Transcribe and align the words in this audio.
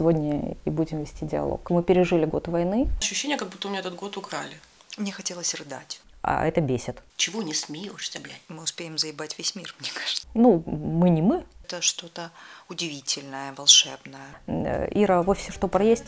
сегодня 0.00 0.56
и 0.64 0.70
будем 0.70 1.00
вести 1.00 1.26
диалог. 1.26 1.68
Мы 1.68 1.82
пережили 1.82 2.24
год 2.24 2.48
войны. 2.48 2.88
Ощущение, 3.00 3.36
как 3.36 3.50
будто 3.50 3.68
у 3.68 3.70
меня 3.70 3.80
этот 3.80 3.96
год 3.96 4.16
украли. 4.16 4.56
Мне 4.96 5.12
хотелось 5.12 5.54
рыдать. 5.54 6.00
А 6.22 6.46
это 6.46 6.62
бесит. 6.62 7.02
Чего 7.16 7.42
не 7.42 7.52
смеешься, 7.52 8.18
блядь? 8.18 8.40
Мы 8.48 8.62
успеем 8.62 8.96
заебать 8.96 9.36
весь 9.36 9.54
мир, 9.54 9.74
мне 9.78 9.90
кажется. 9.92 10.26
Ну, 10.32 10.62
мы 10.66 11.10
не 11.10 11.20
мы. 11.20 11.44
Это 11.64 11.82
что-то 11.82 12.30
удивительное, 12.70 13.52
волшебное. 13.52 14.40
Э, 14.46 14.88
Ира, 14.92 15.22
в 15.22 15.28
офисе 15.28 15.52
что 15.52 15.68
есть? 15.82 16.04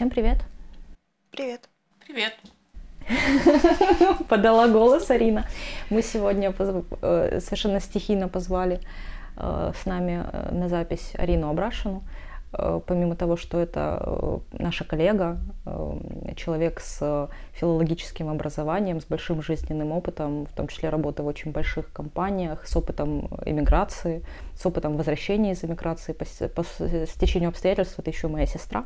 Всем 0.00 0.08
привет. 0.08 0.38
Привет. 1.30 1.68
Привет. 2.06 2.34
Подала 4.30 4.66
голос 4.66 5.10
Арина. 5.10 5.44
Мы 5.90 6.00
сегодня 6.00 6.54
э, 6.58 7.40
совершенно 7.42 7.80
стихийно 7.80 8.26
позвали 8.28 8.80
э, 9.36 9.72
с 9.78 9.84
нами 9.84 10.24
э, 10.24 10.54
на 10.54 10.70
запись 10.70 11.12
Арину 11.18 11.50
Абрашину. 11.50 12.02
Э, 12.52 12.80
помимо 12.84 13.14
того, 13.14 13.36
что 13.36 13.58
это 13.58 14.02
э, 14.04 14.38
наша 14.58 14.84
коллега, 14.84 15.38
э, 15.66 16.34
человек 16.36 16.80
с 16.80 17.28
филологическим 17.52 18.28
образованием, 18.28 19.00
с 19.00 19.04
большим 19.04 19.42
жизненным 19.42 19.92
опытом, 19.92 20.46
в 20.46 20.52
том 20.52 20.66
числе 20.66 20.88
работы 20.88 21.22
в 21.22 21.26
очень 21.26 21.52
больших 21.52 21.92
компаниях, 21.92 22.66
с 22.66 22.76
опытом 22.76 23.28
эмиграции, 23.44 24.24
с 24.56 24.66
опытом 24.66 24.96
возвращения 24.96 25.52
из 25.52 25.62
эмиграции 25.64 26.12
по, 26.12 26.24
по 26.48 26.64
стечению 27.06 27.50
обстоятельств, 27.50 27.98
это 27.98 28.10
еще 28.10 28.28
моя 28.28 28.46
сестра. 28.46 28.84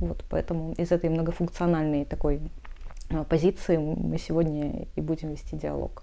Вот, 0.00 0.24
поэтому 0.28 0.72
из 0.74 0.92
этой 0.92 1.08
многофункциональной 1.08 2.04
такой 2.04 2.40
позиции 3.30 3.78
мы 3.78 4.18
сегодня 4.18 4.86
и 4.96 5.00
будем 5.00 5.30
вести 5.30 5.56
диалог. 5.56 6.02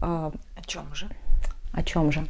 А, 0.00 0.30
О 0.56 0.62
чем 0.66 0.94
же? 0.94 1.08
О 1.74 1.82
чем 1.82 2.12
же? 2.12 2.24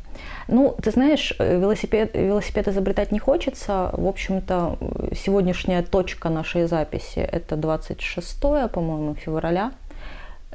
Ну, 0.49 0.75
ты 0.83 0.91
знаешь, 0.91 1.35
э, 1.39 1.59
велосипед, 1.59 2.15
велосипед 2.15 2.69
изобретать 2.69 3.13
не 3.13 3.19
хочется. 3.19 3.91
В 3.93 4.07
общем-то, 4.07 4.79
сегодняшняя 5.15 5.83
точка 5.83 6.31
нашей 6.31 6.67
записи– 6.67 7.19
это 7.33 7.57
26, 7.57 8.69
по-моему, 8.69 9.15
февраля. 9.15 9.73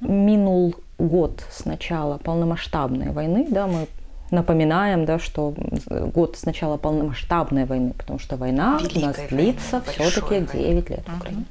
Минул 0.02 0.76
год 0.98 1.44
с 1.52 1.66
начала 1.66 2.18
полномасштабной 2.18 3.12
войны, 3.12 3.46
да, 3.50 3.68
мы 3.68 3.88
напоминаем, 4.32 5.06
да, 5.06 5.20
что 5.20 5.54
год 5.88 6.38
с 6.38 6.46
начала 6.46 6.78
полномасштабной 6.78 7.66
войны, 7.66 7.94
потому 7.98 8.20
что 8.20 8.38
война 8.38 8.78
Великой 8.80 9.04
у 9.04 9.06
нас 9.06 9.18
длится 9.30 9.82
все-таки 9.82 10.58
9 10.58 10.90
лет 10.90 11.04
в 11.08 11.18
Украине. 11.18 11.46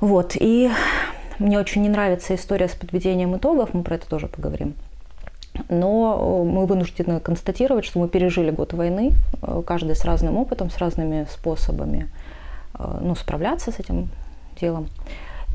Вот, 0.00 0.36
и 0.38 0.70
мне 1.38 1.58
очень 1.58 1.82
не 1.82 1.88
нравится 1.88 2.34
история 2.34 2.68
с 2.68 2.74
подведением 2.74 3.36
итогов, 3.36 3.72
мы 3.72 3.82
про 3.82 3.96
это 3.96 4.08
тоже 4.08 4.26
поговорим. 4.26 4.74
Но 5.68 6.44
э, 6.44 6.48
мы 6.48 6.66
вынуждены 6.66 7.20
констатировать, 7.20 7.84
что 7.84 7.98
мы 7.98 8.08
пережили 8.08 8.50
год 8.50 8.72
войны, 8.72 9.12
э, 9.42 9.62
каждый 9.66 9.96
с 9.96 10.04
разным 10.04 10.36
опытом, 10.36 10.70
с 10.70 10.78
разными 10.78 11.26
способами 11.30 12.10
э, 12.78 12.98
ну, 13.00 13.16
справляться 13.16 13.72
с 13.72 13.80
этим 13.80 14.08
делом. 14.60 14.88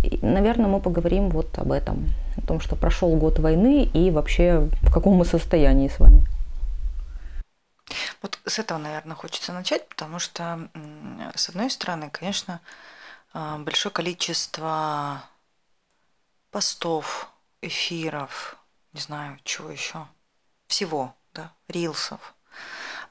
И, 0.03 0.19
наверное, 0.21 0.67
мы 0.67 0.79
поговорим 0.79 1.29
вот 1.29 1.57
об 1.57 1.71
этом, 1.71 2.07
о 2.37 2.41
том, 2.41 2.59
что 2.59 2.75
прошел 2.75 3.15
год 3.15 3.39
войны 3.39 3.83
и 3.83 4.11
вообще 4.11 4.67
в 4.81 4.91
каком 4.91 5.15
мы 5.15 5.25
состоянии 5.25 5.87
с 5.87 5.99
вами. 5.99 6.25
Вот 8.21 8.39
с 8.45 8.59
этого, 8.59 8.77
наверное, 8.77 9.15
хочется 9.15 9.53
начать, 9.53 9.87
потому 9.87 10.19
что, 10.19 10.69
с 11.35 11.49
одной 11.49 11.69
стороны, 11.69 12.09
конечно, 12.11 12.61
большое 13.33 13.91
количество 13.91 15.23
постов, 16.51 17.29
эфиров, 17.61 18.60
не 18.93 19.01
знаю, 19.01 19.39
чего 19.43 19.69
еще, 19.69 20.07
всего, 20.67 21.15
да, 21.33 21.53
рилсов, 21.67 22.35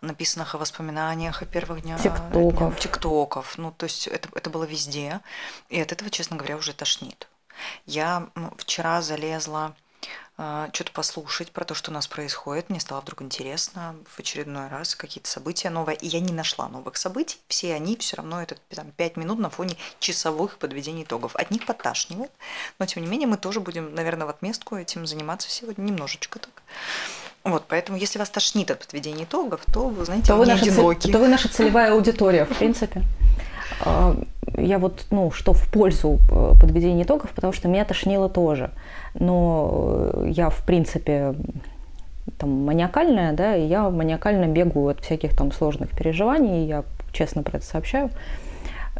написанных 0.01 0.55
о 0.55 0.59
воспоминаниях 0.59 1.43
о 1.43 1.47
первых 1.47 1.83
днях. 1.83 2.01
Тиктоков. 2.03 2.79
Тиктоков. 2.79 3.59
Ну, 3.59 3.73
то 3.73 3.85
есть 3.85 4.07
это, 4.07 4.29
это 4.35 4.51
было 4.51 4.65
везде. 4.65 5.21
И 5.69 5.81
от 5.81 5.93
этого, 5.93 6.11
честно 6.11 6.37
говоря, 6.37 6.57
уже 6.57 6.73
тошнит. 6.73 7.29
Я 7.87 8.29
вчера 8.57 9.03
залезла 9.03 9.75
что-то 10.73 10.93
послушать 10.93 11.51
про 11.51 11.65
то, 11.65 11.75
что 11.75 11.91
у 11.91 11.95
нас 11.95 12.07
происходит. 12.07 12.71
Мне 12.71 12.81
стало 12.81 13.01
вдруг 13.01 13.21
интересно 13.21 13.95
в 14.09 14.19
очередной 14.19 14.69
раз 14.69 14.95
какие-то 14.95 15.29
события 15.29 15.69
новые. 15.69 15.97
И 15.99 16.07
я 16.07 16.21
не 16.21 16.33
нашла 16.33 16.69
новых 16.69 16.97
событий. 16.97 17.39
Все 17.49 17.75
они 17.75 17.97
все 17.97 18.17
равно 18.17 18.41
это 18.41 18.57
там, 18.75 18.91
5 18.93 19.17
минут 19.17 19.39
на 19.39 19.51
фоне 19.51 19.77
часовых 19.99 20.59
подведений 20.59 21.03
итогов. 21.03 21.37
От 21.37 21.51
них 21.51 21.67
подташнивает. 21.67 22.31
Но 22.79 22.87
тем 22.87 23.03
не 23.03 23.09
менее 23.09 23.29
мы 23.29 23.37
тоже 23.37 23.61
будем, 23.61 23.95
наверное, 23.95 24.27
в 24.27 24.31
отместку 24.31 24.77
этим 24.77 25.07
заниматься 25.07 25.51
сегодня 25.51 25.83
немножечко 25.83 26.39
так. 26.39 26.63
Вот, 27.43 27.65
поэтому 27.69 27.99
если 27.99 28.19
вас 28.19 28.31
тошнит 28.31 28.71
от 28.71 28.81
подведения 28.81 29.25
итогов, 29.25 29.63
то 29.73 29.89
вы 29.89 30.05
знаете, 30.05 30.29
то 30.29 30.37
вы, 30.37 30.47
наша, 30.47 30.65
одиноки. 30.65 31.11
то 31.11 31.19
вы 31.19 31.29
наша 31.29 31.49
целевая 31.49 31.93
аудитория, 31.93 32.45
в 32.45 32.49
принципе. 32.59 33.03
Я 34.57 34.79
вот, 34.79 35.07
ну, 35.11 35.31
что 35.31 35.53
в 35.53 35.71
пользу 35.71 36.19
э, 36.31 36.55
подведения 36.61 37.05
итогов, 37.05 37.31
потому 37.31 37.53
что 37.53 37.69
меня 37.69 37.85
тошнило 37.85 38.29
тоже. 38.29 38.71
Но 39.15 40.11
э, 40.13 40.31
я, 40.31 40.51
в 40.51 40.65
принципе, 40.65 41.35
там, 42.39 42.65
маниакальная, 42.65 43.33
да, 43.33 43.57
и 43.57 43.67
я 43.67 43.89
маниакально 43.91 44.47
бегаю 44.47 44.89
от 44.89 45.01
всяких 45.01 45.37
там 45.37 45.53
сложных 45.53 45.91
переживаний, 45.91 46.67
я 46.67 46.85
честно 47.13 47.43
про 47.43 47.59
это 47.59 47.67
сообщаю. 47.67 48.11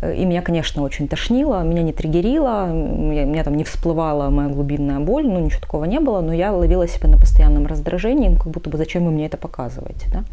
Э, 0.01 0.15
и 0.15 0.25
меня, 0.25 0.41
конечно, 0.41 0.83
очень 0.83 1.09
тошнило, 1.09 1.63
меня 1.63 1.83
не 1.83 1.93
триггерило, 1.93 2.67
меня 2.67 3.43
там 3.43 3.57
не 3.57 3.65
всплывала 3.65 4.31
моя 4.31 4.49
глубинная 4.49 5.01
боль, 5.01 5.27
ну 5.27 5.41
ничего 5.41 5.61
такого 5.61 5.85
не 5.85 5.99
было, 6.01 6.21
но 6.21 6.33
я 6.33 6.53
ловила 6.53 6.87
себя 6.87 7.09
на 7.09 7.19
постоянном 7.19 7.67
раздражении, 7.67 8.29
ну, 8.29 8.37
как 8.37 8.49
будто 8.49 8.71
бы 8.71 8.79
зачем 8.79 9.05
вы 9.05 9.11
мне 9.11 9.27
это 9.27 9.37
показываете, 9.37 10.07
да? 10.13 10.25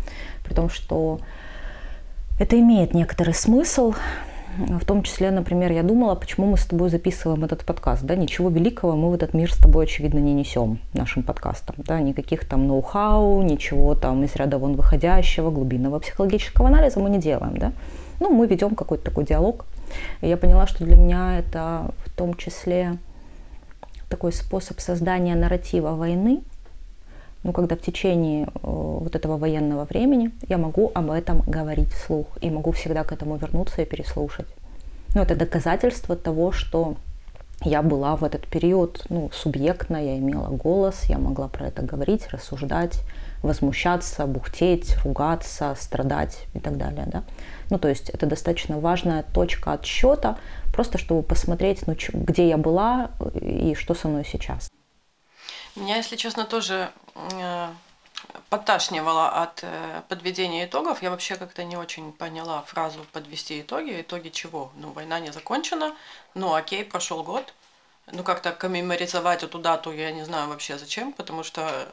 При 0.43 0.53
том, 0.53 0.69
что 0.69 1.19
это 2.39 2.59
имеет 2.59 2.93
некоторый 2.93 3.33
смысл, 3.33 3.93
в 4.57 4.85
том 4.85 5.03
числе, 5.03 5.29
например, 5.31 5.71
я 5.71 5.83
думала, 5.83 6.15
почему 6.15 6.47
мы 6.47 6.57
с 6.57 6.65
тобой 6.65 6.89
записываем 6.89 7.43
этот 7.43 7.63
подкаст. 7.63 8.03
Да? 8.03 8.15
Ничего 8.15 8.49
великого 8.49 8.95
мы 8.95 9.11
в 9.11 9.13
этот 9.13 9.33
мир 9.33 9.53
с 9.53 9.57
тобой, 9.57 9.85
очевидно, 9.85 10.19
не 10.19 10.33
несем 10.33 10.79
нашим 10.93 11.23
подкастом. 11.23 11.75
Да? 11.77 11.99
Никаких 11.99 12.47
там 12.47 12.67
ноу-хау, 12.67 13.43
ничего 13.43 13.93
там 13.93 14.23
из 14.23 14.35
ряда 14.35 14.57
вон 14.57 14.75
выходящего, 14.75 15.51
глубинного 15.51 15.99
психологического 15.99 16.69
анализа 16.69 16.99
мы 16.99 17.09
не 17.09 17.19
делаем. 17.19 17.57
Да? 17.57 17.71
Ну, 18.19 18.31
мы 18.31 18.47
ведем 18.47 18.75
какой-то 18.75 19.05
такой 19.05 19.25
диалог. 19.25 19.65
И 20.21 20.27
я 20.27 20.37
поняла, 20.37 20.65
что 20.65 20.83
для 20.85 20.95
меня 20.95 21.39
это 21.39 21.91
в 22.05 22.09
том 22.15 22.33
числе 22.35 22.97
такой 24.09 24.31
способ 24.31 24.79
создания 24.79 25.35
нарратива 25.35 25.91
войны, 25.91 26.41
ну, 27.47 27.53
когда 27.53 27.77
в 27.77 27.81
течение 27.81 28.45
э, 28.45 28.49
вот 28.61 29.15
этого 29.15 29.37
военного 29.37 29.85
времени 29.85 30.31
я 30.49 30.57
могу 30.57 30.91
об 30.93 31.09
этом 31.09 31.39
говорить 31.47 31.93
вслух 31.93 32.27
и 32.41 32.49
могу 32.49 32.73
всегда 32.73 33.05
к 33.05 33.13
этому 33.13 33.37
вернуться 33.37 33.81
и 33.81 33.85
переслушать. 33.85 34.47
Ну, 35.15 35.21
это 35.21 35.33
доказательство 35.33 36.17
того, 36.17 36.51
что 36.51 36.95
я 37.63 37.81
была 37.81 38.17
в 38.17 38.25
этот 38.25 38.45
период 38.47 39.05
ну, 39.09 39.31
субъектна, 39.33 39.95
я 39.95 40.17
имела 40.17 40.49
голос, 40.49 41.05
я 41.05 41.17
могла 41.17 41.47
про 41.47 41.67
это 41.67 41.83
говорить, 41.83 42.27
рассуждать, 42.31 42.99
возмущаться, 43.41 44.27
бухтеть, 44.27 44.97
ругаться, 45.05 45.73
страдать 45.79 46.47
и 46.53 46.59
так 46.59 46.77
далее. 46.77 47.05
Да? 47.07 47.23
Ну, 47.69 47.79
то 47.79 47.87
есть 47.87 48.09
это 48.09 48.25
достаточно 48.25 48.77
важная 48.77 49.23
точка 49.33 49.71
отсчета, 49.71 50.37
просто 50.73 50.97
чтобы 50.97 51.23
посмотреть, 51.23 51.87
ну, 51.87 51.95
где 52.11 52.49
я 52.49 52.57
была 52.57 53.11
и 53.39 53.73
что 53.73 53.95
со 53.95 54.09
мной 54.09 54.25
сейчас. 54.29 54.69
Меня, 55.77 55.97
если 55.97 56.15
честно, 56.15 56.43
тоже 56.43 56.91
э, 57.13 57.71
подташнивало 58.49 59.29
от 59.29 59.59
э, 59.61 60.01
подведения 60.09 60.65
итогов. 60.65 61.03
Я 61.03 61.11
вообще 61.11 61.35
как-то 61.35 61.63
не 61.63 61.77
очень 61.77 62.11
поняла 62.11 62.63
фразу 62.63 63.05
«подвести 63.13 63.61
итоги». 63.61 64.01
Итоги 64.01 64.29
чего? 64.29 64.71
Ну, 64.77 64.91
война 64.91 65.19
не 65.19 65.31
закончена, 65.31 65.95
ну, 66.33 66.55
окей, 66.55 66.83
прошел 66.83 67.21
год. 67.23 67.53
Ну, 68.07 68.23
как-то 68.23 68.53
коммеморизовать 68.53 69.43
эту 69.43 69.59
дату 69.59 69.91
я 69.91 70.11
не 70.11 70.25
знаю 70.25 70.49
вообще 70.49 70.79
зачем, 70.79 71.13
потому 71.13 71.43
что, 71.43 71.61
э, 71.69 71.87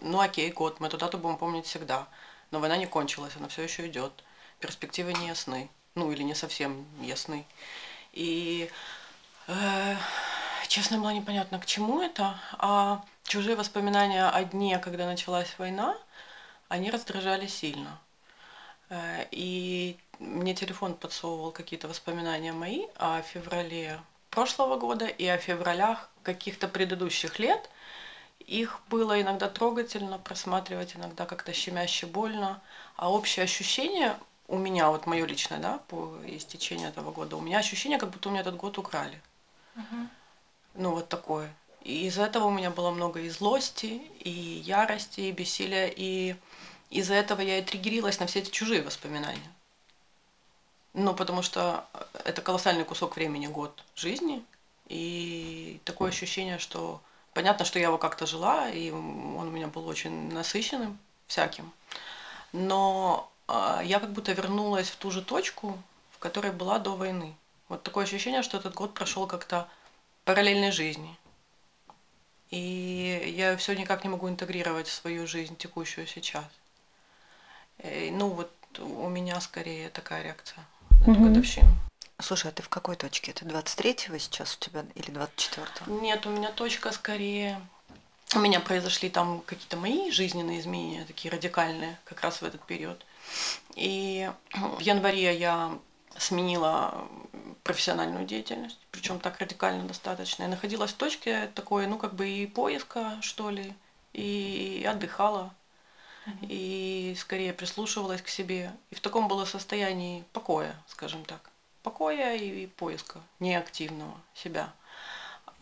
ну, 0.00 0.18
окей, 0.18 0.50
год, 0.50 0.80
мы 0.80 0.86
эту 0.86 0.96
дату 0.96 1.18
будем 1.18 1.36
помнить 1.36 1.66
всегда. 1.66 2.06
Но 2.50 2.58
война 2.58 2.78
не 2.78 2.86
кончилась, 2.86 3.36
она 3.36 3.48
все 3.48 3.60
еще 3.62 3.86
идет. 3.86 4.24
Перспективы 4.60 5.12
не 5.12 5.26
ясны. 5.26 5.68
Ну, 5.94 6.10
или 6.10 6.22
не 6.22 6.34
совсем 6.34 6.86
ясны. 7.02 7.44
И 8.14 8.70
э, 9.46 9.96
честно, 10.68 10.98
было 10.98 11.10
непонятно, 11.10 11.58
к 11.58 11.66
чему 11.66 12.02
это, 12.02 12.38
а 12.58 13.04
чужие 13.24 13.56
воспоминания 13.56 14.28
о 14.28 14.44
дне, 14.44 14.78
когда 14.78 15.06
началась 15.06 15.54
война, 15.58 15.96
они 16.68 16.90
раздражали 16.90 17.46
сильно. 17.46 17.98
Э, 18.90 19.26
и 19.30 19.96
мне 20.18 20.54
телефон 20.54 20.94
подсовывал 20.94 21.52
какие-то 21.52 21.88
воспоминания 21.88 22.52
мои 22.52 22.86
о 22.96 23.22
феврале 23.22 24.00
прошлого 24.30 24.76
года, 24.76 25.06
и 25.06 25.26
о 25.26 25.38
февралях 25.38 26.10
каких-то 26.22 26.68
предыдущих 26.68 27.38
лет. 27.38 27.70
Их 28.40 28.80
было 28.88 29.20
иногда 29.20 29.48
трогательно 29.48 30.18
просматривать, 30.18 30.96
иногда 30.96 31.26
как-то 31.26 31.52
щемяще 31.52 32.06
больно. 32.06 32.60
А 32.96 33.10
общее 33.10 33.44
ощущение 33.44 34.16
у 34.48 34.58
меня, 34.58 34.90
вот 34.90 35.06
мое 35.06 35.24
личное, 35.26 35.58
да, 35.58 35.78
по 35.88 36.18
истечению 36.26 36.88
этого 36.88 37.12
года, 37.12 37.36
у 37.36 37.40
меня 37.40 37.58
ощущение, 37.58 37.98
как 37.98 38.10
будто 38.10 38.28
у 38.28 38.32
меня 38.32 38.40
этот 38.42 38.56
год 38.56 38.78
украли. 38.78 39.20
Мгм. 39.74 40.10
Ну, 40.74 40.92
вот 40.92 41.08
такое. 41.08 41.52
И 41.82 42.06
из-за 42.06 42.24
этого 42.24 42.44
у 42.44 42.50
меня 42.50 42.70
было 42.70 42.90
много 42.90 43.20
и 43.20 43.28
злости, 43.28 44.02
и 44.20 44.30
ярости, 44.30 45.20
и 45.20 45.32
бессилия, 45.32 45.92
и 45.94 46.36
из-за 46.90 47.14
этого 47.14 47.40
я 47.40 47.58
и 47.58 47.62
триггерилась 47.62 48.20
на 48.20 48.26
все 48.26 48.40
эти 48.40 48.50
чужие 48.50 48.82
воспоминания. 48.82 49.52
Ну, 50.92 51.14
потому 51.14 51.42
что 51.42 51.86
это 52.24 52.42
колоссальный 52.42 52.84
кусок 52.84 53.16
времени, 53.16 53.46
год 53.46 53.84
жизни, 53.94 54.44
и 54.88 55.80
такое 55.84 56.10
ощущение, 56.10 56.58
что 56.58 57.00
понятно, 57.32 57.64
что 57.64 57.78
я 57.78 57.86
его 57.86 57.98
как-то 57.98 58.26
жила, 58.26 58.68
и 58.68 58.90
он 58.90 59.48
у 59.48 59.50
меня 59.50 59.68
был 59.68 59.86
очень 59.86 60.32
насыщенным 60.32 60.98
всяким, 61.28 61.72
но 62.52 63.30
а, 63.46 63.82
я 63.84 64.00
как 64.00 64.12
будто 64.12 64.32
вернулась 64.32 64.90
в 64.90 64.96
ту 64.96 65.12
же 65.12 65.22
точку, 65.22 65.80
в 66.10 66.18
которой 66.18 66.50
была 66.50 66.80
до 66.80 66.96
войны. 66.96 67.34
Вот 67.68 67.84
такое 67.84 68.04
ощущение, 68.04 68.42
что 68.42 68.58
этот 68.58 68.74
год 68.74 68.94
прошел 68.94 69.28
как-то 69.28 69.68
параллельной 70.34 70.70
жизни. 70.70 71.16
И 72.50 73.34
я 73.36 73.56
все 73.56 73.74
никак 73.74 74.04
не 74.04 74.10
могу 74.10 74.28
интегрировать 74.28 74.86
в 74.86 74.92
свою 74.92 75.26
жизнь 75.26 75.56
текущую 75.56 76.06
сейчас. 76.06 76.44
Э, 77.78 78.10
Ну 78.12 78.28
вот 78.28 78.52
у 78.78 79.08
меня 79.08 79.40
скорее 79.40 79.88
такая 79.88 80.22
реакция 80.22 80.64
на 81.00 81.02
эту 81.02 81.10
Мгм. 81.10 81.24
годовщину. 81.24 81.68
Слушай, 82.20 82.50
а 82.50 82.54
ты 82.54 82.62
в 82.62 82.68
какой 82.68 82.94
точке? 82.94 83.32
Ты 83.32 83.44
23-го 83.44 84.18
сейчас 84.18 84.54
у 84.56 84.58
тебя 84.60 84.84
или 84.94 85.10
24-го? 85.10 85.90
Нет, 86.00 86.26
у 86.26 86.30
меня 86.30 86.52
точка 86.52 86.92
скорее... 86.92 87.60
У 88.36 88.38
меня 88.38 88.60
произошли 88.60 89.10
там 89.10 89.40
какие-то 89.40 89.76
мои 89.76 90.12
жизненные 90.12 90.60
изменения, 90.60 91.04
такие 91.04 91.32
радикальные, 91.32 91.98
как 92.04 92.20
раз 92.20 92.40
в 92.40 92.44
этот 92.44 92.64
период. 92.64 93.04
И 93.74 94.30
в 94.54 94.78
январе 94.78 95.36
я 95.36 95.76
сменила 96.16 97.08
профессиональную 97.62 98.26
деятельность, 98.26 98.78
причем 98.90 99.20
так 99.20 99.38
радикально 99.38 99.84
достаточно. 99.86 100.44
Я 100.44 100.48
находилась 100.48 100.92
в 100.92 100.96
точке 100.96 101.50
такой, 101.54 101.86
ну, 101.86 101.98
как 101.98 102.14
бы 102.14 102.28
и 102.28 102.46
поиска, 102.46 103.18
что 103.20 103.50
ли, 103.50 103.74
и 104.12 104.86
отдыхала, 104.88 105.54
и 106.42 107.14
скорее 107.18 107.52
прислушивалась 107.52 108.22
к 108.22 108.28
себе. 108.28 108.72
И 108.90 108.94
в 108.94 109.00
таком 109.00 109.28
было 109.28 109.44
состоянии 109.44 110.24
покоя, 110.32 110.74
скажем 110.86 111.24
так. 111.24 111.50
Покоя 111.82 112.34
и 112.34 112.66
поиска 112.66 113.20
неактивного 113.38 114.14
себя. 114.34 114.72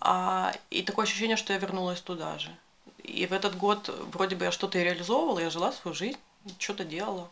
А, 0.01 0.53
и 0.71 0.83
такое 0.83 1.05
ощущение, 1.05 1.37
что 1.37 1.53
я 1.53 1.59
вернулась 1.59 2.01
туда 2.01 2.39
же. 2.39 2.55
И 3.03 3.27
в 3.27 3.33
этот 3.33 3.57
год 3.57 3.89
вроде 4.13 4.37
бы 4.37 4.45
я 4.45 4.53
что-то 4.53 4.79
и 4.79 4.85
реализовывала, 4.85 5.39
я 5.39 5.51
жила 5.51 5.73
свою 5.73 5.95
жизнь, 5.95 6.19
что-то 6.59 6.85
делала. 6.85 7.31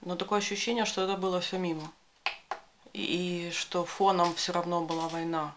Но 0.00 0.16
такое 0.16 0.38
ощущение, 0.40 0.84
что 0.84 1.02
это 1.02 1.16
было 1.16 1.40
все 1.40 1.58
мимо. 1.58 1.90
И 2.92 3.50
что 3.52 3.84
фоном 3.84 4.34
все 4.34 4.52
равно 4.52 4.82
была 4.82 5.08
война. 5.08 5.54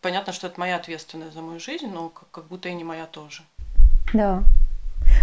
Понятно, 0.00 0.32
что 0.32 0.46
это 0.46 0.60
моя 0.60 0.76
ответственность 0.76 1.34
за 1.34 1.42
мою 1.42 1.58
жизнь, 1.58 1.88
но 1.88 2.08
как, 2.08 2.30
как 2.30 2.44
будто 2.44 2.68
и 2.68 2.74
не 2.74 2.84
моя 2.84 3.06
тоже. 3.06 3.42
Да. 4.14 4.44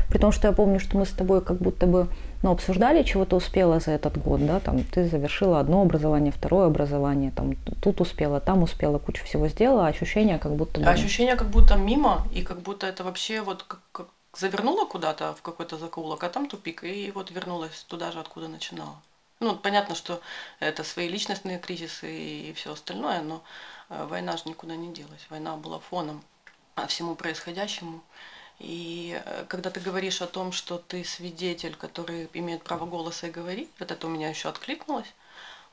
При 0.10 0.18
том, 0.18 0.32
что 0.32 0.48
я 0.48 0.54
помню, 0.54 0.80
что 0.80 0.98
мы 0.98 1.06
с 1.06 1.12
тобой 1.12 1.42
как 1.42 1.58
будто 1.58 1.86
бы 1.86 2.08
ну, 2.44 2.52
обсуждали, 2.52 3.04
чего 3.04 3.26
ты 3.26 3.36
успела 3.36 3.80
за 3.80 3.92
этот 3.92 4.18
год, 4.18 4.46
да, 4.46 4.60
там 4.60 4.84
ты 4.84 5.08
завершила 5.08 5.60
одно 5.60 5.82
образование, 5.82 6.32
второе 6.32 6.68
образование, 6.68 7.32
там 7.32 7.56
тут 7.82 8.02
успела, 8.02 8.40
там 8.40 8.64
успела, 8.64 9.00
кучу 9.00 9.24
всего 9.26 9.48
сделала, 9.48 9.88
а 9.88 9.90
ощущение 9.90 10.38
как 10.38 10.56
будто 10.56 10.80
бы... 10.80 10.86
Ощущение 10.86 11.36
как 11.36 11.50
будто 11.50 11.76
мимо, 11.76 12.28
и 12.34 12.42
как 12.42 12.62
будто 12.62 12.86
это 12.86 13.04
вообще 13.04 13.42
вот 13.42 13.64
как, 13.64 13.80
как 13.92 14.08
завернула 14.38 14.86
куда-то 14.86 15.34
в 15.34 15.42
какой-то 15.42 15.78
закоулок, 15.78 16.24
а 16.24 16.30
там 16.30 16.48
тупик, 16.48 16.84
и 16.84 17.12
вот 17.16 17.32
вернулась 17.32 17.86
туда 17.88 18.12
же, 18.12 18.20
откуда 18.20 18.48
начинала. 18.48 18.96
Ну, 19.46 19.56
понятно, 19.56 19.94
что 19.94 20.22
это 20.60 20.84
свои 20.84 21.08
личностные 21.08 21.60
кризисы 21.60 22.12
и 22.12 22.54
все 22.54 22.74
остальное, 22.74 23.22
но 23.22 23.44
э, 23.90 24.08
война 24.10 24.38
же 24.38 24.44
никуда 24.48 24.76
не 24.76 24.92
делась. 24.92 25.28
Война 25.30 25.56
была 25.56 25.78
фоном 25.78 26.24
всему 26.88 27.14
происходящему. 27.14 28.02
И 28.58 29.22
э, 29.24 29.46
когда 29.48 29.70
ты 29.70 29.80
говоришь 29.80 30.24
о 30.24 30.26
том, 30.26 30.52
что 30.52 30.80
ты 30.80 31.04
свидетель, 31.04 31.76
который 31.76 32.28
имеет 32.34 32.64
право 32.64 32.88
голоса 32.88 33.28
и 33.28 33.30
говорить, 33.30 33.70
вот 33.78 33.92
это 33.92 34.08
у 34.08 34.10
меня 34.10 34.30
еще 34.30 34.50
откликнулось. 34.50 35.14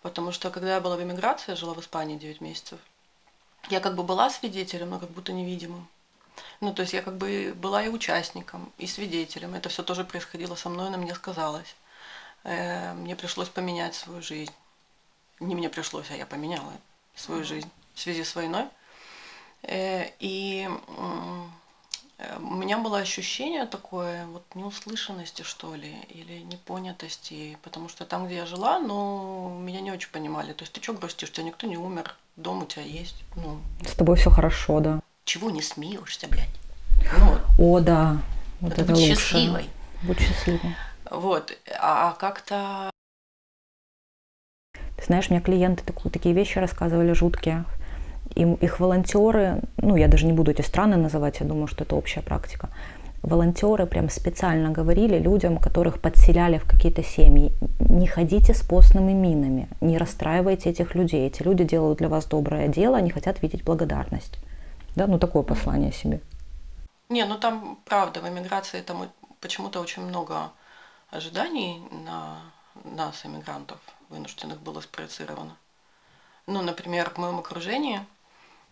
Потому 0.02 0.32
что 0.32 0.50
когда 0.50 0.74
я 0.74 0.80
была 0.82 0.96
в 0.98 1.02
эмиграции, 1.02 1.52
я 1.52 1.56
жила 1.56 1.72
в 1.72 1.80
Испании 1.80 2.18
9 2.18 2.42
месяцев, 2.42 2.78
я 3.70 3.80
как 3.80 3.96
бы 3.96 4.02
была 4.02 4.28
свидетелем, 4.28 4.90
но 4.90 4.98
как 4.98 5.08
будто 5.12 5.32
невидимым. 5.32 5.88
Ну, 6.60 6.74
то 6.74 6.82
есть 6.82 6.92
я 6.92 7.00
как 7.00 7.16
бы 7.16 7.54
была 7.56 7.82
и 7.82 7.88
участником, 7.88 8.70
и 8.76 8.86
свидетелем. 8.86 9.54
Это 9.54 9.70
все 9.70 9.82
тоже 9.82 10.04
происходило 10.04 10.56
со 10.56 10.68
мной, 10.68 10.90
на 10.90 10.98
мне 10.98 11.14
сказалось. 11.14 11.74
Э, 12.44 12.92
Мне 12.94 13.14
пришлось 13.16 13.48
поменять 13.48 13.94
свою 13.94 14.22
жизнь. 14.22 14.52
Не 15.40 15.54
мне 15.54 15.68
пришлось, 15.68 16.10
а 16.10 16.16
я 16.16 16.26
поменяла 16.26 16.72
свою 17.14 17.44
жизнь 17.44 17.68
в 17.94 18.00
связи 18.00 18.24
с 18.24 18.34
войной. 18.34 18.66
Э, 19.62 20.06
И 20.18 20.68
э, 22.18 22.36
у 22.38 22.54
меня 22.54 22.78
было 22.78 22.98
ощущение 22.98 23.66
такое 23.66 24.26
вот 24.26 24.42
неуслышанности, 24.54 25.42
что 25.42 25.74
ли, 25.74 25.94
или 26.08 26.40
непонятости, 26.40 27.58
потому 27.62 27.88
что 27.88 28.04
там, 28.04 28.26
где 28.26 28.36
я 28.36 28.46
жила, 28.46 28.78
ну, 28.78 29.58
меня 29.60 29.80
не 29.80 29.90
очень 29.90 30.10
понимали. 30.10 30.52
То 30.52 30.62
есть 30.64 30.72
ты 30.72 30.82
что 30.82 30.92
грустишь, 30.92 31.30
у 31.30 31.32
тебя 31.32 31.44
никто 31.44 31.66
не 31.66 31.76
умер, 31.76 32.14
дом 32.36 32.62
у 32.62 32.66
тебя 32.66 32.82
есть, 32.84 33.16
ну, 33.36 33.60
С 33.86 33.92
тобой 33.96 34.16
все 34.16 34.30
хорошо, 34.30 34.80
да. 34.80 35.00
чего 35.24 35.50
не 35.50 35.62
смеешься, 35.62 36.28
блядь? 36.28 36.48
Ну, 37.18 37.38
О, 37.58 37.80
да. 37.80 38.18
Вот 38.60 38.70
надо 38.70 38.82
это 38.82 38.92
быть 38.92 39.00
лучше. 39.00 39.14
счастливой. 39.20 39.68
Будь 40.02 40.20
счастливой. 40.20 40.76
Вот, 41.12 41.52
а 41.78 42.16
как-то 42.18 42.90
Ты 44.96 45.04
знаешь, 45.04 45.28
мне 45.28 45.40
клиенты 45.40 45.84
такие 46.10 46.34
вещи 46.34 46.58
рассказывали 46.58 47.12
жуткие. 47.12 47.66
Им, 48.34 48.54
их 48.54 48.80
волонтеры, 48.80 49.60
ну 49.76 49.96
я 49.96 50.08
даже 50.08 50.24
не 50.24 50.32
буду 50.32 50.52
эти 50.52 50.62
страны 50.62 50.96
называть, 50.96 51.40
я 51.40 51.46
думаю, 51.46 51.66
что 51.66 51.84
это 51.84 51.96
общая 51.96 52.22
практика. 52.22 52.70
Волонтеры 53.22 53.84
прям 53.84 54.08
специально 54.08 54.70
говорили 54.70 55.18
людям, 55.18 55.58
которых 55.58 56.00
подселяли 56.00 56.56
в 56.56 56.64
какие-то 56.64 57.02
семьи, 57.02 57.52
не 57.78 58.06
ходите 58.06 58.54
с 58.54 58.62
постными 58.62 59.12
минами, 59.12 59.68
не 59.82 59.98
расстраивайте 59.98 60.70
этих 60.70 60.94
людей. 60.94 61.26
Эти 61.26 61.42
люди 61.42 61.64
делают 61.64 61.98
для 61.98 62.08
вас 62.08 62.24
доброе 62.24 62.68
дело, 62.68 62.96
они 62.96 63.10
хотят 63.10 63.42
видеть 63.42 63.64
благодарность. 63.64 64.38
Да, 64.96 65.06
ну 65.06 65.18
такое 65.18 65.42
послание 65.42 65.92
себе. 65.92 66.20
Не, 67.10 67.26
ну 67.26 67.36
там 67.36 67.78
правда, 67.84 68.20
в 68.20 68.28
эмиграции 68.28 68.80
там 68.80 69.10
почему-то 69.40 69.80
очень 69.80 70.02
много 70.02 70.52
ожиданий 71.12 71.80
на 71.90 72.40
нас, 72.84 73.24
эмигрантов, 73.24 73.78
вынужденных 74.08 74.60
было 74.60 74.80
спроецировано. 74.80 75.56
Ну, 76.46 76.62
например, 76.62 77.10
в 77.10 77.18
моем 77.18 77.38
окружении 77.38 78.04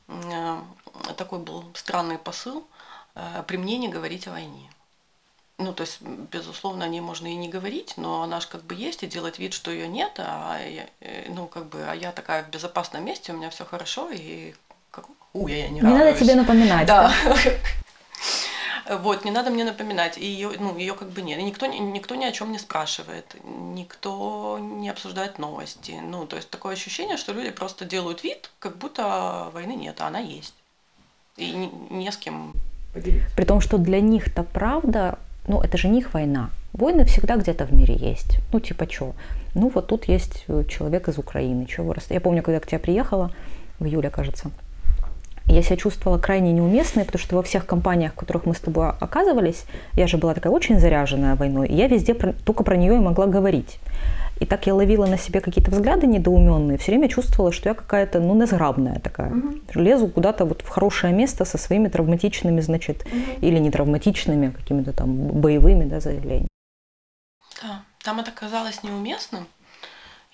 э, 0.08 0.58
такой 1.16 1.38
был 1.38 1.64
странный 1.74 2.18
посыл 2.18 2.66
э, 3.14 3.44
при 3.46 3.56
мне 3.58 3.78
не 3.78 3.88
говорить 3.88 4.26
о 4.26 4.32
войне. 4.32 4.70
Ну, 5.58 5.74
то 5.74 5.82
есть, 5.82 6.00
безусловно, 6.00 6.86
о 6.86 6.88
ней 6.88 7.00
можно 7.00 7.26
и 7.26 7.34
не 7.34 7.48
говорить, 7.50 7.94
но 7.98 8.22
она 8.22 8.40
же 8.40 8.48
как 8.48 8.62
бы 8.64 8.74
есть, 8.74 9.02
и 9.02 9.06
делать 9.06 9.38
вид, 9.38 9.52
что 9.52 9.70
ее 9.70 9.86
нет, 9.88 10.12
а 10.16 10.58
я, 10.58 10.88
э, 11.00 11.26
ну, 11.28 11.46
как 11.46 11.66
бы, 11.66 11.84
а 11.86 11.94
я 11.94 12.12
такая 12.12 12.42
в 12.42 12.48
безопасном 12.48 13.04
месте, 13.04 13.32
у 13.32 13.36
меня 13.36 13.50
все 13.50 13.64
хорошо, 13.66 14.10
и 14.10 14.54
как, 14.90 15.04
у, 15.34 15.46
я, 15.46 15.58
я 15.58 15.68
не, 15.68 15.80
Не 15.80 15.82
надо 15.82 15.98
радуюсь. 16.06 16.18
тебе 16.18 16.34
напоминать. 16.34 16.86
Да. 16.86 17.12
Вот, 18.98 19.24
не 19.24 19.30
надо 19.30 19.50
мне 19.50 19.64
напоминать. 19.64 20.18
И 20.18 20.24
ее, 20.26 20.50
ну, 20.58 20.76
ее 20.76 20.94
как 20.94 21.10
бы 21.10 21.22
нет. 21.22 21.38
И 21.38 21.42
никто, 21.42 21.66
ни- 21.66 21.78
никто 21.78 22.14
ни 22.16 22.24
о 22.24 22.32
чем 22.32 22.50
не 22.52 22.58
спрашивает, 22.58 23.36
никто 23.44 24.58
не 24.60 24.88
обсуждает 24.90 25.38
новости. 25.38 25.94
Ну, 26.02 26.26
то 26.26 26.36
есть 26.36 26.50
такое 26.50 26.74
ощущение, 26.74 27.16
что 27.16 27.32
люди 27.32 27.50
просто 27.50 27.84
делают 27.84 28.24
вид, 28.24 28.50
как 28.58 28.76
будто 28.78 29.48
войны 29.52 29.72
нет, 29.76 29.96
а 30.00 30.08
она 30.08 30.18
есть. 30.18 30.54
И 31.36 31.52
не, 31.52 31.70
не 31.90 32.10
с 32.10 32.16
кем 32.16 32.52
поделиться. 32.92 33.34
При 33.36 33.44
том, 33.44 33.60
что 33.60 33.78
для 33.78 34.00
них-то 34.00 34.42
правда, 34.42 35.18
ну 35.46 35.60
это 35.60 35.78
же 35.78 35.88
не 35.88 36.00
их 36.00 36.12
война. 36.14 36.50
Войны 36.72 37.04
всегда 37.04 37.36
где-то 37.36 37.64
в 37.66 37.72
мире 37.72 37.94
есть. 37.94 38.38
Ну 38.52 38.60
типа 38.60 38.86
что? 38.90 39.14
Ну 39.54 39.68
вот 39.74 39.86
тут 39.86 40.08
есть 40.08 40.44
э, 40.48 40.64
человек 40.68 41.08
из 41.08 41.18
Украины. 41.18 41.66
Чего 41.66 41.88
вы 41.88 41.94
рас- 41.94 42.10
Я 42.10 42.20
помню, 42.20 42.42
когда 42.42 42.56
я 42.56 42.60
к 42.60 42.66
тебе 42.66 42.78
приехала, 42.78 43.30
в 43.78 43.86
июле, 43.86 44.10
кажется, 44.10 44.50
я 45.52 45.62
себя 45.62 45.76
чувствовала 45.76 46.18
крайне 46.18 46.52
неуместной, 46.52 47.04
потому 47.04 47.20
что 47.20 47.36
во 47.36 47.42
всех 47.42 47.66
компаниях, 47.66 48.12
в 48.12 48.16
которых 48.16 48.46
мы 48.46 48.54
с 48.54 48.60
тобой 48.60 48.88
оказывались, 48.88 49.64
я 49.94 50.06
же 50.06 50.16
была 50.16 50.34
такая 50.34 50.52
очень 50.52 50.78
заряженная 50.78 51.34
войной, 51.34 51.68
и 51.68 51.74
я 51.74 51.88
везде 51.88 52.14
про- 52.14 52.32
только 52.32 52.64
про 52.64 52.76
нее 52.76 52.96
и 52.96 53.00
могла 53.00 53.26
говорить. 53.26 53.78
И 54.40 54.46
так 54.46 54.66
я 54.66 54.74
ловила 54.74 55.04
на 55.06 55.18
себе 55.18 55.40
какие-то 55.40 55.70
взгляды 55.70 56.06
недоуменные, 56.06 56.78
все 56.78 56.92
время 56.92 57.08
чувствовала, 57.08 57.52
что 57.52 57.68
я 57.68 57.74
какая-то, 57.74 58.20
ну, 58.20 58.34
незграбная 58.34 58.98
такая. 58.98 59.34
Лезу 59.74 60.08
куда-то 60.08 60.46
вот 60.46 60.62
в 60.62 60.68
хорошее 60.68 61.12
место 61.12 61.44
со 61.44 61.58
своими 61.58 61.88
травматичными, 61.88 62.60
значит, 62.60 63.06
или 63.42 63.58
не 63.58 63.70
травматичными, 63.70 64.48
а 64.48 64.52
какими-то 64.52 64.92
там 64.92 65.14
боевыми, 65.14 65.84
да, 65.84 66.00
заявлениями. 66.00 66.48
Да, 67.62 67.82
там 68.02 68.18
это 68.20 68.30
казалось 68.30 68.82
неуместным. 68.82 69.46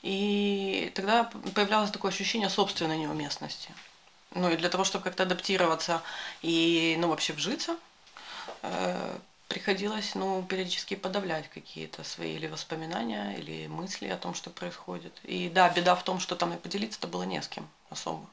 И 0.03 0.93
тогда 0.95 1.29
появлялось 1.55 1.91
такое 1.91 2.13
ощущение 2.13 2.49
собственной 2.49 2.99
неуместности. 2.99 3.71
Ну 4.35 4.51
и 4.51 4.57
для 4.57 4.69
того, 4.69 4.85
чтобы 4.85 5.05
как-то 5.05 5.23
адаптироваться 5.23 6.03
и, 6.43 6.97
ну, 6.99 7.09
вообще 7.09 7.33
вжиться, 7.33 7.77
э, 8.63 9.19
приходилось, 9.49 10.15
ну, 10.15 10.43
периодически 10.43 10.95
подавлять 10.95 11.49
какие-то 11.49 12.05
свои 12.05 12.35
или 12.35 12.47
воспоминания, 12.47 13.37
или 13.39 13.67
мысли 13.67 14.09
о 14.09 14.17
том, 14.17 14.35
что 14.35 14.51
происходит. 14.51 15.13
И 15.25 15.49
да, 15.49 15.69
беда 15.71 15.95
в 15.95 16.03
том, 16.03 16.21
что 16.21 16.37
там 16.37 16.53
и 16.53 16.57
поделиться-то 16.57 17.07
было 17.07 17.23
не 17.23 17.41
с 17.41 17.49
кем 17.49 17.69
особо. 17.91 18.27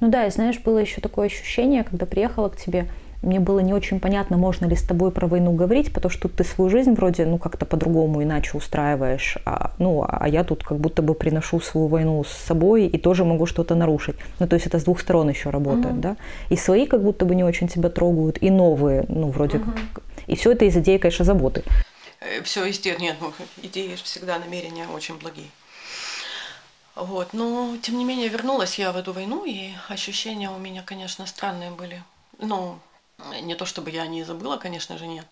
Ну 0.00 0.08
да, 0.08 0.26
и 0.26 0.30
знаешь, 0.30 0.58
было 0.58 0.78
еще 0.78 1.00
такое 1.00 1.26
ощущение, 1.26 1.84
когда 1.84 2.06
приехала 2.06 2.48
к 2.48 2.56
тебе, 2.56 2.90
мне 3.22 3.38
было 3.40 3.60
не 3.60 3.72
очень 3.72 4.00
понятно, 4.00 4.36
можно 4.36 4.66
ли 4.66 4.74
с 4.74 4.82
тобой 4.82 5.12
про 5.12 5.26
войну 5.26 5.52
говорить, 5.52 5.92
потому 5.92 6.10
что 6.10 6.28
ты 6.28 6.44
свою 6.44 6.70
жизнь 6.70 6.92
вроде, 6.92 7.24
ну, 7.24 7.38
как-то 7.38 7.64
по-другому 7.64 8.22
иначе 8.22 8.56
устраиваешь, 8.56 9.38
а, 9.44 9.72
ну, 9.78 10.04
а 10.06 10.28
я 10.28 10.44
тут 10.44 10.64
как 10.64 10.78
будто 10.78 11.02
бы 11.02 11.14
приношу 11.14 11.60
свою 11.60 11.86
войну 11.86 12.24
с 12.24 12.30
собой 12.30 12.86
и 12.86 12.98
тоже 12.98 13.24
могу 13.24 13.46
что-то 13.46 13.74
нарушить. 13.74 14.16
Ну, 14.40 14.48
то 14.48 14.54
есть 14.54 14.66
это 14.66 14.78
с 14.78 14.84
двух 14.84 15.00
сторон 15.00 15.28
еще 15.28 15.50
работает, 15.50 15.94
mm-hmm. 15.94 16.00
да? 16.00 16.16
И 16.50 16.56
свои 16.56 16.86
как 16.86 17.02
будто 17.02 17.24
бы 17.24 17.34
не 17.34 17.44
очень 17.44 17.68
тебя 17.68 17.88
трогают, 17.88 18.42
и 18.42 18.50
новые, 18.50 19.04
ну, 19.08 19.30
вроде 19.30 19.58
mm-hmm. 19.58 19.74
как. 19.94 20.02
И 20.26 20.36
все 20.36 20.52
это 20.52 20.64
из 20.64 20.76
идеи, 20.76 20.98
конечно, 20.98 21.24
заботы. 21.24 21.62
Э, 22.20 22.42
все, 22.42 22.64
естественно, 22.64 23.04
нет, 23.04 23.16
ну, 23.20 23.32
идеи 23.62 23.94
всегда 24.02 24.38
намерения 24.38 24.86
очень 24.94 25.16
благие. 25.16 25.48
Вот, 26.94 27.32
но 27.32 27.76
тем 27.80 27.96
не 27.96 28.04
менее 28.04 28.28
вернулась 28.28 28.78
я 28.78 28.92
в 28.92 28.96
эту 28.96 29.12
войну, 29.12 29.44
и 29.46 29.70
ощущения 29.88 30.50
у 30.50 30.58
меня, 30.58 30.82
конечно, 30.82 31.26
странные 31.26 31.70
были. 31.70 32.02
Ну, 32.38 32.78
не 33.42 33.54
то 33.54 33.64
чтобы 33.66 33.90
я 33.90 34.06
не 34.06 34.24
забыла, 34.24 34.56
конечно 34.56 34.98
же, 34.98 35.06
нет. 35.06 35.26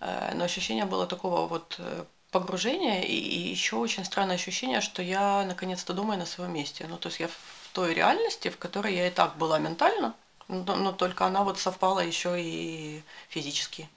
Э, 0.00 0.32
но 0.34 0.44
ощущение 0.44 0.84
было 0.84 1.06
такого 1.06 1.46
вот 1.46 1.76
э, 1.78 2.04
погружения 2.30 3.02
и, 3.02 3.14
еще 3.14 3.76
очень 3.76 4.04
странное 4.04 4.36
ощущение, 4.36 4.80
что 4.80 5.02
я 5.02 5.44
наконец-то 5.44 5.94
думаю 5.94 6.18
на 6.18 6.26
своем 6.26 6.52
месте. 6.52 6.86
Ну, 6.88 6.96
то 6.96 7.08
есть 7.08 7.20
я 7.20 7.28
в 7.28 7.70
той 7.72 7.94
реальности, 7.94 8.48
в 8.48 8.58
которой 8.58 8.94
я 8.94 9.08
и 9.08 9.10
так 9.10 9.36
была 9.36 9.58
ментально, 9.58 10.14
но, 10.48 10.76
но 10.76 10.92
только 10.92 11.26
она 11.26 11.42
вот 11.44 11.58
совпала 11.58 12.00
еще 12.00 12.40
и 12.40 13.02
физически. 13.28 13.88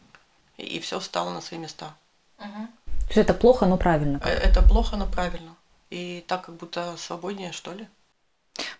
И, 0.57 0.63
и 0.63 0.79
все 0.79 0.99
встало 0.99 1.31
на 1.31 1.41
свои 1.41 1.59
места. 1.59 1.93
Угу. 2.39 2.67
То 2.85 3.07
есть 3.07 3.17
это 3.17 3.33
плохо, 3.33 3.65
но 3.65 3.77
правильно? 3.77 4.21
Э, 4.23 4.29
это 4.29 4.61
плохо, 4.61 4.95
но 4.95 5.05
правильно. 5.07 5.55
И 5.89 6.23
так 6.27 6.45
как 6.45 6.55
будто 6.55 6.95
свободнее, 6.97 7.51
что 7.51 7.73
ли. 7.73 7.87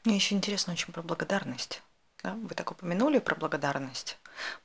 Мне 0.03 0.15
еще 0.15 0.35
интересно 0.35 0.73
очень 0.73 0.93
про 0.93 1.01
благодарность. 1.01 1.81
Да? 2.23 2.35
Вы 2.35 2.55
так 2.55 2.71
упомянули 2.71 3.19
про 3.19 3.35
благодарность. 3.35 4.17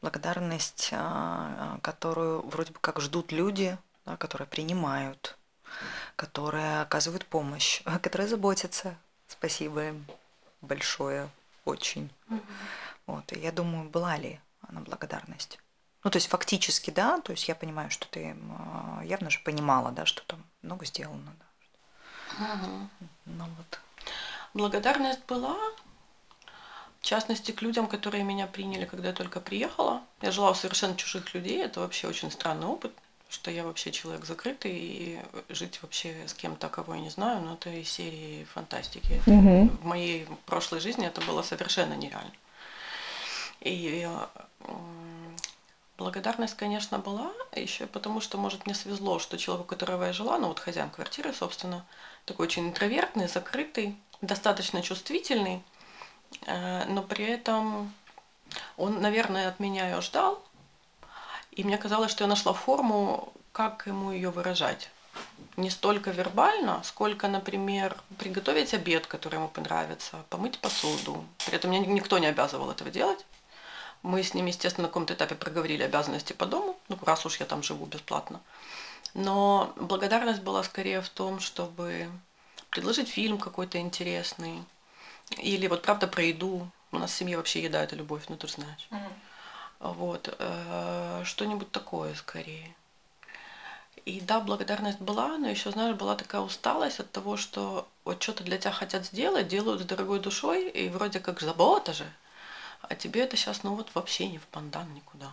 Благодарность, 0.03 0.91
а, 0.93 1.79
которую 1.83 2.47
вроде 2.47 2.73
бы 2.73 2.79
как 2.81 3.01
ждут 3.01 3.33
люди, 3.33 3.77
да, 4.05 4.17
которые 4.17 4.47
принимают, 4.47 5.37
которые 6.17 6.81
оказывают 6.83 7.27
помощь, 7.27 7.83
которые 8.03 8.29
заботятся. 8.29 8.97
Спасибо 9.29 9.89
им 9.89 10.07
большое, 10.61 11.29
очень. 11.65 12.11
Угу. 12.29 12.41
Вот, 13.07 13.33
и 13.33 13.39
я 13.39 13.53
думаю, 13.53 13.89
была 13.89 14.17
ли 14.17 14.41
она 14.69 14.81
благодарность? 14.81 15.59
Ну, 16.05 16.11
то 16.11 16.19
есть 16.19 16.29
фактически, 16.29 16.91
да, 16.91 17.21
то 17.21 17.33
есть 17.33 17.49
я 17.49 17.55
понимаю, 17.55 17.91
что 17.91 18.07
ты 18.09 18.37
а, 18.59 19.03
явно 19.05 19.31
же 19.31 19.41
понимала, 19.41 19.91
да, 19.91 20.07
что 20.07 20.23
там 20.25 20.45
много 20.63 20.87
сделано, 20.87 21.33
да. 21.39 21.47
Угу. 22.55 22.89
Ну 23.27 23.45
вот. 23.57 23.81
Благодарность 24.55 25.25
была, 25.27 25.57
в 27.07 27.09
частности, 27.09 27.53
к 27.53 27.63
людям, 27.63 27.87
которые 27.87 28.25
меня 28.25 28.49
приняли, 28.49 28.85
когда 28.85 29.11
я 29.11 29.15
только 29.15 29.39
приехала. 29.39 30.03
Я 30.23 30.33
жила 30.33 30.51
у 30.51 30.55
совершенно 30.55 30.97
чужих 30.97 31.35
людей. 31.35 31.63
Это 31.63 31.79
вообще 31.79 32.09
очень 32.09 32.33
странный 32.33 32.67
опыт, 32.67 32.91
что 33.29 33.53
я 33.53 33.63
вообще 33.63 33.93
человек 33.93 34.25
закрытый, 34.25 34.73
и 34.75 35.21
жить 35.49 35.79
вообще 35.83 36.17
с 36.27 36.35
кем-то, 36.35 36.69
кого 36.69 36.97
я 36.97 37.01
не 37.01 37.11
знаю, 37.11 37.43
но 37.43 37.55
это 37.55 37.71
из 37.71 37.89
серии 37.91 38.43
фантастики. 38.53 39.23
Угу. 39.25 39.71
В 39.83 39.85
моей 39.85 40.27
прошлой 40.47 40.81
жизни 40.81 41.07
это 41.07 41.21
было 41.21 41.43
совершенно 41.43 41.95
нереально. 41.95 42.33
И 43.61 44.11
благодарность, 45.99 46.57
конечно, 46.57 46.99
была, 46.99 47.31
еще 47.55 47.87
потому 47.87 48.21
что, 48.21 48.37
может, 48.37 48.67
мне 48.67 48.75
свезло, 48.75 49.21
что 49.21 49.39
человек, 49.39 49.67
у 49.67 49.69
которого 49.69 50.07
я 50.07 50.13
жила, 50.13 50.39
ну 50.39 50.49
вот 50.49 50.59
хозяин 50.59 50.91
квартиры, 50.91 51.33
собственно, 51.33 51.87
такой 52.25 52.49
очень 52.49 52.67
интровертный, 52.67 53.29
закрытый, 53.29 53.97
достаточно 54.23 54.83
чувствительный, 54.83 55.63
Э, 55.63 55.76
но 56.47 57.03
при 57.03 57.25
этом 57.25 57.93
он, 58.77 59.01
наверное, 59.01 59.49
от 59.49 59.61
меня 59.61 59.89
ее 59.89 60.01
ждал, 60.01 60.43
и 61.53 61.65
мне 61.65 61.79
казалось, 61.79 62.11
что 62.11 62.25
я 62.25 62.29
нашла 62.29 62.53
форму, 62.53 63.33
как 63.53 63.87
ему 63.87 64.13
ее 64.13 64.31
выражать. 64.31 64.91
Не 65.57 65.71
столько 65.71 66.11
вербально, 66.11 66.83
сколько, 66.85 67.29
например, 67.29 67.97
приготовить 68.19 68.75
обед, 68.75 69.07
который 69.07 69.37
ему 69.37 69.49
понравится, 69.49 70.25
помыть 70.29 70.59
посуду. 70.59 71.25
При 71.47 71.57
этом 71.57 71.71
меня 71.71 71.87
никто 71.87 72.19
не 72.19 72.27
обязывал 72.27 72.71
этого 72.71 72.91
делать. 72.91 73.25
Мы 74.03 74.23
с 74.23 74.35
ним, 74.35 74.47
естественно, 74.47 74.83
на 74.83 74.89
каком-то 74.89 75.15
этапе 75.15 75.35
проговорили 75.35 75.83
обязанности 75.83 76.35
по 76.35 76.45
дому, 76.45 76.79
ну, 76.89 76.99
раз 77.03 77.25
уж 77.25 77.41
я 77.41 77.47
там 77.47 77.63
живу 77.63 77.87
бесплатно. 77.87 78.41
Но 79.15 79.73
благодарность 79.77 80.43
была 80.43 80.63
скорее 80.63 81.01
в 81.01 81.09
том, 81.09 81.41
чтобы 81.41 82.11
предложить 82.69 83.09
фильм 83.09 83.39
какой-то 83.39 83.79
интересный, 83.79 84.63
или 85.39 85.67
вот 85.67 85.83
правда 85.83 86.07
про 86.07 86.23
еду. 86.23 86.71
У 86.93 86.99
нас 86.99 87.11
в 87.11 87.15
семье 87.15 87.37
вообще 87.37 87.63
еда 87.63 87.83
это 87.83 87.97
любовь, 87.97 88.25
ну 88.29 88.37
ты 88.37 88.47
же 88.47 88.55
знаешь. 88.55 88.89
Угу. 88.91 89.93
Вот. 89.93 90.35
Э, 90.39 91.23
что-нибудь 91.25 91.71
такое 91.71 92.15
скорее. 92.15 92.75
И 94.05 94.21
да, 94.21 94.41
благодарность 94.41 95.01
была, 95.01 95.37
но 95.37 95.49
еще, 95.49 95.73
знаешь, 95.73 95.97
была 95.97 96.15
такая 96.15 96.41
усталость 96.41 97.01
от 97.01 97.11
того, 97.11 97.37
что 97.37 97.89
вот 98.05 98.23
что-то 98.23 98.45
для 98.45 98.57
тебя 98.57 98.71
хотят 98.71 99.05
сделать, 99.05 99.49
делают 99.49 99.83
с 99.83 99.85
дорогой 99.85 100.21
душой, 100.21 100.69
и 100.69 100.89
вроде 100.89 101.19
как 101.19 101.41
забота 101.41 101.93
же. 101.93 102.07
А 102.83 102.95
тебе 102.95 103.23
это 103.23 103.37
сейчас, 103.37 103.65
ну 103.65 103.75
вот 103.75 103.91
вообще 103.95 104.29
не 104.29 104.39
в 104.39 104.47
пандан 104.47 104.95
никуда. 104.95 105.33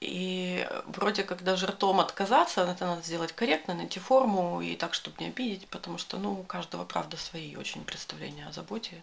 И 0.00 0.66
вроде 0.86 1.22
как 1.24 1.42
даже 1.42 1.66
ртом 1.66 2.00
отказаться, 2.00 2.62
это 2.62 2.86
надо 2.86 3.02
сделать 3.02 3.32
корректно, 3.32 3.74
найти 3.74 3.98
форму 3.98 4.62
и 4.62 4.76
так, 4.76 4.94
чтобы 4.94 5.16
не 5.20 5.26
обидеть, 5.26 5.68
потому 5.68 5.98
что, 5.98 6.18
ну, 6.18 6.32
у 6.32 6.44
каждого, 6.44 6.84
правда, 6.84 7.16
свои 7.16 7.56
очень 7.56 7.84
представления 7.84 8.46
о 8.46 8.52
заботе. 8.52 9.02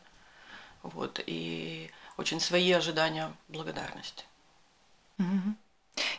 Вот, 0.94 1.20
и 1.26 1.90
очень 2.18 2.40
свои 2.40 2.72
ожидания 2.72 3.34
благодарности. 3.48 4.26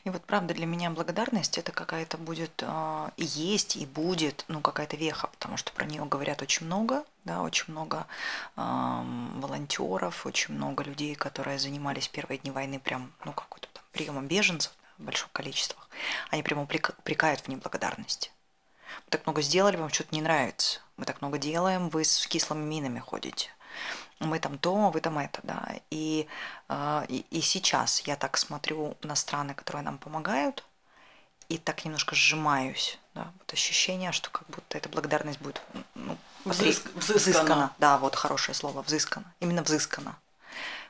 И 0.04 0.10
вот 0.10 0.24
правда 0.24 0.54
для 0.54 0.66
меня 0.66 0.90
благодарность 0.90 1.58
это 1.58 1.70
какая-то 1.70 2.16
будет 2.16 2.62
э, 2.64 3.10
есть 3.16 3.76
и 3.76 3.84
будет, 3.84 4.44
ну 4.48 4.60
какая-то 4.60 4.96
веха, 4.96 5.26
потому 5.26 5.56
что 5.58 5.72
про 5.72 5.84
нее 5.84 6.04
говорят 6.04 6.40
очень 6.40 6.64
много, 6.64 7.04
да, 7.24 7.42
очень 7.42 7.72
много 7.72 8.06
э, 8.56 8.60
волонтеров, 8.60 10.24
очень 10.24 10.54
много 10.54 10.82
людей, 10.82 11.14
которые 11.14 11.58
занимались 11.58 12.08
первые 12.08 12.38
дни 12.38 12.50
войны 12.50 12.78
прям, 12.78 13.12
ну 13.24 13.32
какой-то 13.32 13.68
там 13.72 13.82
приемом 13.92 14.28
беженцев 14.28 14.72
да, 14.80 14.88
в 15.02 15.06
больших 15.06 15.30
количествах. 15.32 15.90
Они 16.30 16.42
прямо 16.42 16.62
упрекают 16.62 17.40
в 17.40 17.48
неблагодарности. 17.48 18.30
Мы 19.04 19.10
так 19.10 19.26
много 19.26 19.42
сделали, 19.42 19.76
вам 19.76 19.90
что-то 19.90 20.14
не 20.14 20.22
нравится. 20.22 20.80
Мы 20.96 21.04
так 21.04 21.20
много 21.20 21.36
делаем, 21.36 21.90
вы 21.90 22.04
с 22.04 22.26
кислыми 22.26 22.64
минами 22.64 23.00
ходите 23.00 23.50
мы 24.20 24.38
там 24.38 24.58
то, 24.58 24.90
вы 24.90 25.00
там 25.00 25.18
это, 25.18 25.40
да. 25.42 25.68
И, 25.90 26.26
э, 26.68 27.04
и, 27.08 27.24
и 27.30 27.40
сейчас 27.40 28.00
я 28.00 28.16
так 28.16 28.36
смотрю 28.36 28.96
на 29.02 29.14
страны, 29.14 29.54
которые 29.54 29.82
нам 29.82 29.98
помогают, 29.98 30.64
и 31.48 31.58
так 31.58 31.84
немножко 31.84 32.14
сжимаюсь, 32.14 32.98
да, 33.14 33.30
вот 33.38 33.52
ощущение, 33.52 34.12
что 34.12 34.30
как 34.30 34.46
будто 34.48 34.78
эта 34.78 34.88
благодарность 34.88 35.40
будет 35.40 35.62
ну, 35.94 36.16
Взыск, 36.44 36.90
взыскана. 36.94 37.18
взыскана. 37.18 37.72
Да, 37.78 37.98
вот 37.98 38.14
хорошее 38.14 38.54
слово, 38.54 38.82
взыскана. 38.82 39.26
Именно 39.40 39.62
взыскана. 39.62 40.16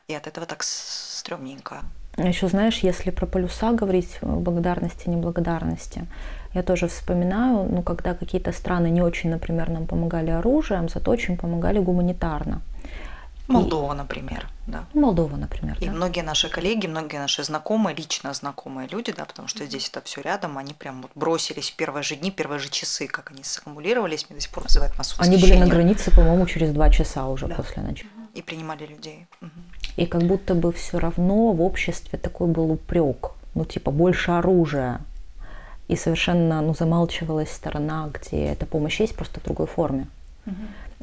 И 0.08 0.14
от 0.14 0.26
этого 0.26 0.46
так 0.46 0.62
стрёмненько. 0.62 1.82
Еще 2.16 2.48
знаешь, 2.48 2.78
если 2.78 3.10
про 3.10 3.26
полюса 3.26 3.72
говорить, 3.72 4.18
э, 4.22 4.26
благодарности, 4.26 5.08
неблагодарности, 5.08 6.06
я 6.54 6.62
тоже 6.62 6.88
вспоминаю, 6.88 7.68
ну, 7.70 7.82
когда 7.82 8.14
какие-то 8.14 8.52
страны 8.52 8.90
не 8.90 9.02
очень, 9.02 9.30
например, 9.30 9.68
нам 9.68 9.86
помогали 9.86 10.30
оружием, 10.30 10.88
зато 10.88 11.10
очень 11.10 11.36
помогали 11.36 11.78
гуманитарно. 11.78 12.62
Молдова, 13.48 13.94
например, 13.94 14.48
да. 14.66 14.84
Молдова, 14.92 15.36
например. 15.36 15.76
И 15.80 15.86
да. 15.86 15.92
многие 15.92 16.22
наши 16.22 16.48
коллеги, 16.48 16.86
многие 16.86 17.18
наши 17.18 17.44
знакомые, 17.44 17.94
лично 17.94 18.34
знакомые 18.34 18.88
люди, 18.88 19.12
да, 19.12 19.24
потому 19.24 19.46
что 19.46 19.64
здесь 19.64 19.88
это 19.88 20.00
все 20.02 20.20
рядом, 20.20 20.58
они 20.58 20.74
прям 20.74 21.02
вот 21.02 21.12
бросились 21.14 21.70
в 21.70 21.76
первые 21.76 22.02
же 22.02 22.16
дни, 22.16 22.30
первые 22.30 22.58
же 22.58 22.68
часы, 22.68 23.06
как 23.06 23.30
они 23.30 23.44
саккумулировались, 23.44 24.26
мне 24.28 24.36
до 24.36 24.42
сих 24.42 24.50
пор 24.50 24.64
вызывает 24.64 24.98
массу 24.98 25.14
Они 25.18 25.36
были 25.36 25.54
на 25.54 25.66
границе, 25.66 26.10
по-моему, 26.10 26.46
через 26.46 26.72
два 26.72 26.90
часа 26.90 27.28
уже 27.28 27.46
да. 27.46 27.54
после 27.54 27.82
ночи. 27.82 28.06
И 28.34 28.42
принимали 28.42 28.84
людей. 28.84 29.26
Угу. 29.40 29.50
И 29.96 30.06
как 30.06 30.22
будто 30.22 30.54
бы 30.54 30.72
все 30.72 30.98
равно 30.98 31.52
в 31.52 31.62
обществе 31.62 32.18
такой 32.18 32.48
был 32.48 32.72
упрек, 32.72 33.30
ну 33.54 33.64
типа 33.64 33.90
больше 33.90 34.32
оружия. 34.32 35.00
И 35.88 35.94
совершенно 35.94 36.60
ну, 36.62 36.74
замалчивалась 36.74 37.52
сторона, 37.52 38.10
где 38.12 38.46
эта 38.46 38.66
помощь 38.66 38.98
есть, 39.00 39.14
просто 39.14 39.38
в 39.38 39.44
другой 39.44 39.68
форме. 39.68 40.08
Угу. 40.44 40.54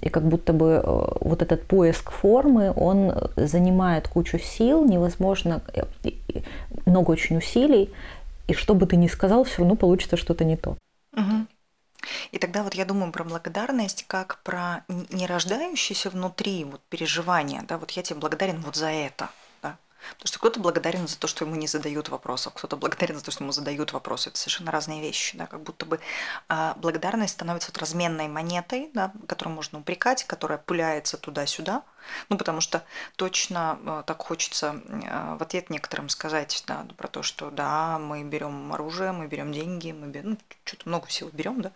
И 0.01 0.09
как 0.09 0.23
будто 0.23 0.53
бы 0.53 0.81
э, 0.83 1.07
вот 1.21 1.41
этот 1.41 1.65
поиск 1.65 2.11
формы, 2.11 2.73
он 2.75 3.13
занимает 3.35 4.07
кучу 4.07 4.39
сил, 4.39 4.85
невозможно, 4.85 5.61
э, 5.73 5.83
много 6.85 7.11
очень 7.11 7.37
усилий, 7.37 7.89
и 8.47 8.53
что 8.53 8.73
бы 8.73 8.85
ты 8.85 8.95
ни 8.95 9.07
сказал, 9.07 9.43
все 9.43 9.59
равно 9.59 9.75
получится 9.75 10.17
что-то 10.17 10.43
не 10.43 10.57
то. 10.57 10.77
Угу. 11.15 11.47
И 12.31 12.37
тогда 12.37 12.63
вот 12.63 12.73
я 12.73 12.85
думаю 12.85 13.11
про 13.11 13.23
благодарность 13.23 14.05
как 14.07 14.39
про 14.43 14.83
не 14.87 15.25
рождающееся 15.27 16.09
внутри 16.09 16.65
вот 16.65 16.81
переживания, 16.89 17.63
да, 17.67 17.77
вот 17.77 17.91
я 17.91 18.03
тебе 18.03 18.19
благодарен 18.19 18.61
вот 18.61 18.75
за 18.75 18.87
это. 18.87 19.29
Потому 20.11 20.27
что 20.27 20.39
кто-то 20.39 20.59
благодарен 20.59 21.07
за 21.07 21.17
то, 21.17 21.27
что 21.27 21.45
ему 21.45 21.55
не 21.55 21.67
задают 21.67 22.09
вопросов, 22.09 22.53
кто-то 22.53 22.77
благодарен 22.77 23.17
за 23.17 23.23
то, 23.23 23.31
что 23.31 23.43
ему 23.43 23.51
задают 23.51 23.93
вопросы. 23.93 24.29
Это 24.29 24.37
совершенно 24.37 24.71
разные 24.71 25.01
вещи, 25.01 25.37
да, 25.37 25.47
как 25.47 25.61
будто 25.61 25.85
бы 25.85 25.99
а, 26.49 26.75
благодарность 26.75 27.33
становится 27.33 27.71
вот 27.71 27.77
разменной 27.77 28.27
монетой, 28.27 28.89
да, 28.93 29.11
которую 29.27 29.55
можно 29.55 29.79
упрекать, 29.79 30.23
которая 30.25 30.57
пуляется 30.57 31.17
туда-сюда, 31.17 31.83
ну, 32.29 32.37
потому 32.37 32.61
что 32.61 32.83
точно 33.15 33.79
э, 33.85 34.03
так 34.05 34.21
хочется 34.21 34.81
э, 34.85 35.35
в 35.37 35.41
ответ 35.41 35.69
некоторым 35.69 36.09
сказать 36.09 36.63
да, 36.67 36.85
про 36.97 37.07
то, 37.07 37.23
что 37.23 37.49
да, 37.49 37.99
мы 37.99 38.23
берем 38.23 38.73
оружие, 38.73 39.11
мы 39.11 39.27
берем 39.27 39.51
деньги, 39.51 39.91
мы 39.91 40.07
берем, 40.07 40.31
ну, 40.31 40.37
что-то 40.65 40.89
много 40.89 41.07
всего 41.07 41.29
берем, 41.31 41.61
да, 41.61 41.71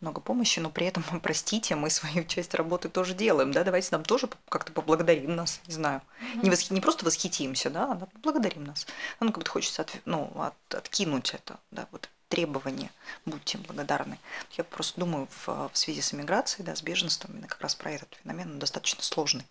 много 0.00 0.20
помощи, 0.20 0.60
но 0.60 0.70
при 0.70 0.86
этом, 0.86 1.02
простите, 1.22 1.74
мы 1.76 1.90
свою 1.90 2.24
часть 2.24 2.54
работы 2.54 2.88
тоже 2.88 3.14
делаем, 3.14 3.52
да, 3.52 3.64
давайте 3.64 3.88
нам 3.92 4.04
тоже 4.04 4.28
как-то 4.48 4.72
поблагодарим 4.72 5.34
нас, 5.34 5.60
не 5.66 5.74
знаю, 5.74 6.00
mm-hmm. 6.00 6.42
не, 6.42 6.50
восхи, 6.50 6.72
не 6.72 6.80
просто 6.80 7.04
восхитимся, 7.04 7.70
да, 7.70 7.92
а 7.92 8.06
поблагодарим 8.06 8.64
нас. 8.64 8.86
Ну, 9.20 9.28
как 9.28 9.38
будто 9.38 9.50
хочется 9.50 9.82
от, 9.82 9.92
ну, 10.04 10.32
от, 10.36 10.74
откинуть 10.74 11.34
это, 11.34 11.58
да, 11.70 11.86
вот 11.92 12.08
требования, 12.28 12.90
будьте 13.24 13.56
благодарны. 13.58 14.18
Я 14.56 14.64
просто 14.64 15.00
думаю, 15.00 15.28
в, 15.30 15.70
в 15.72 15.78
связи 15.78 16.02
с 16.02 16.12
эмиграцией, 16.12 16.64
да, 16.64 16.76
с 16.76 16.82
беженством, 16.82 17.32
именно 17.32 17.48
как 17.48 17.60
раз 17.62 17.74
про 17.74 17.90
этот 17.92 18.18
феномен, 18.22 18.52
он 18.52 18.58
достаточно 18.58 19.02
сложный 19.02 19.44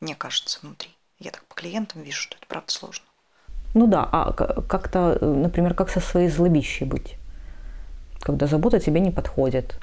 мне 0.00 0.14
кажется, 0.14 0.58
внутри. 0.62 0.90
Я 1.18 1.30
так 1.30 1.44
по 1.44 1.54
клиентам 1.54 2.02
вижу, 2.02 2.20
что 2.20 2.36
это 2.36 2.46
правда 2.46 2.70
сложно. 2.70 3.04
Ну 3.74 3.86
да, 3.86 4.08
а 4.10 4.32
как-то, 4.32 5.18
например, 5.24 5.74
как 5.74 5.90
со 5.90 6.00
своей 6.00 6.28
злобищей 6.28 6.86
быть? 6.86 7.16
Когда 8.20 8.46
забота 8.46 8.78
тебе 8.78 9.00
не 9.00 9.10
подходит. 9.10 9.78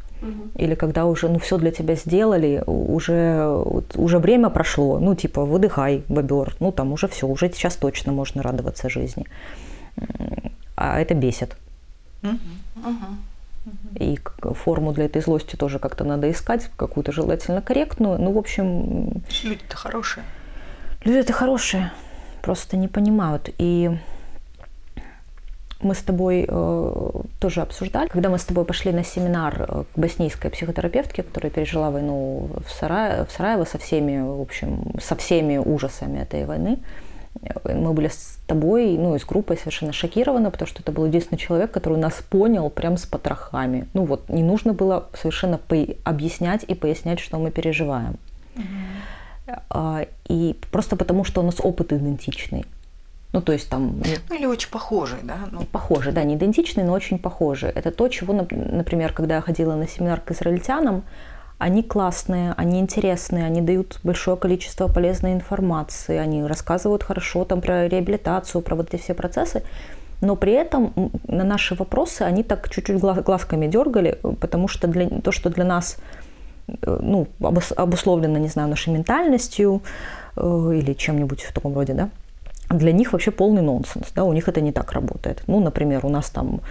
Или 0.56 0.76
когда 0.76 1.06
уже 1.06 1.30
ну, 1.30 1.40
все 1.40 1.58
для 1.58 1.72
тебя 1.72 1.96
сделали, 1.96 2.64
уже, 2.68 3.48
уже 3.96 4.20
время 4.20 4.50
прошло, 4.50 5.00
ну 5.00 5.16
типа 5.16 5.46
выдыхай, 5.46 6.04
бобер, 6.08 6.56
ну 6.60 6.72
там 6.72 6.92
уже 6.92 7.08
все, 7.08 7.28
уже 7.28 7.50
сейчас 7.50 7.76
точно 7.76 8.12
можно 8.12 8.44
радоваться 8.44 8.90
жизни. 8.90 9.26
А 10.76 11.00
это 11.00 11.14
бесит. 11.16 11.58
Угу. 12.24 12.94
И 13.96 14.20
форму 14.54 14.92
для 14.94 15.06
этой 15.06 15.22
злости 15.22 15.56
тоже 15.56 15.80
как-то 15.80 16.04
надо 16.04 16.30
искать, 16.32 16.70
какую-то 16.76 17.12
желательно 17.12 17.62
корректную. 17.62 18.20
Ну, 18.20 18.32
в 18.32 18.38
общем... 18.38 19.24
Люди-то 19.44 19.76
хорошие. 19.76 20.24
Люди-то 21.04 21.34
хорошие, 21.34 21.92
просто 22.42 22.78
не 22.78 22.88
понимают. 22.88 23.50
И 23.58 23.92
мы 25.84 25.96
с 25.96 26.00
тобой 26.00 26.46
э, 26.48 27.12
тоже 27.40 27.62
обсуждали, 27.62 28.08
когда 28.08 28.30
мы 28.30 28.38
с 28.38 28.46
тобой 28.46 28.66
пошли 28.66 28.92
на 28.92 29.04
семинар 29.04 29.66
э, 29.68 29.84
к 29.94 29.98
боснийской 29.98 30.52
психотерапевтке, 30.52 31.24
которая 31.24 31.52
пережила 31.52 31.92
войну 31.92 32.50
в, 32.66 32.72
Сара... 32.72 33.26
в 33.26 33.32
Сараево 33.32 33.66
со 33.66 33.78
всеми, 33.78 34.22
в 34.22 34.42
общем, 34.42 34.94
со 35.02 35.16
всеми 35.16 35.58
ужасами 35.58 36.20
этой 36.20 36.46
войны. 36.46 36.80
Мы 37.64 37.94
были 37.94 38.10
с 38.10 38.40
тобой, 38.46 38.98
ну 38.98 39.16
и 39.16 39.20
с 39.20 39.24
группой 39.26 39.58
совершенно 39.58 39.94
шокированы, 39.94 40.52
потому 40.52 40.68
что 40.68 40.82
это 40.82 40.92
был 40.92 41.06
единственный 41.06 41.38
человек, 41.38 41.72
который 41.72 41.98
нас 41.98 42.22
понял 42.30 42.70
прям 42.70 42.98
с 42.98 43.06
потрохами. 43.06 43.88
Ну 43.94 44.04
вот, 44.04 44.28
не 44.30 44.44
нужно 44.44 44.74
было 44.74 45.08
совершенно 45.14 45.60
объяснять 46.04 46.64
и 46.64 46.76
пояснять, 46.76 47.20
что 47.20 47.40
мы 47.40 47.52
переживаем. 47.52 48.18
Угу. 48.56 50.06
И 50.28 50.58
просто 50.72 50.96
потому, 50.96 51.24
что 51.24 51.42
у 51.42 51.46
нас 51.46 51.56
опыт 51.60 51.94
идентичный. 51.94 52.66
Ну, 53.34 53.42
то 53.42 53.54
есть 53.54 53.70
там... 53.70 54.02
Ну, 54.30 54.36
или 54.36 54.46
очень 54.46 54.70
похожий, 54.70 55.20
да? 55.24 55.38
Ну. 55.52 55.62
Похожий, 55.64 56.12
да, 56.12 56.24
не 56.24 56.36
идентичный, 56.36 56.84
но 56.84 56.92
очень 56.92 57.18
похожий. 57.18 57.70
Это 57.70 57.92
то, 57.92 58.08
чего, 58.10 58.34
например, 58.34 59.14
когда 59.14 59.36
я 59.36 59.42
ходила 59.42 59.76
на 59.76 59.88
семинар 59.88 60.20
к 60.20 60.32
израильтянам, 60.32 61.04
они 61.58 61.84
классные, 61.84 62.54
они 62.58 62.80
интересные, 62.80 63.46
они 63.46 63.62
дают 63.62 64.00
большое 64.04 64.36
количество 64.36 64.88
полезной 64.88 65.34
информации, 65.34 66.18
они 66.18 66.44
рассказывают 66.44 67.04
хорошо 67.04 67.46
там 67.46 67.62
про 67.62 67.88
реабилитацию, 67.88 68.62
про 68.62 68.76
вот 68.76 68.94
эти 68.94 69.02
все 69.02 69.14
процессы, 69.14 69.64
но 70.22 70.36
при 70.36 70.54
этом 70.54 71.12
на 71.28 71.44
наши 71.44 71.76
вопросы 71.76 72.24
они 72.24 72.44
так 72.44 72.68
чуть-чуть 72.70 72.98
глазками 73.00 73.68
дергали, 73.68 74.18
потому 74.40 74.68
что 74.68 74.88
для, 74.88 75.08
то, 75.08 75.32
что 75.32 75.52
для 75.52 75.64
нас 75.64 75.98
э, 76.68 77.00
ну, 77.02 77.28
обусловлено, 77.40 78.40
не 78.40 78.48
знаю, 78.48 78.68
нашей 78.68 78.92
ментальностью 78.92 79.84
э, 80.36 80.72
или 80.76 80.94
чем-нибудь 80.94 81.44
в 81.44 81.54
таком 81.54 81.76
роде, 81.76 81.94
да, 81.94 82.10
для 82.74 82.92
них 82.92 83.14
вообще 83.14 83.32
полный 83.32 83.62
нонсенс, 83.62 84.12
да, 84.16 84.24
у 84.24 84.34
них 84.34 84.48
это 84.48 84.62
не 84.62 84.72
так 84.72 84.92
работает. 84.92 85.44
Ну, 85.48 85.60
например, 85.60 86.06
у 86.06 86.10
нас 86.10 86.30
там 86.30 86.62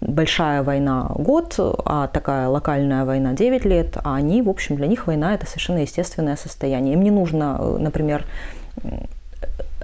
большая 0.00 0.62
война 0.62 1.10
год, 1.14 1.54
а 1.58 2.06
такая 2.08 2.48
локальная 2.48 3.04
война 3.04 3.32
9 3.32 3.64
лет, 3.64 3.96
а 4.02 4.16
они, 4.16 4.42
в 4.42 4.48
общем, 4.48 4.76
для 4.76 4.86
них 4.86 5.06
война 5.06 5.34
это 5.34 5.46
совершенно 5.46 5.78
естественное 5.78 6.36
состояние. 6.36 6.94
Им 6.94 7.02
не 7.02 7.10
нужно, 7.10 7.58
э, 7.60 7.76
например, 7.78 8.24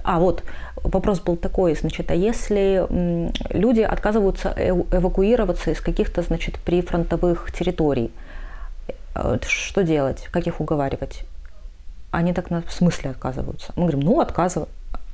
а 0.03 0.19
вот 0.19 0.43
вопрос 0.83 1.19
был 1.19 1.37
такой, 1.37 1.75
значит, 1.75 2.11
а 2.11 2.15
если 2.15 2.87
люди 3.49 3.81
отказываются 3.81 4.53
эвакуироваться 4.57 5.71
из 5.71 5.79
каких-то, 5.79 6.21
значит, 6.21 6.59
прифронтовых 6.59 7.51
территорий, 7.51 8.11
э, 9.15 9.37
что 9.47 9.83
делать, 9.83 10.27
как 10.31 10.47
их 10.47 10.59
уговаривать? 10.59 11.23
Они 12.13 12.31
так 12.31 12.51
в 12.51 12.71
смысле 12.71 13.09
отказываются. 13.09 13.73
Мы 13.75 13.87
говорим, 13.87 14.01
ну, 14.01 14.21
отказывай. 14.21 14.67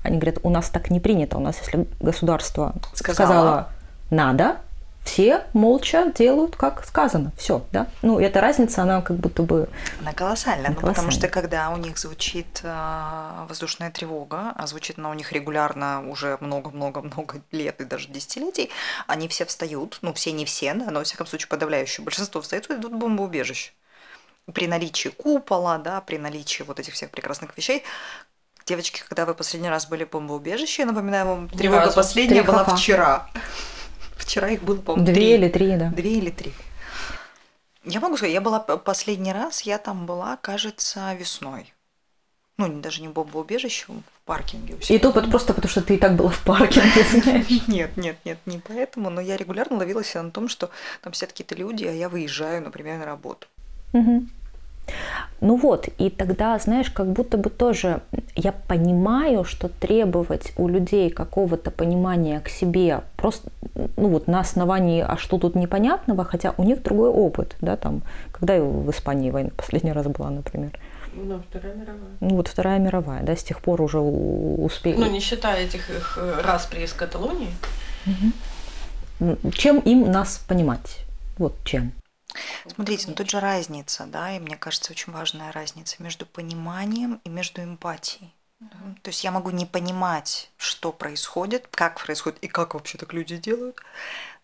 Они 0.04 0.18
говорят, 0.18 0.40
у 0.44 0.50
нас 0.50 0.70
так 0.70 0.92
не 0.92 1.00
принято. 1.00 1.38
У 1.38 1.40
нас, 1.40 1.58
если 1.60 1.88
государство 2.02 2.74
сказала, 2.94 3.16
сказала 3.16 3.70
надо, 4.10 4.58
все 5.06 5.46
молча 5.54 6.12
делают, 6.14 6.58
как 6.58 6.86
сказано. 6.86 7.32
Все, 7.38 7.64
да. 7.72 7.88
Ну, 8.02 8.20
эта 8.20 8.42
разница, 8.42 8.84
она 8.84 9.02
как 9.02 9.16
будто 9.16 9.44
бы... 9.44 9.70
Она 10.02 10.12
колоссальная, 10.12 10.72
ну, 10.72 10.76
потому 10.76 11.10
что 11.10 11.30
когда 11.30 11.70
у 11.70 11.78
них 11.78 11.98
звучит 11.98 12.60
э, 12.64 13.46
воздушная 13.48 13.92
тревога, 13.92 14.52
а 14.58 14.68
звучит 14.68 15.00
она 15.00 15.10
у 15.10 15.14
них 15.14 15.32
регулярно 15.32 16.04
уже 16.06 16.38
много-много-много 16.42 17.42
лет 17.54 17.80
и 17.80 17.86
даже 17.86 18.10
десятилетий, 18.10 18.72
они 19.08 19.30
все 19.30 19.46
встают, 19.46 20.00
ну, 20.02 20.14
все 20.14 20.34
не 20.34 20.44
все, 20.44 20.74
да, 20.74 20.92
но, 20.92 21.00
во 21.00 21.06
всяком 21.06 21.28
случае, 21.28 21.48
подавляющее 21.48 22.04
большинство 22.04 22.42
встают 22.42 22.70
и 22.70 22.74
идут 22.74 22.92
в 22.92 22.98
бомбоубежище 22.98 23.72
при 24.54 24.68
наличии 24.68 25.10
купола, 25.10 25.78
да, 25.78 26.02
при 26.02 26.18
наличии 26.18 26.64
вот 26.64 26.80
этих 26.80 26.94
всех 26.94 27.10
прекрасных 27.12 27.56
вещей, 27.58 27.84
Девочки, 28.70 29.02
когда 29.08 29.26
вы 29.26 29.34
последний 29.34 29.70
раз 29.70 29.88
были 29.88 30.04
в 30.04 30.12
бомбоубежище, 30.12 30.84
я 30.84 30.86
напоминаю 30.86 31.26
вам, 31.26 31.50
тревога 31.50 31.92
последняя 31.92 32.44
была 32.44 32.64
вчера. 32.66 33.28
Вчера 34.16 34.50
их 34.50 34.62
было, 34.62 34.76
по-моему, 34.76 35.06
Две 35.06 35.16
три. 35.16 35.34
или 35.34 35.50
три, 35.50 35.76
да. 35.76 35.90
Две 35.90 36.12
или 36.12 36.30
три. 36.30 36.54
Я 37.84 38.00
могу 38.00 38.16
сказать, 38.16 38.34
я 38.34 38.42
была 38.42 38.60
последний 38.60 39.34
раз, 39.34 39.62
я 39.62 39.80
там 39.80 40.06
была, 40.06 40.38
кажется, 40.38 41.16
весной. 41.16 41.74
Ну, 42.58 42.68
даже 42.80 43.02
не 43.02 43.08
в 43.08 43.14
бомбоубежище, 43.14 43.86
в 43.88 44.26
паркинге. 44.26 44.78
И 44.88 45.00
то 45.00 45.12
просто 45.14 45.56
потому, 45.56 45.72
что 45.72 45.82
ты 45.82 45.96
и 45.96 45.98
так 45.98 46.16
была 46.16 46.30
в 46.30 46.44
паркинге, 46.44 47.04
знаешь? 47.04 47.48
Нет, 47.68 47.98
нет, 47.98 48.18
нет, 48.24 48.38
не 48.46 48.60
поэтому, 48.60 49.10
но 49.10 49.20
я 49.20 49.36
регулярно 49.36 49.78
ловила 49.78 50.04
себя 50.04 50.22
на 50.22 50.30
том, 50.30 50.48
что 50.48 50.70
там 51.02 51.14
сидят 51.14 51.32
какие-то 51.32 51.56
люди, 51.56 51.86
а 51.86 51.92
я 51.92 52.08
выезжаю, 52.08 52.62
например, 52.62 53.00
на 53.00 53.06
работу. 53.06 53.48
Угу. 53.94 54.26
Ну 55.42 55.56
вот, 55.56 55.88
и 55.98 56.10
тогда, 56.10 56.60
знаешь, 56.60 56.90
как 56.90 57.08
будто 57.08 57.38
бы 57.38 57.50
тоже 57.50 58.02
я 58.36 58.52
понимаю, 58.52 59.46
что 59.46 59.70
требовать 59.70 60.52
у 60.58 60.68
людей 60.68 61.10
какого-то 61.10 61.72
понимания 61.72 62.42
к 62.42 62.50
себе 62.50 63.02
просто, 63.16 63.50
ну 63.96 64.10
вот 64.10 64.28
на 64.28 64.42
основании, 64.42 65.06
а 65.08 65.16
что 65.18 65.38
тут 65.38 65.56
непонятного, 65.56 66.26
хотя 66.26 66.54
у 66.58 66.64
них 66.64 66.84
другой 66.84 67.10
опыт, 67.10 67.56
да, 67.62 67.78
там, 67.78 68.02
когда 68.32 68.62
в 68.62 68.90
Испании 68.92 69.32
война 69.32 69.52
последний 69.56 69.94
раз 69.94 70.08
была, 70.08 70.30
например. 70.30 70.72
Ну, 71.14 71.42
Вторая 71.50 71.74
мировая. 71.74 72.12
Ну, 72.20 72.36
вот 72.36 72.48
Вторая 72.48 72.80
мировая, 72.80 73.24
да, 73.24 73.36
с 73.36 73.44
тех 73.44 73.62
пор 73.62 73.82
уже 73.82 74.00
успели. 74.00 74.98
Ну, 74.98 75.10
не 75.10 75.20
считая 75.20 75.66
этих 75.66 75.90
их 75.90 76.18
э, 76.22 76.42
распри 76.44 76.84
из 76.84 76.94
Каталонии. 76.94 77.50
Угу. 78.06 79.52
Чем 79.52 79.80
им 79.80 80.12
нас 80.12 80.44
понимать? 80.48 81.06
Вот 81.38 81.56
чем. 81.66 81.92
Смотрите, 82.68 83.08
ну 83.08 83.16
тут 83.16 83.30
же 83.30 83.40
разница, 83.40 84.06
да, 84.06 84.36
и 84.36 84.40
мне 84.40 84.56
кажется, 84.56 84.92
очень 84.92 85.12
важная 85.12 85.52
разница 85.52 85.96
между 86.00 86.26
пониманием 86.26 87.20
и 87.24 87.30
между 87.30 87.64
эмпатией. 87.64 88.34
Mm-hmm. 88.62 89.02
То 89.02 89.10
есть 89.10 89.24
я 89.24 89.32
могу 89.32 89.52
не 89.52 89.66
понимать, 89.66 90.52
что 90.58 90.92
происходит, 90.92 91.68
как 91.72 92.04
происходит 92.04 92.40
и 92.40 92.48
как 92.48 92.74
вообще 92.74 92.98
так 92.98 93.14
люди 93.14 93.38
делают, 93.38 93.78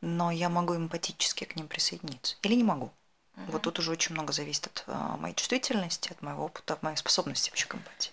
но 0.02 0.32
я 0.32 0.50
могу 0.50 0.76
эмпатически 0.76 1.44
к 1.44 1.56
ним 1.56 1.68
присоединиться. 1.68 2.38
Или 2.42 2.56
не 2.56 2.64
могу. 2.64 2.92
Mm-hmm. 3.36 3.52
Вот 3.52 3.62
тут 3.64 3.80
уже 3.80 3.92
очень 3.92 4.16
много 4.16 4.32
зависит 4.32 4.68
от 4.68 4.84
э, 4.88 5.18
моей 5.20 5.36
чувствительности, 5.36 6.12
от 6.12 6.22
моего 6.22 6.46
опыта, 6.46 6.74
от 6.74 6.84
моей 6.84 6.96
способности 6.96 7.50
вообще 7.50 7.68
к 7.68 7.76
эмпатии. 7.76 8.12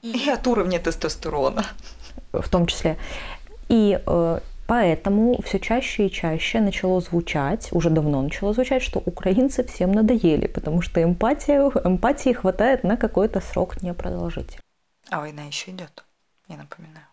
И, 0.00 0.26
и 0.26 0.30
от 0.30 0.46
уровня 0.46 0.80
тестостерона. 0.80 1.66
В 2.32 2.48
том 2.48 2.66
числе. 2.66 2.98
И 3.68 4.00
э, 4.04 4.40
Поэтому 4.68 5.40
все 5.40 5.58
чаще 5.58 6.06
и 6.08 6.10
чаще 6.10 6.60
начало 6.60 7.00
звучать, 7.00 7.70
уже 7.72 7.88
давно 7.88 8.20
начало 8.20 8.52
звучать, 8.52 8.82
что 8.82 8.98
украинцы 8.98 9.64
всем 9.64 9.92
надоели, 9.92 10.46
потому 10.46 10.82
что 10.82 11.02
эмпатия, 11.02 11.62
эмпатии 11.84 12.34
хватает 12.34 12.84
на 12.84 12.98
какой-то 12.98 13.40
срок 13.40 13.80
непродолжительный. 13.80 14.60
А 15.08 15.20
война 15.20 15.44
еще 15.44 15.70
идет, 15.70 16.04
я 16.48 16.58
напоминаю. 16.58 17.06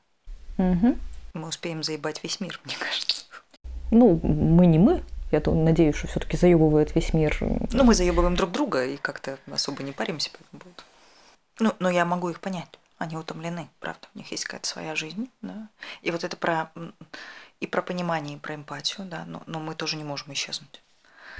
Угу. 0.58 0.98
Мы 1.36 1.48
успеем 1.48 1.82
заебать 1.82 2.22
весь 2.24 2.42
мир, 2.42 2.60
мне 2.66 2.76
кажется. 2.78 3.24
Ну, 3.90 4.20
мы 4.22 4.66
не 4.66 4.78
мы, 4.78 5.02
Я 5.32 5.40
то 5.40 5.54
надеюсь, 5.54 5.96
что 5.96 6.08
все-таки 6.08 6.36
заебывает 6.36 6.94
весь 6.94 7.14
мир. 7.14 7.38
Ну, 7.40 7.86
мы 7.86 7.96
заебываем 7.96 8.36
друг 8.36 8.52
друга 8.52 8.86
и 8.86 8.98
как-то 8.98 9.38
особо 9.50 9.82
не 9.82 9.94
паримся 9.94 10.30
по 10.30 10.38
этому 10.44 10.60
поводу. 10.60 10.84
Ну, 11.60 11.74
но 11.80 11.90
я 11.90 12.04
могу 12.04 12.30
их 12.30 12.42
понять. 12.42 12.68
Они 12.98 13.18
утомлены, 13.18 13.68
правда. 13.80 14.08
У 14.14 14.18
них 14.18 14.32
есть 14.32 14.46
какая-то 14.46 14.68
своя 14.68 14.96
жизнь, 14.96 15.30
да. 15.42 15.68
И 16.02 16.12
вот 16.12 16.24
это 16.24 16.38
про 16.38 16.72
и 17.66 17.68
про 17.68 17.82
понимание, 17.82 18.38
и 18.38 18.40
про 18.40 18.56
эмпатию, 18.56 19.08
да. 19.08 19.26
Но, 19.28 19.44
но 19.46 19.60
мы 19.60 19.76
тоже 19.76 19.98
не 19.98 20.04
можем 20.04 20.32
исчезнуть. 20.34 20.82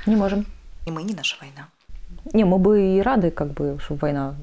Не 0.06 0.16
можем. 0.16 0.46
И 0.86 0.92
мы 0.92 1.04
не 1.04 1.14
наша 1.14 1.38
война. 1.40 1.70
Не, 2.34 2.44
мы 2.46 2.58
бы 2.58 2.98
и 2.98 3.02
рады, 3.02 3.32
как 3.32 3.54
бы, 3.54 3.80
чтобы 3.80 4.00
война, 4.02 4.36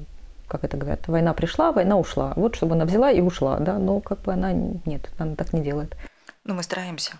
как 0.47 0.63
это 0.63 0.77
говорят, 0.77 1.07
война 1.07 1.33
пришла, 1.33 1.71
война 1.71 1.97
ушла. 1.97 2.33
Вот 2.35 2.55
чтобы 2.55 2.75
она 2.75 2.85
взяла 2.85 3.11
и 3.11 3.21
ушла, 3.21 3.59
да. 3.59 3.77
Но 3.77 3.99
как 3.99 4.21
бы 4.21 4.33
она 4.33 4.51
нет, 4.53 5.09
она 5.19 5.35
так 5.35 5.53
не 5.53 5.61
делает. 5.61 5.95
Ну, 6.43 6.55
мы 6.55 6.63
стараемся. 6.63 7.17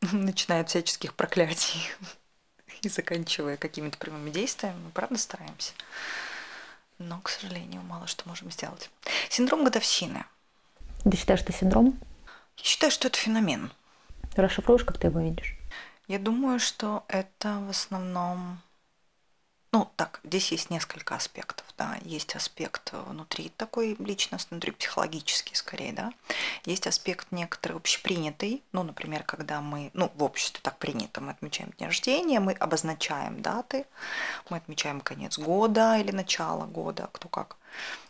Начиная 0.12 0.62
от 0.62 0.68
всяческих 0.68 1.14
проклятий 1.14 1.80
и 2.82 2.88
заканчивая 2.88 3.56
какими-то 3.56 3.98
прямыми 3.98 4.30
действиями, 4.30 4.78
мы 4.84 4.90
правда 4.90 5.18
стараемся. 5.18 5.72
Но, 6.98 7.20
к 7.20 7.28
сожалению, 7.28 7.82
мало 7.82 8.06
что 8.06 8.26
можем 8.28 8.50
сделать. 8.50 8.90
Синдром 9.28 9.64
годовщины. 9.64 10.24
Ты 11.02 11.16
считаешь, 11.16 11.40
что 11.40 11.52
синдром? 11.52 11.98
Я 12.56 12.64
считаю, 12.64 12.90
что 12.90 13.08
это 13.08 13.18
феномен. 13.18 13.70
Расшифруешь, 14.36 14.84
как 14.84 14.98
ты 14.98 15.08
его 15.08 15.20
видишь? 15.20 15.56
Я 16.08 16.18
думаю, 16.18 16.60
что 16.60 17.04
это 17.08 17.58
в 17.66 17.70
основном 17.70 18.60
ну, 19.76 19.90
так, 19.96 20.20
здесь 20.24 20.52
есть 20.52 20.70
несколько 20.70 21.16
аспектов, 21.16 21.66
да. 21.76 21.98
Есть 22.02 22.34
аспект 22.34 22.94
внутри 22.94 23.50
такой 23.58 23.94
личностный, 23.98 24.56
внутри 24.56 24.72
психологический 24.72 25.54
скорее, 25.54 25.92
да. 25.92 26.12
Есть 26.64 26.86
аспект 26.86 27.30
некоторый 27.30 27.74
общепринятый, 27.74 28.62
ну, 28.72 28.84
например, 28.84 29.22
когда 29.24 29.60
мы, 29.60 29.90
ну, 29.92 30.10
в 30.14 30.22
обществе 30.22 30.60
так 30.62 30.78
принято, 30.78 31.20
мы 31.20 31.32
отмечаем 31.32 31.74
день 31.76 31.88
рождения, 31.88 32.40
мы 32.40 32.52
обозначаем 32.52 33.42
даты, 33.42 33.84
мы 34.48 34.56
отмечаем 34.56 35.02
конец 35.02 35.38
года 35.38 35.98
или 35.98 36.10
начало 36.10 36.64
года, 36.64 37.10
кто 37.12 37.28
как. 37.28 37.58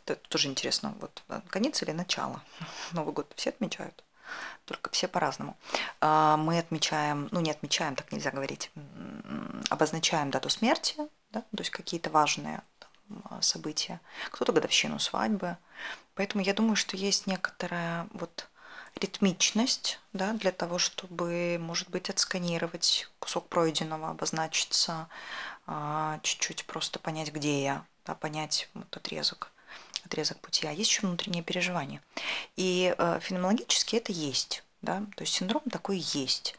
Это 0.04 0.20
тоже 0.28 0.46
интересно, 0.46 0.94
вот 1.00 1.20
конец 1.48 1.82
или 1.82 1.90
начало. 1.90 2.42
Новый 2.92 3.12
год 3.12 3.32
все 3.34 3.50
отмечают 3.50 4.04
только 4.64 4.90
все 4.90 5.08
по-разному. 5.08 5.56
А, 6.00 6.36
мы 6.36 6.58
отмечаем, 6.58 7.28
ну 7.30 7.40
не 7.40 7.50
отмечаем, 7.50 7.94
так 7.94 8.12
нельзя 8.12 8.30
говорить, 8.30 8.70
обозначаем 9.70 10.30
дату 10.30 10.48
смерти, 10.48 10.96
да, 11.30 11.40
то 11.40 11.58
есть 11.58 11.70
какие-то 11.70 12.10
важные 12.10 12.62
там, 12.78 13.22
а, 13.24 13.42
события, 13.42 14.00
кто-то 14.30 14.52
годовщину 14.52 14.98
свадьбы. 14.98 15.56
Поэтому 16.14 16.42
я 16.42 16.54
думаю, 16.54 16.76
что 16.76 16.96
есть 16.96 17.26
некоторая 17.26 18.08
вот 18.12 18.48
ритмичность 18.96 20.00
да, 20.12 20.32
для 20.32 20.52
того, 20.52 20.78
чтобы, 20.78 21.58
может 21.60 21.90
быть, 21.90 22.08
отсканировать 22.08 23.08
кусок 23.18 23.48
пройденного, 23.48 24.10
обозначиться, 24.10 25.08
а, 25.66 26.18
чуть-чуть 26.22 26.64
просто 26.66 26.98
понять, 26.98 27.32
где 27.32 27.62
я, 27.62 27.84
да, 28.04 28.14
понять 28.14 28.70
вот 28.74 28.96
отрезок 28.96 29.52
отрезок 30.06 30.40
пути, 30.40 30.66
а 30.66 30.72
есть 30.72 30.90
еще 30.90 31.02
внутреннее 31.02 31.42
переживание. 31.42 32.00
И 32.56 32.94
э, 32.96 33.20
феноменологически 33.22 33.96
это 33.96 34.12
есть. 34.12 34.64
Да? 34.86 35.02
То 35.16 35.22
есть 35.24 35.34
синдром 35.34 35.62
такой 35.68 35.98
есть. 35.98 36.54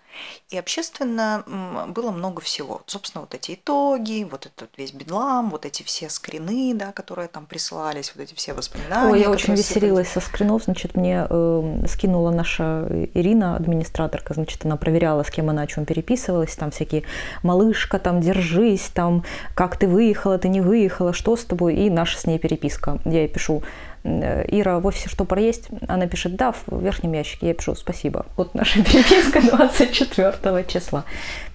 И 0.49 0.57
общественно 0.57 1.43
было 1.89 2.11
много 2.11 2.41
всего. 2.41 2.81
Собственно, 2.87 3.21
вот 3.21 3.33
эти 3.35 3.53
итоги, 3.53 4.27
вот 4.29 4.45
этот 4.45 4.69
весь 4.77 4.91
бедлам, 4.91 5.49
вот 5.49 5.65
эти 5.65 5.83
все 5.83 6.09
скрины, 6.09 6.73
да, 6.75 6.91
которые 6.91 7.27
там 7.27 7.45
присылались, 7.45 8.11
вот 8.15 8.23
эти 8.23 8.33
все 8.33 8.53
воспоминания. 8.53 9.11
Ой, 9.11 9.21
я 9.21 9.29
очень 9.29 9.53
веселилась 9.53 10.09
со 10.09 10.19
скринов. 10.19 10.63
Значит, 10.63 10.95
мне 10.95 11.25
э, 11.29 11.83
скинула 11.87 12.31
наша 12.31 12.87
Ирина, 13.13 13.55
администраторка, 13.55 14.33
значит, 14.33 14.65
она 14.65 14.75
проверяла, 14.75 15.23
с 15.23 15.29
кем 15.29 15.49
она 15.49 15.61
о 15.61 15.67
чем 15.67 15.85
переписывалась, 15.85 16.55
там 16.55 16.71
всякие 16.71 17.03
«малышка, 17.43 17.99
там, 17.99 18.19
держись, 18.19 18.89
там, 18.93 19.23
как 19.55 19.77
ты 19.77 19.87
выехала, 19.87 20.37
ты 20.37 20.49
не 20.49 20.61
выехала, 20.61 21.13
что 21.13 21.35
с 21.35 21.45
тобой?» 21.45 21.75
И 21.75 21.89
наша 21.89 22.17
с 22.17 22.25
ней 22.25 22.39
переписка. 22.39 22.99
Я 23.05 23.21
ей 23.21 23.27
пишу 23.27 23.63
Ира, 24.03 24.79
в 24.79 24.85
офисе 24.85 25.09
что 25.09 25.25
проесть? 25.25 25.69
Она 25.87 26.07
пишет, 26.07 26.35
да, 26.35 26.51
в 26.51 26.81
верхнем 26.81 27.13
ящике. 27.13 27.47
Я 27.47 27.53
пишу, 27.53 27.75
спасибо. 27.75 28.25
Вот 28.35 28.55
наша 28.55 28.83
переписка 28.83 29.41
24 29.41 30.65
числа. 30.67 31.05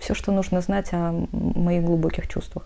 Все, 0.01 0.15
что 0.15 0.33
нужно 0.33 0.61
знать 0.61 0.89
о 0.93 1.27
моих 1.33 1.83
глубоких 1.83 2.29
чувствах. 2.29 2.65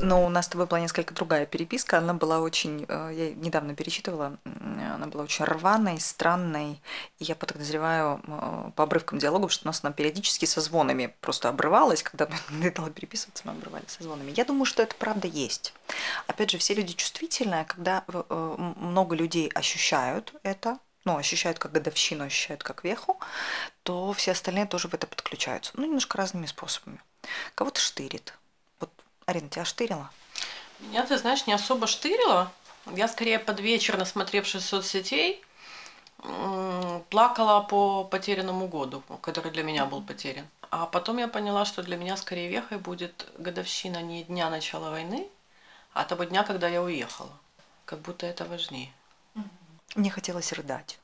Но 0.00 0.24
у 0.24 0.28
нас 0.28 0.46
с 0.46 0.48
тобой 0.48 0.66
была 0.66 0.80
несколько 0.80 1.14
другая 1.14 1.46
переписка. 1.46 1.98
Она 1.98 2.14
была 2.14 2.40
очень, 2.40 2.86
э, 2.88 3.10
я 3.12 3.34
недавно 3.34 3.74
перечитывала, 3.74 4.38
она 4.44 5.06
была 5.06 5.24
очень 5.24 5.44
рваной, 5.44 6.00
странной. 6.00 6.80
И 7.18 7.24
я 7.24 7.34
подозреваю 7.34 8.20
э, 8.26 8.70
по 8.76 8.84
обрывкам 8.84 9.18
диалогов, 9.18 9.52
что 9.52 9.66
у 9.66 9.68
нас 9.68 9.80
она 9.82 9.92
периодически 9.92 10.44
со 10.44 10.60
звонами 10.60 11.14
просто 11.20 11.48
обрывалась. 11.48 12.02
Когда 12.02 12.28
мы 12.50 12.70
дала 12.70 12.90
переписываться, 12.90 13.42
мы 13.46 13.52
обрывали 13.52 13.84
со 13.86 14.02
звонами. 14.02 14.32
Я 14.36 14.44
думаю, 14.44 14.64
что 14.64 14.82
это 14.82 14.94
правда 14.94 15.26
есть. 15.26 15.74
Опять 16.26 16.50
же, 16.50 16.58
все 16.58 16.74
люди 16.74 16.94
чувствительные, 16.94 17.64
когда 17.64 18.04
э, 18.08 18.54
много 18.76 19.14
людей 19.14 19.48
ощущают 19.54 20.34
это, 20.42 20.78
ну, 21.04 21.16
ощущают 21.16 21.58
как 21.58 21.72
годовщину, 21.72 22.24
ощущают 22.24 22.62
как 22.62 22.84
веху, 22.84 23.18
то 23.82 24.12
все 24.12 24.32
остальные 24.32 24.66
тоже 24.66 24.88
в 24.88 24.94
это 24.94 25.06
подключаются. 25.06 25.72
Ну, 25.74 25.86
немножко 25.86 26.18
разными 26.18 26.46
способами. 26.46 27.00
Кого-то 27.54 27.80
штырит, 27.80 28.34
Арина, 29.30 29.48
тебя 29.48 29.64
штырила? 29.64 30.10
Меня, 30.80 31.06
ты 31.06 31.16
знаешь, 31.16 31.46
не 31.46 31.52
особо 31.52 31.86
штырила. 31.86 32.50
Я 32.86 33.06
скорее 33.06 33.38
под 33.38 33.60
вечер, 33.60 33.96
насмотревшись 33.96 34.64
соцсетей, 34.64 35.44
плакала 37.10 37.60
по 37.60 38.04
потерянному 38.04 38.66
году, 38.66 39.02
который 39.22 39.52
для 39.52 39.62
меня 39.62 39.86
был 39.86 40.02
потерян. 40.02 40.46
А 40.70 40.86
потом 40.86 41.18
я 41.18 41.28
поняла, 41.28 41.64
что 41.64 41.82
для 41.82 41.96
меня 41.96 42.16
скорее 42.16 42.48
вехой 42.48 42.78
будет 42.78 43.28
годовщина 43.38 44.02
не 44.02 44.24
дня 44.24 44.50
начала 44.50 44.90
войны, 44.90 45.28
а 45.92 46.04
того 46.04 46.24
дня, 46.24 46.42
когда 46.42 46.66
я 46.66 46.82
уехала. 46.82 47.32
Как 47.84 48.00
будто 48.00 48.26
это 48.26 48.44
важнее. 48.44 48.92
Мне 49.94 50.10
хотелось 50.10 50.52
рыдать. 50.52 50.98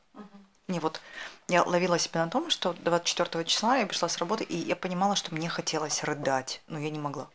Мне 0.66 0.80
вот 0.80 1.00
я 1.46 1.62
ловила 1.62 1.98
себя 1.98 2.24
на 2.24 2.30
том, 2.30 2.50
что 2.50 2.72
24 2.72 3.44
числа 3.44 3.76
я 3.76 3.86
пришла 3.86 4.08
с 4.08 4.18
работы, 4.18 4.42
и 4.42 4.56
я 4.56 4.74
понимала, 4.74 5.14
что 5.14 5.32
мне 5.32 5.48
хотелось 5.48 6.02
рыдать, 6.02 6.60
но 6.66 6.80
я 6.80 6.90
не 6.90 6.98
могла 6.98 7.28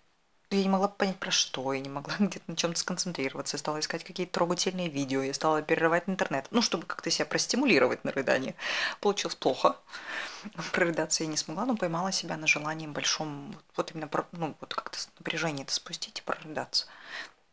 я 0.56 0.64
не 0.64 0.70
могла 0.70 0.88
понять 0.88 1.18
про 1.18 1.32
что, 1.32 1.74
я 1.74 1.80
не 1.80 1.90
могла 1.90 2.16
где-то 2.20 2.44
на 2.48 2.56
чем-то 2.56 2.80
сконцентрироваться, 2.80 3.56
я 3.56 3.60
стала 3.60 3.80
искать 3.80 4.04
какие-то 4.04 4.34
трогательные 4.34 4.90
видео, 4.90 5.22
я 5.22 5.34
стала 5.34 5.62
перерывать 5.62 6.04
интернет, 6.08 6.48
ну, 6.52 6.62
чтобы 6.62 6.86
как-то 6.86 7.10
себя 7.10 7.26
простимулировать 7.26 8.04
на 8.04 8.12
рыдание. 8.12 8.56
Получилось 9.00 9.36
плохо. 9.36 9.78
Прорыдаться 10.72 11.24
я 11.24 11.30
не 11.30 11.38
смогла, 11.38 11.66
но 11.66 11.76
поймала 11.76 12.12
себя 12.12 12.38
на 12.38 12.48
желании 12.48 12.88
большом, 12.88 13.56
вот 13.76 13.92
именно, 13.92 14.10
ну, 14.34 14.56
вот 14.60 14.74
как-то 14.74 14.98
напряжение 15.20 15.64
это 15.64 15.74
спустить 15.74 16.20
и 16.20 16.22
прорыдаться. 16.22 16.88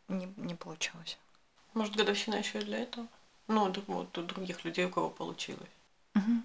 Не, 0.09 0.33
не 0.37 0.55
получилось. 0.55 1.19
Может, 1.75 1.97
годовщина 1.97 2.37
еще 2.37 2.59
и 2.59 2.65
для 2.65 2.79
этого? 2.79 3.07
Ну, 3.47 3.73
вот 3.87 4.19
у 4.19 4.23
других 4.23 4.65
людей, 4.65 4.87
у 4.87 4.91
кого 4.91 5.09
получилось. 5.09 5.69
Угу. 6.15 6.43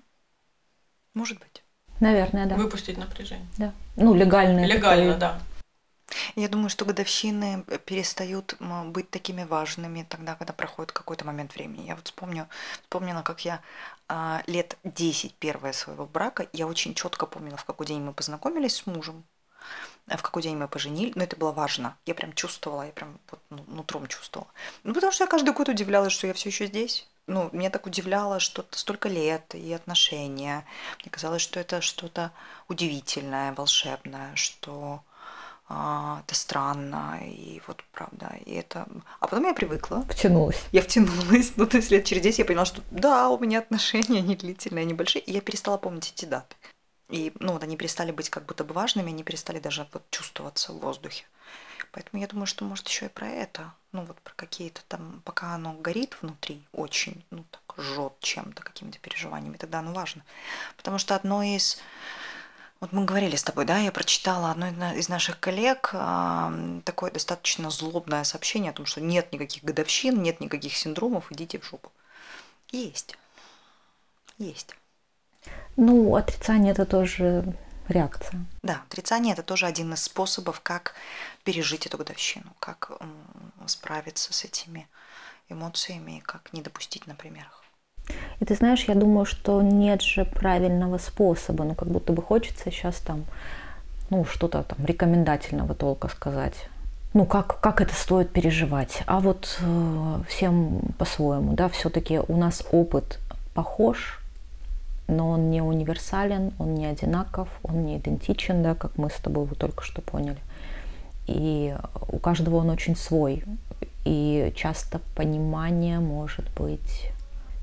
Может 1.16 1.40
быть. 1.40 1.64
Наверное, 2.00 2.46
да. 2.46 2.56
Выпустить 2.56 2.98
напряжение. 2.98 3.48
Да. 3.58 3.74
Ну, 3.96 4.14
легально. 4.14 4.66
Легально, 4.66 5.18
да. 5.18 5.40
Я 6.36 6.50
думаю, 6.50 6.70
что 6.70 6.86
годовщины 6.86 7.64
э, 7.68 7.78
перестают 7.80 8.56
быть 8.86 9.10
такими 9.10 9.44
важными 9.44 10.06
тогда, 10.10 10.36
когда 10.36 10.54
проходит 10.54 10.92
какой-то 10.92 11.26
момент 11.26 11.56
времени. 11.56 11.88
Я 11.88 11.96
вот 11.96 12.08
вспомню, 12.08 12.48
вспомнила, 12.82 13.22
как 13.22 13.46
я 13.46 13.62
а, 14.08 14.44
лет 14.48 14.78
10 14.84 15.34
первое 15.36 15.74
своего 15.74 16.06
брака, 16.06 16.48
я 16.54 16.68
очень 16.68 16.94
четко 16.94 17.26
помнила, 17.26 17.58
в 17.58 17.66
какой 17.66 17.86
день 17.86 18.02
мы 18.02 18.14
познакомились 18.14 18.76
с 18.76 18.86
мужем, 18.86 19.24
а 20.08 20.18
в 20.18 20.22
какой 20.22 20.44
день 20.44 20.58
мы 20.58 20.68
поженили, 20.68 21.14
но 21.16 21.24
это 21.24 21.36
было 21.36 21.52
важно. 21.52 21.98
Я 22.06 22.14
прям 22.14 22.34
чувствовала, 22.34 22.84
я 22.84 22.92
прям 22.92 23.20
вот 23.32 23.40
ну, 23.50 23.64
нутром 23.68 24.08
чувствовала. 24.08 24.50
Ну, 24.84 24.94
потому 24.94 25.12
что 25.12 25.24
я 25.24 25.30
каждый 25.30 25.54
год 25.54 25.70
удивлялась, 25.70 26.14
что 26.14 26.28
я 26.28 26.34
все 26.34 26.50
еще 26.50 26.68
здесь. 26.68 27.08
Ну, 27.26 27.50
меня 27.54 27.70
так 27.70 27.86
удивляло, 27.86 28.40
что 28.42 28.66
столько 28.72 29.08
лет 29.08 29.56
и 29.56 29.72
отношения. 29.72 30.66
Мне 31.02 31.10
казалось, 31.10 31.42
что 31.42 31.60
это 31.60 31.80
что-то 31.80 32.32
удивительное, 32.68 33.54
волшебное, 33.54 34.36
что 34.36 35.02
это 35.70 36.36
странно, 36.36 37.20
и 37.24 37.62
вот 37.68 37.84
правда, 37.92 38.38
и 38.46 38.54
это... 38.54 38.88
А 39.20 39.28
потом 39.28 39.46
я 39.46 39.54
привыкла. 39.54 40.06
Втянулась. 40.10 40.62
Я 40.72 40.82
втянулась, 40.82 41.54
ну, 41.56 41.66
то 41.66 41.78
есть 41.78 41.90
лет 41.92 42.06
через 42.06 42.22
10 42.22 42.40
я 42.40 42.46
поняла, 42.46 42.66
что 42.66 42.82
да, 42.92 43.30
у 43.30 43.40
меня 43.40 43.60
отношения, 43.60 44.20
они 44.20 44.36
длительные, 44.36 44.84
они 44.84 44.94
большие, 44.94 45.22
и 45.22 45.32
я 45.32 45.42
перестала 45.42 45.78
помнить 45.78 46.12
эти 46.16 46.26
даты. 46.26 46.56
И, 47.10 47.32
ну, 47.40 47.54
вот 47.54 47.64
они 47.64 47.78
перестали 47.78 48.12
быть 48.12 48.30
как 48.30 48.46
будто 48.46 48.64
бы 48.64 48.74
важными, 48.74 49.10
они 49.10 49.24
перестали 49.24 49.60
даже 49.60 49.88
вот 49.94 50.04
чувствоваться 50.10 50.74
в 50.74 50.80
воздухе. 50.80 51.26
Поэтому 51.94 52.20
я 52.20 52.28
думаю, 52.28 52.48
что 52.48 52.66
может 52.66 52.88
еще 52.88 53.06
и 53.06 53.10
про 53.10 53.28
это, 53.28 53.72
ну 53.92 54.04
вот 54.04 54.20
про 54.22 54.34
какие-то 54.34 54.82
там, 54.88 55.22
пока 55.24 55.54
оно 55.54 55.74
горит 55.74 56.18
внутри 56.22 56.64
очень, 56.72 57.24
ну 57.30 57.46
так 57.52 57.62
жжет 57.78 58.14
чем-то, 58.20 58.64
какими-то 58.64 58.98
переживаниями, 58.98 59.58
тогда 59.58 59.80
оно 59.80 59.94
важно. 59.94 60.24
Потому 60.76 60.98
что 60.98 61.16
одно 61.16 61.44
из 61.44 61.80
вот 62.84 62.92
мы 62.92 63.06
говорили 63.06 63.38
с 63.38 63.44
тобой, 63.44 63.64
да, 63.64 63.78
я 63.78 63.94
прочитала 63.94 64.52
одно 64.52 64.68
из 64.92 65.08
наших 65.08 65.40
коллег 65.40 65.92
такое 66.84 67.12
достаточно 67.12 67.70
злобное 67.70 68.26
сообщение 68.26 68.72
о 68.72 68.74
том, 68.74 68.86
что 68.86 69.00
нет 69.00 69.32
никаких 69.32 69.64
годовщин, 69.64 70.22
нет 70.22 70.42
никаких 70.42 70.76
синдромов, 70.76 71.32
идите 71.32 71.60
в 71.60 71.64
жопу. 71.64 71.94
Есть. 72.72 73.18
Есть. 74.38 74.76
Ну, 75.78 76.14
отрицание 76.18 76.74
это 76.74 76.86
тоже 76.86 77.56
реакция. 77.88 78.46
Да, 78.64 78.82
отрицание 78.90 79.32
это 79.32 79.44
тоже 79.44 79.66
один 79.66 79.94
из 79.94 80.04
способов, 80.04 80.60
как 80.60 80.94
пережить 81.46 81.86
эту 81.86 81.98
годовщину, 81.98 82.54
как 82.60 82.92
справиться 83.66 84.34
с 84.34 84.44
этими 84.44 84.90
эмоциями, 85.48 86.22
как 86.26 86.52
не 86.52 86.62
допустить, 86.62 87.08
например, 87.08 87.44
их. 87.44 87.63
И 88.40 88.46
ты 88.46 88.56
знаешь, 88.56 88.86
я 88.88 88.96
думаю, 88.96 89.26
что 89.26 89.62
нет 89.62 90.02
же 90.02 90.26
правильного 90.26 90.98
способа, 90.98 91.64
ну 91.64 91.76
как 91.76 91.88
будто 91.88 92.14
бы 92.14 92.22
хочется 92.22 92.72
сейчас 92.72 92.96
там, 92.98 93.26
ну 94.10 94.26
что-то 94.26 94.64
там 94.64 94.86
рекомендательного 94.86 95.74
толка 95.76 96.10
сказать. 96.10 96.68
Ну 97.14 97.26
как, 97.26 97.60
как 97.60 97.80
это 97.80 97.94
стоит 97.94 98.32
переживать? 98.32 99.04
А 99.06 99.20
вот 99.20 99.60
э, 99.62 100.20
всем 100.28 100.82
по-своему, 100.98 101.54
да, 101.54 101.70
все-таки 101.70 102.20
у 102.28 102.36
нас 102.38 102.64
опыт 102.72 103.20
похож, 103.54 104.20
но 105.08 105.30
он 105.30 105.52
не 105.52 105.62
универсален, 105.62 106.52
он 106.58 106.74
не 106.74 106.88
одинаков, 106.88 107.50
он 107.62 107.86
не 107.86 107.98
идентичен, 107.98 108.64
да, 108.64 108.74
как 108.74 108.98
мы 108.98 109.10
с 109.10 109.22
тобой 109.22 109.46
вот 109.46 109.58
только 109.58 109.84
что 109.84 110.02
поняли. 110.02 110.40
И 111.28 111.76
у 112.10 112.18
каждого 112.18 112.58
он 112.58 112.70
очень 112.70 112.96
свой. 112.96 113.44
И 114.06 114.52
часто 114.56 115.00
понимание 115.16 116.00
может 116.00 116.46
быть 116.56 117.13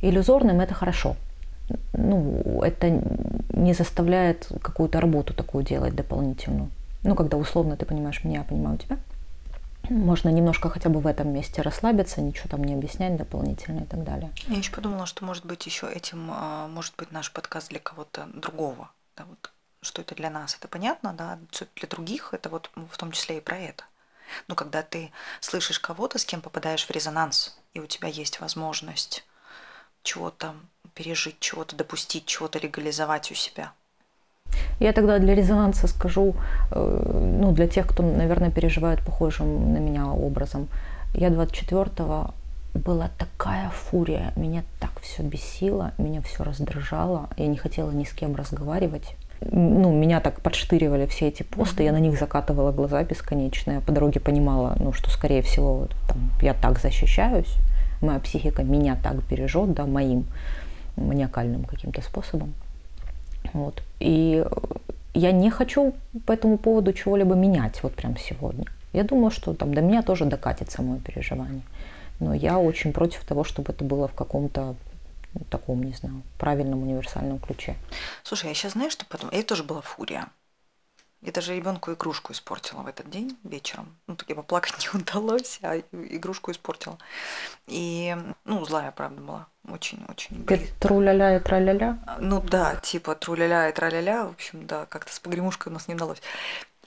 иллюзорным, 0.03 0.61
это 0.61 0.75
хорошо. 0.75 1.17
Ну, 1.93 2.63
это 2.63 2.91
не 2.91 3.75
заставляет 3.75 4.49
какую-то 4.63 5.01
работу 5.01 5.35
такую 5.35 5.65
делать 5.65 5.95
дополнительную. 5.95 6.71
Ну, 7.03 7.15
когда 7.15 7.37
условно 7.37 7.77
ты 7.77 7.87
понимаешь 7.87 8.25
меня, 8.25 8.41
я 8.41 8.45
понимаю 8.45 8.79
тебя. 8.79 8.99
Можно 9.89 10.29
немножко 10.29 10.69
хотя 10.69 10.89
бы 10.89 11.01
в 11.01 11.07
этом 11.07 11.33
месте 11.33 11.63
расслабиться, 11.63 12.21
ничего 12.21 12.49
там 12.49 12.63
не 12.63 12.75
объяснять 12.75 13.17
дополнительно 13.17 13.81
и 13.81 13.87
так 13.87 14.05
далее. 14.05 14.31
Я 14.47 14.59
еще 14.59 14.73
подумала, 14.73 15.07
что 15.07 15.25
может 15.25 15.45
быть 15.45 15.65
еще 15.67 15.91
этим 15.91 16.31
а, 16.31 16.69
может 16.69 16.95
быть 16.97 17.11
наш 17.11 17.33
подкаст 17.33 17.71
для 17.71 17.81
кого-то 17.81 18.29
другого. 18.35 18.91
Да, 19.17 19.25
вот, 19.25 19.51
что 19.81 20.03
это 20.03 20.15
для 20.15 20.31
нас, 20.31 20.55
это 20.55 20.69
понятно, 20.69 21.13
да, 21.13 21.39
для 21.77 21.89
других 21.89 22.35
это 22.35 22.51
вот 22.51 22.71
в 22.75 22.97
том 22.99 23.11
числе 23.11 23.39
и 23.39 23.41
про 23.41 23.57
это. 23.57 23.85
Но 24.47 24.55
когда 24.55 24.83
ты 24.83 25.11
слышишь 25.41 25.81
кого-то, 25.81 26.19
с 26.19 26.25
кем 26.25 26.41
попадаешь 26.41 26.87
в 26.87 26.91
резонанс, 26.91 27.59
и 27.75 27.81
у 27.81 27.87
тебя 27.87 28.09
есть 28.09 28.41
возможность 28.41 29.25
чего-то 30.03 30.55
пережить, 30.95 31.41
чего-то 31.41 31.77
допустить, 31.77 32.27
чего-то 32.27 32.59
легализовать 32.59 33.31
у 33.31 33.35
себя. 33.35 33.73
Я 34.81 34.93
тогда 34.93 35.19
для 35.19 35.35
резонанса 35.35 35.87
скажу, 35.87 36.35
э, 36.73 37.37
ну, 37.41 37.53
для 37.53 37.69
тех, 37.69 37.87
кто, 37.87 38.03
наверное, 38.03 38.51
переживает 38.51 39.01
похожим 39.01 39.73
на 39.73 39.79
меня 39.79 40.07
образом. 40.07 40.69
Я 41.15 41.29
24-го 41.29 42.35
была 42.75 43.11
такая 43.19 43.71
фурия, 43.71 44.33
меня 44.37 44.63
так 44.79 45.01
все 45.01 45.23
бесило, 45.23 45.93
меня 45.99 46.23
все 46.23 46.45
раздражало, 46.45 47.29
я 47.37 47.47
не 47.47 47.57
хотела 47.57 47.91
ни 47.91 48.05
с 48.05 48.13
кем 48.13 48.37
разговаривать 48.37 49.17
ну, 49.41 49.93
меня 49.93 50.21
так 50.21 50.41
подштыривали 50.41 51.07
все 51.07 51.29
эти 51.29 51.43
посты, 51.43 51.83
я 51.83 51.93
на 51.93 52.01
них 52.01 52.19
закатывала 52.19 52.73
глаза 52.73 53.03
бесконечно. 53.03 53.73
Я 53.73 53.81
по 53.81 53.93
дороге 53.93 54.21
понимала, 54.21 54.77
ну, 54.79 54.93
что, 54.93 55.11
скорее 55.11 55.43
всего, 55.43 55.89
там, 56.09 56.31
я 56.43 56.55
так 56.55 56.79
защищаюсь, 56.79 57.55
моя 58.01 58.19
психика 58.19 58.63
меня 58.63 58.97
так 58.97 59.23
бережет, 59.29 59.73
да, 59.73 59.87
моим 59.87 60.25
маниакальным 60.97 61.65
каким-то 61.65 62.03
способом. 62.03 62.55
Вот. 63.53 63.83
И 63.99 64.45
я 65.15 65.33
не 65.33 65.51
хочу 65.51 65.95
по 66.27 66.33
этому 66.33 66.59
поводу 66.59 66.93
чего-либо 66.93 67.35
менять 67.35 67.83
вот 67.83 67.95
прям 67.95 68.17
сегодня. 68.17 68.67
Я 68.93 69.05
думаю, 69.05 69.31
что 69.31 69.55
там 69.55 69.75
до 69.75 69.81
меня 69.81 70.03
тоже 70.03 70.25
докатится 70.25 70.83
мое 70.83 70.99
переживание. 70.99 71.63
Но 72.19 72.35
я 72.35 72.59
очень 72.59 72.93
против 72.93 73.25
того, 73.25 73.45
чтобы 73.45 73.73
это 73.73 73.85
было 73.85 74.09
в 74.09 74.15
каком-то 74.15 74.75
таком, 75.49 75.83
не 75.83 75.93
знаю, 75.93 76.23
правильном 76.39 76.83
универсальном 76.83 77.39
ключе. 77.39 77.77
Слушай, 78.25 78.49
я 78.49 78.55
сейчас 78.55 78.73
знаю, 78.73 78.91
что 78.91 79.07
потом... 79.07 79.31
Я 79.33 79.43
тоже 79.43 79.63
была 79.63 79.81
фурия. 79.81 80.29
Я 81.23 81.33
даже 81.33 81.55
ребенку 81.55 81.93
игрушку 81.93 82.33
испортила 82.33 82.81
в 82.81 82.87
этот 82.87 83.11
день 83.11 83.37
вечером. 83.45 83.95
Ну, 84.07 84.17
так 84.17 84.29
я 84.29 84.35
поплакать 84.35 84.75
не 84.95 85.01
удалось, 85.01 85.59
а 85.63 85.79
игрушку 85.93 86.51
испортила. 86.51 86.99
И, 87.67 88.17
ну, 88.45 88.65
злая, 88.65 88.91
правда, 88.91 89.21
была. 89.21 89.47
Очень-очень. 89.69 90.47
Труляля 90.81 91.37
и 91.37 91.41
траляля? 91.41 91.99
Ну 92.19 92.41
да, 92.41 92.77
типа 92.77 93.15
труляля 93.15 93.69
и 93.69 93.73
траляля. 93.73 94.25
В 94.25 94.31
общем, 94.31 94.67
да, 94.67 94.87
как-то 94.87 95.13
с 95.13 95.21
погремушкой 95.21 95.71
у 95.71 95.75
нас 95.75 95.87
не 95.87 95.95
удалось. 95.95 96.23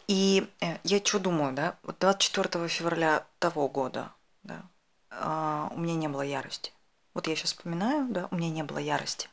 И 0.07 0.47
э, 0.59 0.77
я 0.83 0.97
что 1.03 1.19
думаю, 1.19 1.53
да, 1.53 1.75
вот 1.83 1.97
24 1.99 2.67
февраля 2.67 3.23
того 3.39 3.69
года, 3.69 4.11
да, 4.41 4.63
э, 5.11 5.75
у 5.75 5.79
меня 5.79 5.95
не 5.95 6.07
было 6.07 6.23
ярости. 6.23 6.73
Вот 7.13 7.27
я 7.27 7.35
сейчас 7.35 7.53
вспоминаю, 7.53 8.07
да, 8.09 8.27
у 8.31 8.35
меня 8.35 8.49
не 8.49 8.63
было 8.63 8.79
ярости. 8.79 9.29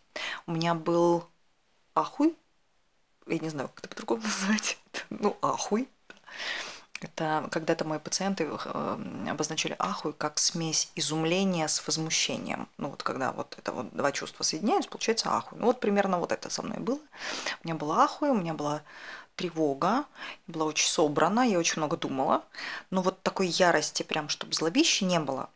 У 0.47 0.53
меня 0.53 0.75
был 0.75 1.25
ахуй, 1.95 2.37
я 3.31 3.39
не 3.39 3.49
знаю, 3.49 3.69
как 3.69 3.85
это 3.85 3.89
по-другому 3.89 4.23
назвать, 4.25 4.79
ну, 5.11 5.37
ахуй. 5.43 5.89
Это 7.03 7.49
когда-то 7.51 7.87
мои 7.87 7.99
пациенты 7.99 8.47
э, 8.47 9.27
обозначили 9.31 9.75
ахуй 9.79 10.13
как 10.13 10.39
смесь 10.39 10.91
изумления 10.95 11.67
с 11.67 11.87
возмущением. 11.87 12.69
Ну 12.77 12.91
вот 12.91 13.03
когда 13.03 13.33
вот 13.33 13.55
это 13.57 13.73
вот 13.73 13.91
два 13.95 14.13
чувства 14.13 14.43
соединяются, 14.43 14.91
получается 14.91 15.31
ахуй. 15.31 15.59
Ну 15.59 15.67
вот 15.67 15.81
примерно 15.81 16.19
вот 16.19 16.31
это 16.31 16.51
со 16.51 16.63
мной 16.63 16.79
было. 16.79 16.99
У 17.65 17.69
меня 17.69 17.75
была 17.75 18.05
ахуй, 18.05 18.29
у 18.29 18.35
меня 18.35 18.53
была 18.53 18.83
тревога, 19.35 20.05
была 20.47 20.67
очень 20.67 20.89
собрана, 20.89 21.41
я 21.41 21.59
очень 21.59 21.79
много 21.79 21.97
думала, 21.97 22.45
но 22.91 23.01
вот 23.01 23.23
такой 23.23 23.47
ярости 23.47 24.03
прям, 24.03 24.29
чтобы 24.29 24.53
злобища 24.53 25.07
не 25.07 25.19
было. 25.19 25.49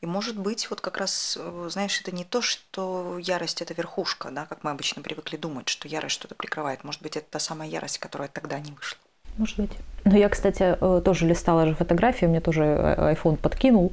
И 0.00 0.06
может 0.06 0.38
быть, 0.38 0.68
вот 0.70 0.80
как 0.80 0.96
раз, 0.96 1.38
э, 1.40 1.68
знаешь, 1.70 2.00
это 2.00 2.14
не 2.14 2.24
то, 2.24 2.40
что 2.42 3.18
ярость– 3.18 3.62
это 3.62 3.74
верхушка, 3.74 4.30
да, 4.30 4.46
как 4.46 4.64
мы 4.64 4.70
обычно 4.70 5.02
привыкли 5.02 5.36
думать, 5.36 5.68
что 5.68 5.88
ярость 5.88 6.14
что-то 6.14 6.34
прикрывает. 6.34 6.84
Может 6.84 7.02
быть, 7.02 7.16
это 7.16 7.26
та 7.30 7.38
самая 7.38 7.68
ярость, 7.68 7.98
которая 7.98 8.28
тогда 8.28 8.58
не 8.58 8.72
вышла. 8.72 8.98
Может 9.36 9.56
быть. 9.58 9.70
Но 10.04 10.16
я, 10.16 10.28
кстати, 10.28 10.76
э, 10.80 11.02
тоже 11.04 11.26
листала 11.26 11.66
же 11.66 11.74
фотографии, 11.74 12.26
мне 12.26 12.40
тоже 12.40 12.64
э, 12.64 13.14
iPhone 13.14 13.36
подкинул. 13.36 13.92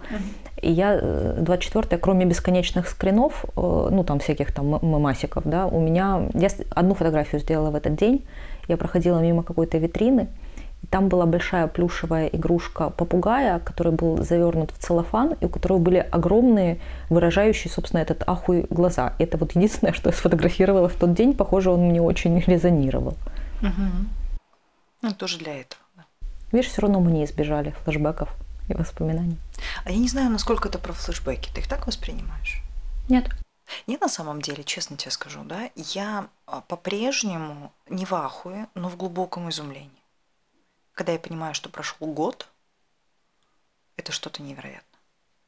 И 0.61 0.71
я 0.71 0.99
24 1.37 1.99
кроме 1.99 2.25
бесконечных 2.25 2.87
скринов, 2.89 3.45
ну 3.55 4.03
там 4.03 4.17
всяких 4.17 4.51
там 4.51 4.67
мамасиков, 4.67 5.43
да, 5.45 5.67
у 5.67 5.79
меня... 5.79 6.29
Я 6.33 6.49
одну 6.71 6.95
фотографию 6.95 7.39
сделала 7.39 7.69
в 7.69 7.75
этот 7.75 7.95
день. 7.95 8.25
Я 8.67 8.75
проходила 8.77 9.19
мимо 9.19 9.43
какой-то 9.43 9.77
витрины, 9.77 10.29
там 10.89 11.09
была 11.09 11.25
большая 11.25 11.67
плюшевая 11.67 12.27
игрушка 12.27 12.89
попугая, 12.89 13.59
который 13.59 13.91
был 13.91 14.23
завернут 14.23 14.71
в 14.71 14.77
целлофан, 14.77 15.33
и 15.33 15.45
у 15.45 15.49
которого 15.49 15.79
были 15.79 15.97
огромные, 15.97 16.79
выражающие, 17.09 17.71
собственно, 17.71 18.01
этот 18.01 18.23
ахуй 18.27 18.65
глаза. 18.69 19.13
И 19.19 19.23
это 19.23 19.37
вот 19.37 19.53
единственное, 19.53 19.93
что 19.93 20.09
я 20.09 20.15
сфотографировала 20.15 20.87
в 20.87 20.95
тот 20.95 21.13
день. 21.13 21.33
Похоже, 21.33 21.71
он 21.71 21.81
мне 21.81 22.01
очень 22.01 22.39
резонировал. 22.47 23.17
Угу. 23.61 23.83
Ну, 25.01 25.11
тоже 25.13 25.37
для 25.39 25.59
этого. 25.61 25.81
Видишь, 26.51 26.71
все 26.71 26.81
равно 26.81 27.01
мы 27.01 27.11
не 27.11 27.25
избежали 27.25 27.75
флешбеков 27.83 28.29
и 28.69 28.73
воспоминаний. 28.73 29.37
А 29.83 29.91
я 29.91 29.97
не 29.97 30.07
знаю, 30.07 30.29
насколько 30.29 30.69
это 30.69 30.79
про 30.79 30.93
флешбеки. 30.93 31.49
Ты 31.53 31.61
их 31.61 31.67
так 31.67 31.85
воспринимаешь? 31.87 32.61
Нет. 33.09 33.25
Нет, 33.85 33.99
на 33.99 34.07
самом 34.07 34.41
деле, 34.41 34.63
честно 34.63 34.95
тебе 34.95 35.11
скажу, 35.11 35.43
да, 35.43 35.69
я 35.75 36.27
а, 36.45 36.61
по-прежнему 36.61 37.73
не 37.89 38.05
в 38.05 38.13
ахуе, 38.13 38.67
но 38.75 38.87
в 38.87 38.95
глубоком 38.95 39.49
изумлении 39.49 39.96
когда 40.97 41.13
я 41.13 41.19
понимаю, 41.19 41.53
что 41.53 41.69
прошел 41.69 42.07
год, 42.07 42.47
это 43.97 44.11
что-то 44.11 44.41
невероятное. 44.41 44.83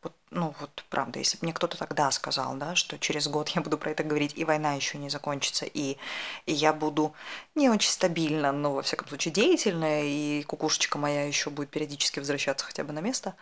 Вот, 0.01 0.13
ну 0.29 0.53
вот 0.61 0.85
правда, 0.89 1.19
если 1.19 1.37
бы 1.37 1.43
мне 1.43 1.53
кто-то 1.53 1.77
тогда 1.77 2.09
сказал, 2.11 2.55
да, 2.55 2.75
что 2.75 2.97
через 2.97 3.27
год 3.27 3.49
я 3.49 3.61
буду 3.61 3.77
про 3.77 3.91
это 3.91 4.03
говорить, 4.03 4.37
и 4.37 4.45
война 4.45 4.73
еще 4.73 4.97
не 4.97 5.09
закончится, 5.09 5.65
и, 5.65 5.97
и 6.45 6.53
я 6.53 6.71
буду 6.71 7.13
не 7.55 7.67
очень 7.69 7.89
стабильно, 7.89 8.53
но 8.53 8.75
во 8.75 8.81
всяком 8.81 9.09
случае 9.09 9.33
деятельная, 9.33 10.03
и 10.03 10.43
кукушечка 10.43 10.97
моя 10.97 11.25
еще 11.25 11.49
будет 11.49 11.69
периодически 11.69 12.19
возвращаться 12.19 12.65
хотя 12.65 12.83
бы 12.85 12.93
на 12.93 12.99
место, 12.99 13.35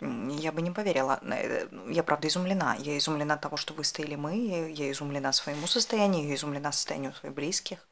я 0.00 0.52
бы 0.52 0.62
не 0.62 0.70
поверила. 0.70 1.20
Я 1.90 2.04
правда 2.04 2.28
изумлена. 2.28 2.76
Я 2.78 2.96
изумлена 2.96 3.36
того, 3.36 3.56
что 3.56 3.74
выстояли 3.74 4.14
мы, 4.14 4.72
я 4.72 4.90
изумлена 4.92 5.32
своему 5.32 5.66
состоянию, 5.66 6.28
я 6.28 6.36
изумлена 6.36 6.70
состоянию 6.70 7.12
своих 7.14 7.34
близких. 7.34 7.87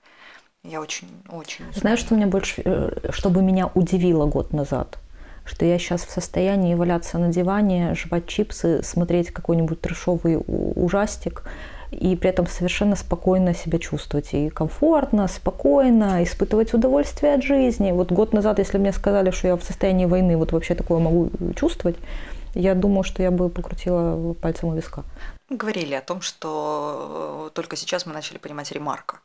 Я 0.69 0.81
очень, 0.81 1.09
очень... 1.29 1.65
Знаешь, 1.75 2.01
что 2.01 2.15
меня 2.15 2.27
больше, 2.27 2.63
э, 2.65 3.11
чтобы 3.11 3.43
меня 3.43 3.71
удивило 3.75 4.27
год 4.27 4.53
назад? 4.53 4.99
Что 5.45 5.65
я 5.65 5.79
сейчас 5.79 6.05
в 6.05 6.11
состоянии 6.11 6.75
валяться 6.75 7.19
на 7.19 7.29
диване, 7.29 7.95
жевать 7.95 8.27
чипсы, 8.27 8.83
смотреть 8.83 9.31
какой-нибудь 9.31 9.81
трешовый 9.81 10.39
ужастик 10.47 11.45
и 11.93 12.17
при 12.17 12.31
этом 12.31 12.49
совершенно 12.49 12.97
спокойно 12.97 13.55
себя 13.55 13.79
чувствовать. 13.79 14.35
И 14.35 14.51
комфортно, 14.51 15.29
спокойно, 15.29 16.25
испытывать 16.25 16.75
удовольствие 16.75 17.35
от 17.35 17.45
жизни. 17.45 17.93
Вот 17.93 18.11
год 18.11 18.33
назад, 18.33 18.59
если 18.59 18.79
мне 18.79 18.93
сказали, 18.93 19.31
что 19.31 19.47
я 19.47 19.57
в 19.57 19.63
состоянии 19.63 20.07
войны 20.07 20.37
вот 20.37 20.51
вообще 20.51 20.75
такое 20.75 20.99
могу 20.99 21.31
чувствовать, 21.55 21.97
я 22.55 22.75
думаю, 22.75 23.05
что 23.05 23.23
я 23.23 23.31
бы 23.31 23.49
покрутила 23.49 24.33
пальцем 24.33 24.71
у 24.71 24.75
виска. 24.75 25.05
Говорили 25.49 25.95
о 25.95 26.01
том, 26.01 26.23
что 26.23 27.49
э, 27.49 27.55
только 27.55 27.77
сейчас 27.77 28.05
мы 28.05 28.13
начали 28.13 28.39
понимать 28.39 28.73
ремарка. 28.73 29.19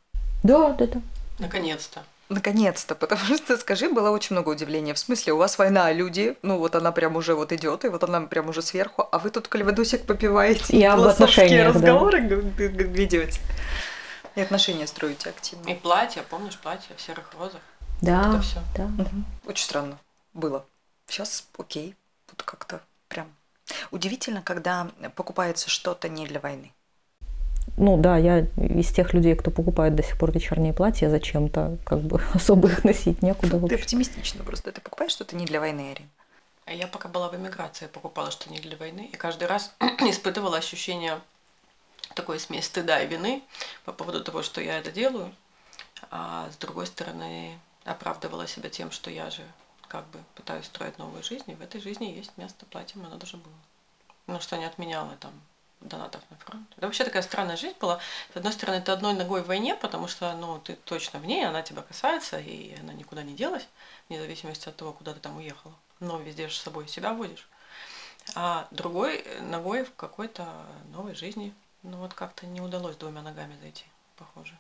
Да, 0.44 0.74
да, 0.74 0.86
да. 0.86 1.02
Наконец-то. 1.42 2.04
Наконец-то, 2.30 2.96
потому 2.96 3.36
что, 3.38 3.58
скажи, 3.58 3.90
было 3.90 4.12
очень 4.12 4.36
много 4.36 4.50
удивления. 4.50 4.94
В 4.94 5.00
смысле, 5.00 5.34
у 5.34 5.38
вас 5.38 5.58
война, 5.58 5.92
люди, 5.92 6.38
ну 6.44 6.58
вот 6.58 6.76
она 6.76 6.92
прям 6.92 7.16
уже 7.16 7.34
вот 7.36 7.52
идет, 7.52 7.84
и 7.84 7.90
вот 7.90 8.04
она 8.04 8.22
прям 8.22 8.50
уже 8.50 8.62
сверху, 8.62 9.08
а 9.12 9.20
вы 9.20 9.32
тут 9.32 9.48
калевадосик 9.48 10.06
попиваете, 10.06 10.78
и 10.78 10.84
об 10.84 11.02
отношениях, 11.02 11.76
разговоры 11.76 12.22
да. 12.22 12.36
ведете. 12.36 13.42
И 14.36 14.42
отношения 14.42 14.88
строите 14.88 15.30
активно. 15.30 15.68
И 15.68 15.74
платье, 15.74 16.22
помнишь, 16.22 16.58
платье 16.58 16.96
в 16.96 17.02
серых 17.02 17.34
розах? 17.38 17.60
Да, 18.02 18.24
Вот 18.24 18.36
это 18.36 18.42
всё. 18.44 18.60
да. 18.78 18.86
Мгм. 18.86 19.26
Очень 19.46 19.66
странно 19.66 19.98
было. 20.34 20.66
Сейчас 21.08 21.46
окей. 21.58 21.96
Тут 22.28 22.44
как-то 22.44 22.80
прям 23.10 23.28
удивительно, 23.92 24.42
когда 24.42 24.88
покупается 25.16 25.70
что-то 25.70 26.08
не 26.08 26.26
для 26.26 26.40
войны. 26.40 26.72
Ну 27.78 27.98
да, 27.98 28.18
я 28.18 28.40
из 28.40 28.92
тех 28.92 29.14
людей, 29.14 29.36
кто 29.36 29.50
покупает 29.50 29.96
до 29.96 30.04
сих 30.04 30.18
пор 30.18 30.32
вечерние 30.32 30.74
платья 30.74 31.10
зачем-то, 31.10 31.78
как 31.86 32.00
бы 32.00 32.22
особо 32.34 32.68
их 32.68 32.84
носить 32.84 33.22
некуда. 33.22 33.60
Ты 33.68 33.76
оптимистично 33.76 34.44
просто. 34.44 34.72
Ты 34.72 34.82
покупаешь 34.82 35.12
что-то 35.12 35.36
не 35.36 35.46
для 35.46 35.60
войны, 35.60 35.92
Арин. 35.92 36.10
А 36.66 36.74
Я 36.74 36.88
пока 36.88 37.10
была 37.10 37.30
в 37.30 37.36
эмиграции, 37.36 37.88
покупала 37.88 38.32
что 38.32 38.52
не 38.52 38.60
для 38.60 38.78
войны, 38.78 39.10
и 39.12 39.18
каждый 39.18 39.48
раз 39.48 39.74
испытывала 40.02 40.58
ощущение 40.58 41.20
такой 42.14 42.40
смесь 42.40 42.66
стыда 42.66 43.02
и 43.02 43.08
вины 43.08 43.42
по 43.84 43.94
поводу 43.94 44.24
того, 44.24 44.44
что 44.44 44.62
я 44.62 44.78
это 44.78 44.92
делаю, 44.92 45.34
а 46.12 46.50
с 46.52 46.58
другой 46.58 46.88
стороны 46.88 47.58
оправдывала 47.84 48.48
себя 48.48 48.70
тем, 48.70 48.92
что 48.92 49.10
я 49.10 49.30
же 49.30 49.42
как 49.88 50.06
бы 50.08 50.20
пытаюсь 50.36 50.66
строить 50.66 50.98
новую 50.98 51.24
жизнь, 51.24 51.50
и 51.52 51.56
в 51.56 51.62
этой 51.62 51.82
жизни 51.82 52.06
есть 52.06 52.38
место 52.38 52.66
платьем, 52.66 53.06
оно 53.06 53.18
даже 53.18 53.38
было. 53.38 53.54
Ну, 54.28 54.40
что 54.40 54.58
не 54.58 54.66
отменяло 54.66 55.16
там 55.20 55.32
донатов 55.82 56.22
на 56.30 56.38
фронт. 56.38 56.68
Это 56.78 56.86
вообще 56.86 57.04
такая 57.04 57.22
странная 57.22 57.58
жизнь 57.58 57.76
была. 57.80 58.00
С 58.34 58.38
одной 58.38 58.54
стороны, 58.54 58.82
ты 58.82 58.92
одной 58.92 59.14
ногой 59.14 59.42
в 59.42 59.48
войне, 59.48 59.76
потому 59.76 60.08
что, 60.08 60.34
ну, 60.36 60.60
ты 60.60 60.76
точно 60.76 61.20
в 61.20 61.26
ней, 61.26 61.46
она 61.46 61.62
тебя 61.62 61.82
касается, 61.82 62.40
и 62.40 62.76
она 62.80 62.94
никуда 62.94 63.24
не 63.24 63.34
делась, 63.34 63.68
вне 64.08 64.20
зависимости 64.20 64.70
от 64.70 64.76
того, 64.76 64.94
куда 64.94 65.14
ты 65.14 65.20
там 65.20 65.38
уехала. 65.38 65.74
Но 66.00 66.20
везде 66.20 66.48
же 66.48 66.56
с 66.56 66.62
собой 66.62 66.88
себя 66.88 67.14
водишь. 67.14 67.48
А 68.36 68.68
другой 68.72 69.26
ногой 69.42 69.84
в 69.84 69.94
какой-то 69.96 70.48
новой 70.94 71.16
жизни. 71.16 71.54
Ну, 71.84 71.98
вот 71.98 72.14
как-то 72.14 72.46
не 72.46 72.62
удалось 72.62 72.96
двумя 72.96 73.22
ногами 73.22 73.56
зайти, 73.62 73.86
похоже. 74.18 74.54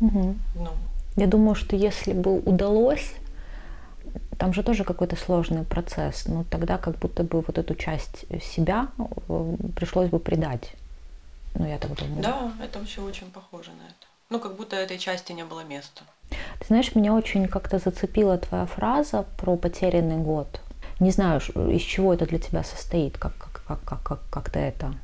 Мгм. 0.00 0.40
Ну, 0.54 0.70
Я 1.16 1.26
думаю, 1.26 1.54
что 1.54 1.76
если 1.76 2.12
бы 2.12 2.40
удалось, 2.40 3.14
там 4.44 4.52
же 4.52 4.62
тоже 4.62 4.84
какой-то 4.84 5.16
сложный 5.16 5.64
процесс, 5.64 6.26
но 6.26 6.44
тогда 6.44 6.76
как 6.76 6.98
будто 6.98 7.22
бы 7.22 7.40
вот 7.40 7.56
эту 7.56 7.74
часть 7.74 8.26
себя 8.42 8.88
э, 8.98 9.56
пришлось 9.74 10.10
бы 10.10 10.18
предать. 10.18 10.72
Ну, 11.54 11.66
я 11.66 11.78
так 11.78 11.94
думаю. 11.94 12.22
да, 12.22 12.52
это 12.62 12.78
вообще 12.78 13.00
очень 13.00 13.30
похоже 13.30 13.70
на 13.70 13.86
это. 13.86 14.06
Ну, 14.28 14.40
как 14.40 14.56
будто 14.56 14.76
этой 14.76 14.98
части 14.98 15.32
не 15.32 15.44
было 15.44 15.64
места. 15.64 16.02
Ты 16.28 16.66
знаешь, 16.66 16.94
меня 16.94 17.14
очень 17.14 17.48
как-то 17.48 17.78
зацепила 17.78 18.36
твоя 18.36 18.66
фраза 18.66 19.24
про 19.38 19.56
потерянный 19.56 20.18
год. 20.18 20.60
Не 21.00 21.10
знаю, 21.10 21.40
из 21.70 21.80
чего 21.80 22.12
это 22.12 22.26
для 22.26 22.38
тебя 22.38 22.64
состоит, 22.64 23.16
как, 23.16 23.32
как, 23.38 23.64
как, 23.66 23.80
как, 23.84 24.02
как, 24.02 24.20
как 24.30 24.50
ты 24.50 24.58
это... 24.58 24.94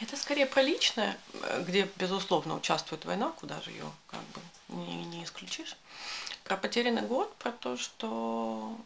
Это 0.00 0.16
скорее 0.16 0.46
про 0.46 0.62
личное, 0.62 1.16
э, 1.42 1.64
где, 1.66 1.88
безусловно, 1.98 2.54
участвует 2.54 3.04
война, 3.06 3.32
куда 3.40 3.60
же 3.60 3.70
ее 3.72 3.86
как 4.06 4.20
бы 4.20 4.40
не, 4.68 5.04
не 5.06 5.24
исключишь. 5.24 5.76
Про 6.50 6.56
потерянный 6.56 7.02
год, 7.02 7.32
про 7.36 7.52
то, 7.52 7.76
что 7.76 8.76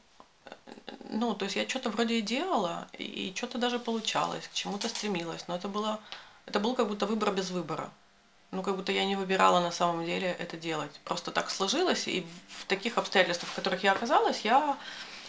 э, 0.44 0.50
ну, 1.08 1.32
то 1.34 1.46
есть 1.46 1.56
я 1.56 1.66
что-то 1.66 1.88
вроде 1.88 2.18
и 2.18 2.20
делала, 2.20 2.86
и 2.98 3.32
что-то 3.34 3.56
даже 3.56 3.78
получалось, 3.78 4.46
к 4.48 4.52
чему-то 4.52 4.90
стремилась, 4.90 5.48
но 5.48 5.56
это 5.56 5.66
было, 5.66 5.98
это 6.44 6.60
был 6.60 6.74
как 6.74 6.88
будто 6.88 7.06
выбор 7.06 7.32
без 7.32 7.50
выбора. 7.50 7.88
Ну, 8.50 8.62
как 8.62 8.76
будто 8.76 8.92
я 8.92 9.06
не 9.06 9.16
выбирала 9.16 9.60
на 9.60 9.70
самом 9.70 10.04
деле 10.04 10.36
это 10.38 10.58
делать. 10.58 11.00
Просто 11.04 11.30
так 11.30 11.48
сложилось, 11.48 12.06
и 12.06 12.26
в 12.48 12.66
таких 12.66 12.98
обстоятельствах, 12.98 13.50
в 13.50 13.54
которых 13.54 13.82
я 13.82 13.92
оказалась, 13.92 14.42
я, 14.42 14.76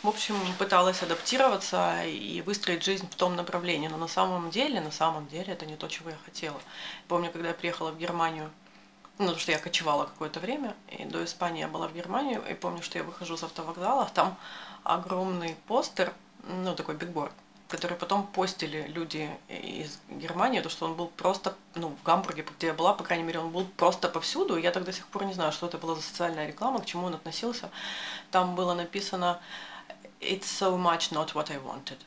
в 0.04 0.10
общем, 0.10 0.36
пыталась 0.60 1.02
адаптироваться 1.04 2.04
и 2.04 2.42
выстроить 2.42 2.84
жизнь 2.84 3.08
в 3.10 3.16
том 3.16 3.38
направлении. 3.38 3.88
Но 3.88 3.96
на 3.96 4.10
самом 4.10 4.50
деле, 4.50 4.82
на 4.82 4.92
самом 4.92 5.28
деле, 5.28 5.54
это 5.54 5.66
не 5.66 5.78
то, 5.78 5.88
чего 5.88 6.10
я 6.10 6.18
хотела. 6.26 6.60
Помню, 7.08 7.32
когда 7.32 7.48
я 7.48 7.54
приехала 7.54 7.92
в 7.92 7.98
Германию, 7.98 8.52
ну, 9.18 9.26
потому 9.26 9.40
что 9.40 9.52
я 9.52 9.60
кочевала 9.60 10.06
какое-то 10.06 10.40
время, 10.40 10.76
и 10.90 11.06
до 11.06 11.24
Испании 11.24 11.62
я 11.62 11.68
была 11.68 11.88
в 11.88 11.94
Германии, 11.94 12.40
и 12.50 12.54
помню, 12.54 12.82
что 12.82 12.98
я 12.98 13.04
выхожу 13.04 13.38
с 13.38 13.44
автовокзала, 13.44 14.10
там 14.14 14.38
огромный 14.84 15.56
постер, 15.68 16.14
ну, 16.44 16.76
такой 16.76 16.96
бигборд, 16.96 17.32
который 17.70 17.98
потом 17.98 18.28
постили 18.28 18.88
люди 18.88 19.30
из 19.48 20.00
Германии, 20.10 20.60
то 20.60 20.70
что 20.70 20.86
он 20.86 20.96
был 20.96 21.08
просто, 21.08 21.56
ну, 21.76 21.96
в 22.02 22.04
Гамбурге, 22.04 22.46
где 22.58 22.68
я 22.68 22.74
была, 22.74 22.94
по 22.94 23.04
крайней 23.04 23.24
мере, 23.24 23.40
он 23.40 23.52
был 23.52 23.66
просто 23.78 24.10
повсюду, 24.10 24.58
и 24.58 24.62
я 24.62 24.72
так 24.72 24.84
до 24.84 24.92
сих 24.92 25.08
пор 25.08 25.24
не 25.26 25.34
знаю, 25.34 25.52
что 25.52 25.66
это 25.68 25.78
была 25.78 25.96
за 25.96 26.02
социальная 26.02 26.48
реклама, 26.48 26.82
к 26.82 26.86
чему 26.86 27.08
он 27.08 27.16
относился. 27.16 27.70
Там 28.32 28.56
было 28.56 28.74
написано 28.74 29.40
«It's 30.20 30.44
so 30.44 30.78
much 30.78 31.12
not 31.12 31.34
what 31.34 31.52
I 31.52 31.58
wanted». 31.58 31.98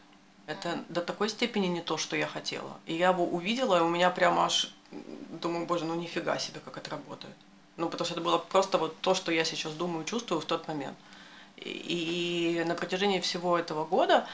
Это 0.46 0.82
до 0.88 1.02
такой 1.02 1.28
степени 1.28 1.66
не 1.66 1.82
то, 1.82 1.98
что 1.98 2.16
я 2.16 2.26
хотела. 2.26 2.78
И 2.86 2.94
я 2.94 3.10
его 3.10 3.24
увидела, 3.24 3.78
и 3.78 3.82
у 3.82 3.88
меня 3.88 4.08
прямо 4.08 4.46
аж, 4.46 4.74
думаю, 4.90 5.66
боже, 5.66 5.84
ну 5.84 5.94
нифига 5.94 6.38
себе, 6.38 6.60
как 6.64 6.76
это 6.76 6.90
работает. 6.90 7.34
Ну, 7.76 7.88
потому 7.88 8.06
что 8.06 8.14
это 8.14 8.22
было 8.22 8.38
просто 8.38 8.78
вот 8.78 9.00
то, 9.00 9.14
что 9.14 9.30
я 9.30 9.44
сейчас 9.44 9.72
думаю, 9.74 10.04
чувствую 10.04 10.40
в 10.40 10.44
тот 10.44 10.66
момент. 10.68 10.96
И, 11.56 12.60
и 12.60 12.64
на 12.64 12.74
протяжении 12.74 13.20
всего 13.20 13.58
этого 13.58 13.84
года 13.84 14.26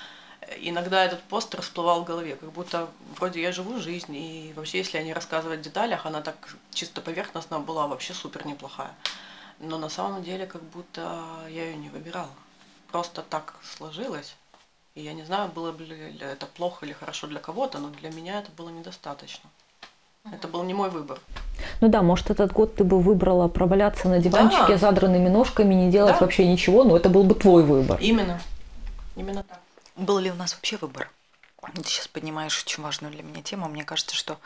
иногда 0.59 1.05
этот 1.05 1.23
постер 1.23 1.63
всплывал 1.63 2.03
в 2.03 2.05
голове, 2.05 2.37
как 2.37 2.53
будто 2.53 2.89
вроде 3.17 3.41
я 3.41 3.53
живу 3.53 3.79
жизнь, 3.81 4.15
и 4.15 4.53
вообще, 4.55 4.79
если 4.79 4.99
о 4.99 5.15
рассказывать 5.15 5.61
в 5.61 5.63
деталях, 5.63 6.07
она 6.07 6.21
так 6.21 6.57
чисто 6.73 7.01
поверхностно 7.01 7.61
была 7.61 7.87
вообще 7.87 8.15
супер 8.15 8.47
неплохая. 8.47 8.95
Но 9.61 9.79
на 9.79 9.89
самом 9.89 10.23
деле, 10.23 10.47
как 10.47 10.63
будто 10.63 11.25
я 11.49 11.67
ее 11.67 11.77
не 11.77 11.89
выбирала. 11.89 12.31
Просто 12.91 13.23
так 13.23 13.55
сложилось. 13.77 14.37
И 14.95 15.03
я 15.03 15.13
не 15.13 15.25
знаю, 15.25 15.51
было 15.51 15.73
бы 15.73 15.85
ли 15.85 16.19
это 16.21 16.47
плохо 16.47 16.87
или 16.87 16.93
хорошо 16.93 17.27
для 17.27 17.41
кого-то, 17.41 17.79
но 17.79 17.89
для 17.89 18.11
меня 18.11 18.39
это 18.41 18.51
было 18.53 18.69
недостаточно. 18.69 19.51
Это 20.33 20.49
был 20.49 20.63
не 20.65 20.73
мой 20.75 20.89
выбор. 20.91 21.19
Ну 21.81 21.89
да, 21.89 22.03
может, 22.03 22.31
этот 22.31 22.53
год 22.53 22.77
ты 22.77 22.85
бы 22.85 22.99
выбрала 23.01 23.49
проваляться 23.49 24.09
на 24.09 24.19
диванчике 24.19 24.69
Да. 24.73 24.77
задранными 24.79 25.29
ножками, 25.29 25.75
не 25.75 25.91
делать 25.91 26.15
Да. 26.15 26.21
вообще 26.21 26.47
ничего, 26.47 26.85
но 26.85 26.97
это 26.97 27.09
был 27.11 27.25
бы 27.25 27.35
твой 27.35 27.63
выбор. 27.63 27.99
Именно. 28.01 28.41
Именно 29.17 29.43
так. 29.43 29.61
Был 29.97 30.19
ли 30.19 30.31
у 30.31 30.35
нас 30.35 30.55
вообще 30.55 30.77
выбор? 30.81 31.11
Ты 31.75 31.83
сейчас 31.85 32.09
поднимаешь 32.09 32.63
очень 32.63 32.83
важную 32.83 33.11
для 33.13 33.23
меня 33.23 33.41
тему. 33.43 33.69
Мне 33.69 33.85
кажется, 33.85 34.15
что 34.15 34.39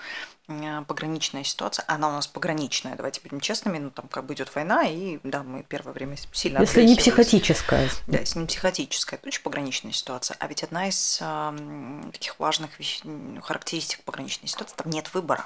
м, 0.47 0.85
пограничная 0.85 1.43
ситуация, 1.45 1.85
она 1.89 2.09
у 2.09 2.13
нас 2.13 2.27
пограничная, 2.29 2.95
давайте 2.95 3.21
будем 3.21 3.41
честными, 3.41 3.79
ну 3.79 3.91
там 3.91 4.07
как 4.09 4.25
бы 4.25 4.35
идет 4.35 4.55
война, 4.55 4.85
и 4.85 5.19
да, 5.25 5.43
мы 5.43 5.63
первое 5.65 5.93
время 5.93 6.17
сильно 6.33 6.61
Если 6.61 6.85
не 6.85 6.95
психотическая. 6.97 7.89
Да, 8.07 8.19
если 8.19 8.39
не 8.39 8.47
психотическая, 8.47 9.19
это 9.19 9.29
очень 9.29 9.43
пограничная 9.43 9.93
ситуация. 9.93 10.37
А 10.41 10.47
ведь 10.47 10.63
одна 10.63 10.89
из 10.89 11.19
ам, 11.21 12.09
таких 12.13 12.39
важных 12.39 12.79
вещ- 12.81 13.41
характеристик 13.43 14.03
пограничной 14.05 14.49
ситуации, 14.49 14.77
там 14.77 14.89
нет 14.91 15.13
выбора. 15.13 15.45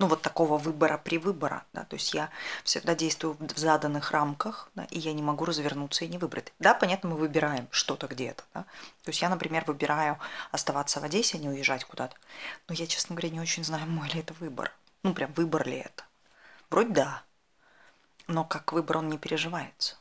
Ну, 0.00 0.06
вот 0.06 0.22
такого 0.22 0.58
выбора 0.58 0.96
при 0.96 1.18
выбора, 1.18 1.64
да, 1.72 1.84
то 1.84 1.94
есть 1.94 2.14
я 2.14 2.30
всегда 2.62 2.94
действую 2.94 3.36
в 3.40 3.58
заданных 3.58 4.12
рамках, 4.12 4.70
да, 4.76 4.84
и 4.90 4.98
я 5.00 5.12
не 5.12 5.22
могу 5.22 5.44
развернуться 5.44 6.04
и 6.04 6.08
не 6.08 6.18
выбрать. 6.18 6.52
Да, 6.60 6.72
понятно, 6.72 7.10
мы 7.10 7.16
выбираем 7.16 7.66
что-то 7.72 8.06
где-то, 8.06 8.44
да. 8.54 8.62
То 9.02 9.08
есть 9.08 9.20
я, 9.22 9.28
например, 9.28 9.64
выбираю 9.66 10.20
оставаться 10.52 11.00
в 11.00 11.04
Одессе, 11.04 11.36
а 11.36 11.40
не 11.40 11.48
уезжать 11.48 11.84
куда-то. 11.84 12.14
Но 12.68 12.74
я, 12.74 12.86
честно 12.86 13.16
говоря, 13.16 13.30
не 13.30 13.40
очень 13.40 13.64
знаю, 13.64 13.88
мой 13.88 14.08
ли 14.10 14.20
это 14.20 14.34
выбор. 14.34 14.72
Ну, 15.02 15.14
прям 15.14 15.32
выбор 15.32 15.66
ли 15.66 15.78
это. 15.78 16.04
Вроде 16.70 16.90
да, 16.90 17.22
но 18.28 18.44
как 18.44 18.72
выбор 18.72 18.98
он 18.98 19.08
не 19.08 19.18
переживается. 19.18 19.96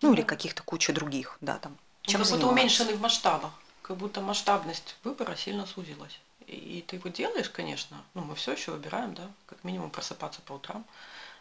Ну, 0.00 0.12
или 0.12 0.22
каких-то 0.22 0.64
куча 0.64 0.92
других, 0.92 1.38
да, 1.40 1.58
там. 1.58 1.78
Чем 2.02 2.22
как 2.22 2.30
будто 2.30 2.48
уменьшенный 2.48 2.94
в 2.94 3.00
масштабах. 3.00 3.52
Как 3.82 3.96
будто 3.96 4.20
масштабность 4.20 4.96
выбора 5.04 5.36
сильно 5.36 5.66
сузилась. 5.66 6.20
И, 6.46 6.78
и 6.78 6.82
ты 6.82 6.96
его 6.96 7.10
делаешь, 7.10 7.50
конечно. 7.50 7.96
Ну, 8.14 8.22
мы 8.22 8.34
все 8.34 8.52
еще 8.52 8.72
выбираем, 8.72 9.14
да, 9.14 9.22
как 9.46 9.62
минимум 9.64 9.90
просыпаться 9.90 10.40
по 10.42 10.54
утрам. 10.54 10.84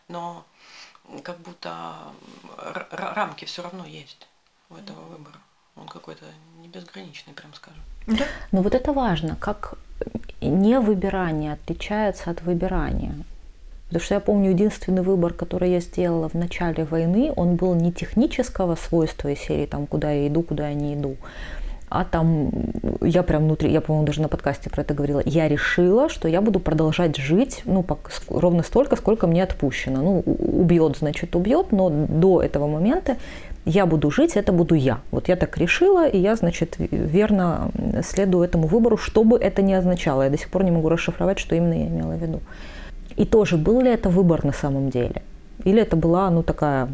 Но 0.08 0.46
как 1.24 1.40
будто 1.40 1.96
рамки 2.92 3.46
все 3.46 3.62
равно 3.62 3.86
есть 3.86 4.28
у 4.70 4.76
этого 4.76 5.02
выбора. 5.02 5.38
Он 5.76 5.88
какой-то 5.88 6.26
не 6.60 6.68
безграничный, 6.68 7.34
прям 7.34 7.54
скажем. 7.54 7.82
Да. 8.08 8.26
Но 8.52 8.62
вот 8.62 8.76
это 8.76 8.94
важно, 8.94 9.36
как 9.36 9.76
невыбирание 10.42 11.54
отличается 11.54 12.30
от 12.30 12.42
выбирания. 12.42 13.16
Потому 13.88 14.06
что 14.06 14.14
я 14.14 14.20
помню, 14.22 14.52
единственный 14.52 15.02
выбор, 15.02 15.34
который 15.34 15.72
я 15.72 15.82
сделала 15.82 16.30
в 16.30 16.34
начале 16.34 16.86
войны, 16.86 17.34
он 17.36 17.58
был 17.58 17.76
не 17.76 17.92
технического 17.92 18.76
свойства 18.76 19.28
из 19.28 19.40
серии, 19.40 19.66
там, 19.66 19.86
куда 19.86 20.12
я 20.12 20.28
иду, 20.28 20.44
куда 20.44 20.70
я 20.70 20.74
не 20.74 20.94
иду, 20.94 21.18
а 21.92 22.06
там 22.06 22.52
я 23.02 23.22
прям 23.22 23.44
внутри, 23.44 23.70
я, 23.70 23.82
по-моему, 23.82 24.08
даже 24.08 24.22
на 24.22 24.30
подкасте 24.30 24.70
про 24.70 24.82
это 24.82 24.94
говорила, 24.94 25.22
я 25.26 25.50
решила, 25.50 26.08
что 26.08 26.30
я 26.30 26.42
буду 26.42 26.62
продолжать 26.62 27.18
жить, 27.18 27.64
ну, 27.66 27.82
пок- 27.82 28.24
ровно 28.30 28.64
столько, 28.64 28.96
сколько 28.96 29.28
мне 29.28 29.44
отпущено. 29.44 30.02
Ну, 30.02 30.20
убьет, 30.22 30.96
значит, 30.98 31.36
убьет, 31.36 31.74
но 31.74 31.90
до 31.90 32.42
этого 32.42 32.68
момента 32.68 33.18
я 33.66 33.86
буду 33.86 34.10
жить, 34.10 34.38
это 34.38 34.54
буду 34.54 34.74
я. 34.74 35.00
Вот 35.12 35.28
я 35.28 35.36
так 35.36 35.58
решила, 35.58 36.08
и 36.08 36.18
я, 36.18 36.38
значит, 36.38 36.78
верно 36.78 37.72
следую 38.04 38.46
этому 38.46 38.68
выбору, 38.68 38.96
что 38.96 39.26
бы 39.26 39.38
это 39.38 39.62
ни 39.62 39.74
означало. 39.74 40.22
Я 40.24 40.30
до 40.30 40.38
сих 40.38 40.50
пор 40.50 40.64
не 40.64 40.72
могу 40.72 40.88
расшифровать, 40.88 41.40
что 41.40 41.56
именно 41.56 41.74
я 41.74 41.88
имела 41.88 42.14
в 42.14 42.22
виду. 42.22 42.40
И 43.18 43.26
тоже, 43.26 43.58
был 43.58 43.82
ли 43.82 43.92
это 43.92 44.08
выбор 44.08 44.46
на 44.46 44.54
самом 44.54 44.90
деле? 44.90 45.24
Или 45.66 45.82
это 45.82 45.98
была, 45.98 46.30
ну, 46.30 46.42
такая, 46.42 46.88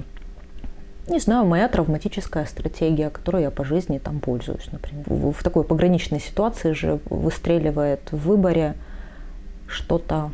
не 1.07 1.19
знаю, 1.19 1.45
моя 1.45 1.67
травматическая 1.67 2.45
стратегия, 2.45 3.09
которой 3.09 3.43
я 3.43 3.51
по 3.51 3.63
жизни 3.63 3.97
там 3.97 4.19
пользуюсь, 4.19 4.67
например. 4.71 5.05
В, 5.07 5.31
в 5.31 5.43
такой 5.43 5.63
пограничной 5.63 6.19
ситуации 6.19 6.73
же 6.73 6.99
выстреливает 7.09 8.11
в 8.11 8.17
выборе 8.17 8.75
что-то 9.67 10.31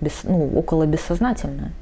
без, 0.00 0.24
ну, 0.24 0.56
около 0.56 0.86
бессознательное. 0.86 1.72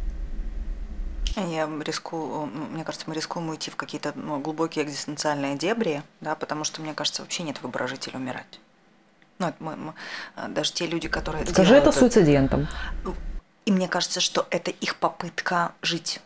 Я 1.37 1.69
рискую, 1.85 2.47
мне 2.47 2.85
кажется, 2.85 3.09
мы 3.09 3.14
рискуем 3.14 3.49
уйти 3.49 3.71
в 3.71 3.77
какие-то 3.77 4.12
ну, 4.16 4.41
глубокие 4.41 4.85
экзистенциальные 4.85 5.57
дебри, 5.57 6.03
да, 6.21 6.35
потому 6.35 6.64
что, 6.64 6.83
мне 6.83 6.95
кажется, 6.95 7.23
вообще 7.23 7.45
нет 7.45 7.62
выбора 7.62 7.87
жить 7.87 8.09
или 8.09 8.16
умирать. 8.16 8.61
Ну, 9.39 9.53
мы, 9.61 9.77
мы, 9.77 9.93
даже 10.49 10.73
те 10.73 10.87
люди, 10.87 11.07
которые... 11.07 11.47
Скажи 11.47 11.77
это 11.77 11.93
суицидентам. 11.93 12.66
И 13.66 13.73
мне 13.73 13.87
кажется, 13.87 14.21
что 14.21 14.49
это 14.51 14.73
их 14.73 14.97
попытка 14.97 15.73
жить 15.81 16.21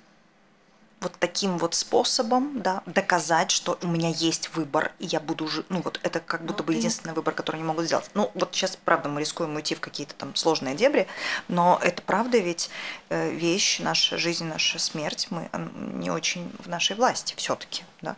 вот 1.03 1.13
таким 1.19 1.59
вот 1.59 1.75
способом, 1.75 2.63
да, 2.63 2.83
доказать, 2.87 3.51
что 3.51 3.79
у 3.83 3.89
меня 3.89 4.09
есть 4.09 4.55
выбор, 4.55 4.93
и 4.99 5.07
я 5.07 5.21
буду 5.21 5.49
жить, 5.49 5.67
ну 5.69 5.83
вот 5.83 6.01
это 6.03 6.21
как 6.21 6.45
будто 6.45 6.63
бы 6.63 6.75
единственный 6.75 7.13
выбор, 7.13 7.35
который 7.35 7.57
они 7.57 7.65
могут 7.65 7.87
сделать. 7.87 8.11
Ну 8.15 8.31
вот 8.35 8.51
сейчас, 8.55 8.77
правда, 8.77 9.09
мы 9.09 9.21
рискуем 9.21 9.55
уйти 9.55 9.75
в 9.75 9.81
какие-то 9.81 10.15
там 10.15 10.35
сложные 10.35 10.75
дебри, 10.75 11.07
но 11.49 11.79
это 11.83 12.03
правда 12.03 12.39
ведь 12.39 12.71
э, 13.11 13.31
вещь, 13.31 13.81
наша 13.81 14.17
жизнь, 14.17 14.45
наша 14.45 14.79
смерть, 14.79 15.29
мы 15.31 15.49
не 15.95 16.11
очень 16.11 16.51
в 16.59 16.69
нашей 16.69 16.97
власти 16.97 17.35
все 17.37 17.55
таки 17.55 17.83
да. 18.03 18.17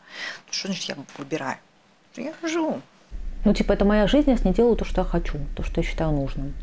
Что 0.51 0.68
значит 0.68 0.85
я 0.89 0.97
выбираю? 1.18 1.59
Я 2.16 2.32
живу. 2.43 2.80
Ну 3.45 3.53
типа 3.53 3.72
это 3.72 3.85
моя 3.85 4.07
жизнь, 4.07 4.30
я 4.30 4.37
с 4.37 4.45
ней 4.45 4.55
делаю 4.55 4.76
то, 4.76 4.85
что 4.85 5.03
я 5.03 5.07
хочу, 5.07 5.39
то, 5.57 5.62
что 5.62 5.80
я 5.80 5.87
считаю 5.87 6.12
нужным 6.12 6.55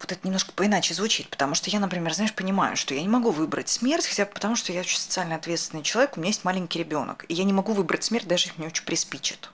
вот 0.00 0.12
это 0.12 0.26
немножко 0.26 0.52
поиначе 0.52 0.94
звучит, 0.94 1.28
потому 1.28 1.54
что 1.54 1.70
я, 1.70 1.78
например, 1.78 2.14
знаешь, 2.14 2.34
понимаю, 2.34 2.76
что 2.76 2.94
я 2.94 3.02
не 3.02 3.08
могу 3.08 3.30
выбрать 3.30 3.68
смерть, 3.68 4.06
хотя 4.06 4.24
бы 4.24 4.32
потому, 4.32 4.56
что 4.56 4.72
я 4.72 4.80
очень 4.80 4.98
социально 4.98 5.34
ответственный 5.36 5.82
человек, 5.82 6.16
у 6.16 6.20
меня 6.20 6.28
есть 6.28 6.44
маленький 6.44 6.78
ребенок, 6.78 7.24
и 7.28 7.34
я 7.34 7.44
не 7.44 7.52
могу 7.52 7.72
выбрать 7.72 8.04
смерть, 8.04 8.26
даже 8.26 8.46
если 8.48 8.58
мне 8.58 8.68
очень 8.68 8.84
приспичит. 8.84 9.50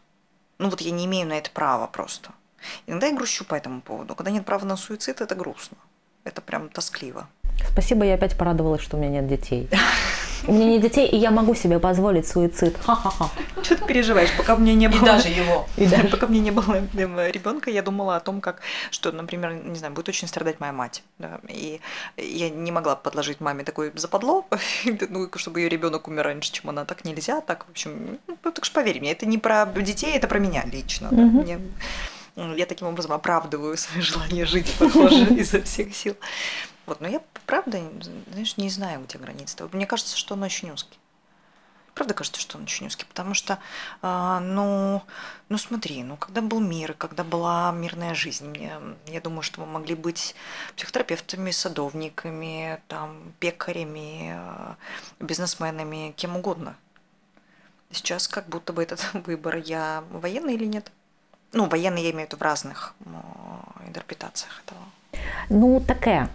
Ну 0.59 0.71
вот 0.71 0.81
я 0.81 0.91
не 0.91 1.05
имею 1.07 1.27
на 1.29 1.35
это 1.35 1.51
права 1.51 1.87
просто. 1.87 2.31
Иногда 2.87 3.09
я 3.09 3.15
грущу 3.15 3.45
по 3.45 3.55
этому 3.55 3.81
поводу. 3.81 4.15
Когда 4.15 4.31
нет 4.31 4.47
права 4.47 4.65
на 4.65 4.77
суицид, 4.77 5.21
это 5.21 5.35
грустно. 5.35 5.77
Это 6.25 6.41
прям 6.41 6.69
тоскливо. 6.69 7.29
Спасибо, 7.71 8.05
я 8.05 8.15
опять 8.15 8.37
порадовалась, 8.37 8.83
что 8.83 8.97
у 8.97 9.01
меня 9.01 9.21
нет 9.21 9.29
детей. 9.29 9.69
У 10.47 10.53
меня 10.53 10.67
нет 10.67 10.83
детей, 10.83 11.09
и 11.09 11.17
я 11.17 11.31
могу 11.31 11.55
себе 11.55 11.79
позволить 11.81 12.29
суицид. 12.29 12.77
Ха-ха-ха. 12.85 13.31
Что 13.63 13.77
ты 13.77 13.85
переживаешь? 13.85 14.31
Пока 14.37 14.55
мне 14.57 14.75
не 14.77 14.89
было... 14.89 15.03
И 15.03 15.05
даже 15.05 15.29
его. 15.29 15.67
И 15.77 15.87
даже... 15.87 16.09
Пока 16.09 16.27
мне 16.29 16.39
не 16.39 16.53
было 16.53 16.81
ребенка, 16.95 17.71
я 17.71 17.83
думала 17.83 18.17
о 18.17 18.21
том, 18.21 18.41
как, 18.41 18.61
что, 18.91 19.11
например, 19.11 19.55
не 19.55 19.77
знаю, 19.77 19.93
будет 19.93 20.09
очень 20.09 20.29
страдать 20.29 20.61
моя 20.61 20.73
мать. 20.73 21.03
Да? 21.19 21.41
И 21.49 21.81
я 22.17 22.49
не 22.51 22.71
могла 22.71 22.95
подложить 22.95 23.41
маме 23.41 23.65
такое 23.65 23.93
западло, 23.97 24.47
ну, 25.09 25.29
чтобы 25.35 25.61
ее 25.61 25.69
ребенок 25.69 26.07
умер 26.07 26.25
раньше, 26.25 26.53
чем 26.53 26.71
она. 26.71 26.85
Так 26.85 27.05
нельзя, 27.05 27.41
так, 27.41 27.67
в 27.67 27.71
общем, 27.71 28.19
ну, 28.29 28.53
так 28.53 28.65
что 28.65 28.75
поверь 28.75 29.01
мне, 29.01 29.13
это 29.13 29.27
не 29.27 29.39
про 29.39 29.67
детей, 29.67 30.13
это 30.15 30.29
про 30.29 30.39
меня 30.39 30.65
лично. 30.71 31.09
Да? 31.11 31.23
Мне 31.23 31.59
я 32.37 32.67
таким 32.67 32.87
образом 32.87 33.13
оправдываю 33.13 33.77
свое 33.79 34.03
желание 34.03 34.45
жить, 34.45 34.73
похоже, 34.79 35.25
изо 35.39 35.63
всех 35.63 35.97
сил. 35.97 36.17
Вот, 36.87 37.01
но 37.01 37.09
я 37.09 37.21
правда, 37.47 37.83
знаешь, 38.31 38.57
не 38.57 38.71
знаю, 38.71 39.05
где 39.05 39.19
граница. 39.19 39.69
Мне 39.73 39.87
кажется, 39.87 40.17
что 40.17 40.35
он 40.35 40.45
очень 40.45 40.71
узкий. 40.71 40.99
Правда 41.95 42.13
кажется, 42.13 42.41
что 42.41 42.59
он 42.59 42.65
очень 42.65 42.87
узкий, 42.87 43.07
потому 43.07 43.33
что, 43.33 43.59
э, 44.03 44.39
ну, 44.43 45.03
ну 45.49 45.59
смотри, 45.59 46.03
ну 46.03 46.19
когда 46.19 46.43
был 46.43 46.61
мир, 46.61 46.93
когда 46.93 47.25
была 47.25 47.73
мирная 47.73 48.15
жизнь, 48.15 48.47
мне, 48.51 48.79
я 49.07 49.21
думаю, 49.23 49.41
что 49.41 49.63
мы 49.63 49.67
могли 49.67 49.95
быть 49.95 50.35
психотерапевтами, 50.77 51.51
садовниками, 51.51 52.83
там, 52.89 53.33
пекарями, 53.41 54.35
э, 54.37 54.75
бизнесменами, 55.21 56.13
кем 56.19 56.37
угодно. 56.37 56.77
Сейчас 57.91 58.29
как 58.29 58.47
будто 58.47 58.75
бы 58.75 58.83
этот 58.83 59.03
выбор, 59.27 59.57
я 59.57 60.05
военный 60.11 60.55
или 60.55 60.67
нет? 60.67 60.93
Ну, 61.53 61.67
военный 61.67 62.03
я 62.03 62.11
имею 62.11 62.29
в 62.29 62.31
виду 62.33 62.37
в 62.37 62.43
разных 62.43 62.95
интерпретациях 63.87 64.63
этого. 64.67 64.83
Ну, 65.49 65.81
такая 65.81 66.29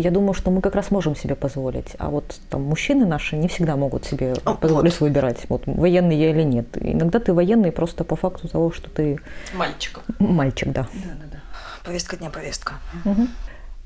я 0.00 0.10
думаю, 0.10 0.34
что 0.34 0.50
мы 0.50 0.60
как 0.60 0.74
раз 0.74 0.90
можем 0.90 1.14
себе 1.14 1.34
позволить. 1.34 1.94
А 1.98 2.10
вот 2.10 2.40
там 2.50 2.62
мужчины 2.62 3.06
наши 3.06 3.36
не 3.36 3.48
всегда 3.48 3.76
могут 3.76 4.04
себе 4.04 4.34
О, 4.44 4.54
позволить 4.54 4.92
вот. 4.94 5.08
выбирать, 5.08 5.48
вот 5.48 5.62
военный 5.66 6.16
я 6.16 6.30
или 6.30 6.42
нет. 6.42 6.66
Иногда 6.76 7.20
ты 7.20 7.32
военный 7.32 7.72
просто 7.72 8.04
по 8.04 8.16
факту 8.16 8.48
того, 8.48 8.72
что 8.72 8.90
ты... 8.90 9.20
Мальчик. 9.54 10.00
Мальчик, 10.18 10.72
да. 10.72 10.88
Да, 10.92 11.10
да, 11.20 11.26
да. 11.32 11.40
Повестка 11.84 12.16
дня, 12.16 12.30
повестка. 12.30 12.74
Угу. 13.04 13.28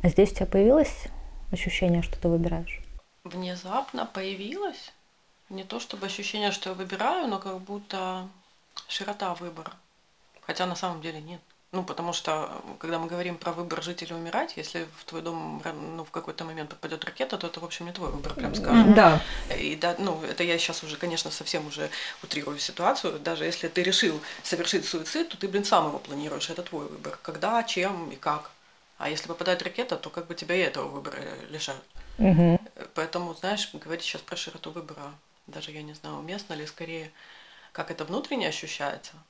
А 0.02 0.08
здесь 0.08 0.32
у 0.32 0.34
тебя 0.36 0.46
появилось 0.46 1.08
ощущение, 1.52 2.02
что 2.02 2.18
ты 2.18 2.28
выбираешь? 2.28 2.80
Внезапно 3.24 4.06
появилось. 4.06 4.92
Не 5.50 5.64
то 5.64 5.80
чтобы 5.80 6.06
ощущение, 6.06 6.52
что 6.52 6.70
я 6.70 6.74
выбираю, 6.74 7.28
но 7.28 7.38
как 7.38 7.58
будто 7.60 8.28
широта 8.86 9.34
выбора. 9.34 9.72
Хотя 10.42 10.66
на 10.66 10.76
самом 10.76 11.02
деле 11.02 11.20
нет. 11.20 11.40
Ну, 11.70 11.84
потому 11.84 12.14
что, 12.14 12.62
когда 12.78 12.98
мы 12.98 13.08
говорим 13.08 13.36
про 13.36 13.52
выбор 13.52 13.82
жить 13.82 14.02
или 14.02 14.14
умирать, 14.14 14.56
если 14.56 14.86
в 14.96 15.04
твой 15.04 15.20
дом 15.20 15.62
ну, 15.96 16.02
в 16.02 16.10
какой-то 16.10 16.46
момент 16.46 16.70
попадет 16.70 17.04
ракета, 17.04 17.36
то 17.36 17.46
это, 17.46 17.60
в 17.60 17.64
общем, 17.64 17.84
не 17.84 17.92
твой 17.92 18.10
выбор, 18.10 18.32
прям 18.32 18.54
скажем. 18.54 18.94
Да. 18.94 19.22
И 19.54 19.76
да, 19.76 19.94
ну, 19.98 20.22
это 20.22 20.44
я 20.44 20.56
сейчас 20.56 20.82
уже, 20.82 20.96
конечно, 20.96 21.30
совсем 21.30 21.66
уже 21.66 21.90
утрирую 22.22 22.58
ситуацию. 22.58 23.18
Даже 23.18 23.44
если 23.44 23.68
ты 23.68 23.82
решил 23.82 24.18
совершить 24.42 24.86
суицид, 24.86 25.28
то 25.28 25.36
ты, 25.36 25.46
блин, 25.46 25.64
сам 25.64 25.88
его 25.88 25.98
планируешь. 25.98 26.48
Это 26.48 26.62
твой 26.62 26.86
выбор. 26.86 27.18
Когда, 27.20 27.62
чем 27.64 28.10
и 28.12 28.16
как. 28.16 28.50
А 28.96 29.10
если 29.10 29.28
попадает 29.28 29.62
ракета, 29.62 29.96
то 29.96 30.08
как 30.08 30.26
бы 30.26 30.34
тебя 30.34 30.54
и 30.54 30.60
этого 30.60 30.88
выбора 30.88 31.18
лишают. 31.50 31.84
Угу. 32.16 32.60
Поэтому, 32.94 33.34
знаешь, 33.34 33.68
говорить 33.74 34.04
сейчас 34.04 34.22
про 34.22 34.36
широту 34.36 34.70
выбора, 34.70 35.12
даже 35.46 35.70
я 35.72 35.82
не 35.82 35.92
знаю, 35.92 36.16
уместно 36.16 36.54
ли, 36.54 36.66
скорее, 36.66 37.12
как 37.72 37.90
это 37.90 38.06
внутренне 38.06 38.48
ощущается– 38.48 39.12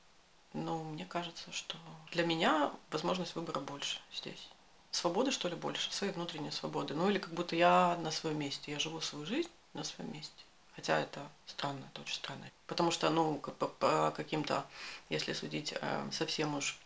ну, 0.53 0.83
мне 0.83 1.05
кажется, 1.05 1.51
что 1.51 1.77
для 2.11 2.25
меня 2.25 2.71
возможность 2.91 3.35
выбора 3.35 3.59
больше 3.59 3.99
здесь. 4.13 4.49
Свободы, 4.91 5.31
что 5.31 5.47
ли, 5.47 5.55
больше, 5.55 5.91
своей 5.93 6.13
внутренней 6.13 6.51
свободы. 6.51 6.95
Ну, 6.95 7.09
или 7.09 7.19
как 7.19 7.33
будто 7.33 7.55
я 7.55 7.97
на 8.01 8.09
своем 8.09 8.39
месте, 8.39 8.71
я 8.71 8.79
живу 8.79 9.01
свою 9.01 9.25
жизнь 9.25 9.49
на 9.73 9.83
своем 9.83 10.11
месте. 10.11 10.43
Хотя 10.75 10.99
это 10.99 11.19
странно, 11.45 11.83
это 11.91 12.01
очень 12.01 12.15
странно. 12.15 12.45
Потому 12.65 12.89
что, 12.89 13.09
ну, 13.09 13.35
по, 13.35 13.67
по 13.67 14.13
каким-то, 14.15 14.65
если 15.09 15.33
судить 15.33 15.75
э, 15.79 16.07
совсем 16.11 16.55
уж 16.55 16.77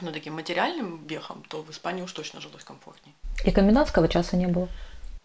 ну, 0.00 0.12
таким 0.12 0.34
материальным 0.34 1.06
вехом, 1.06 1.42
то 1.48 1.62
в 1.62 1.70
Испании 1.70 2.02
уж 2.02 2.12
точно 2.12 2.40
жилось 2.40 2.64
комфортнее. 2.64 3.14
И 3.44 3.50
комендантского 3.50 4.08
часа 4.08 4.36
не 4.36 4.46
было? 4.46 4.68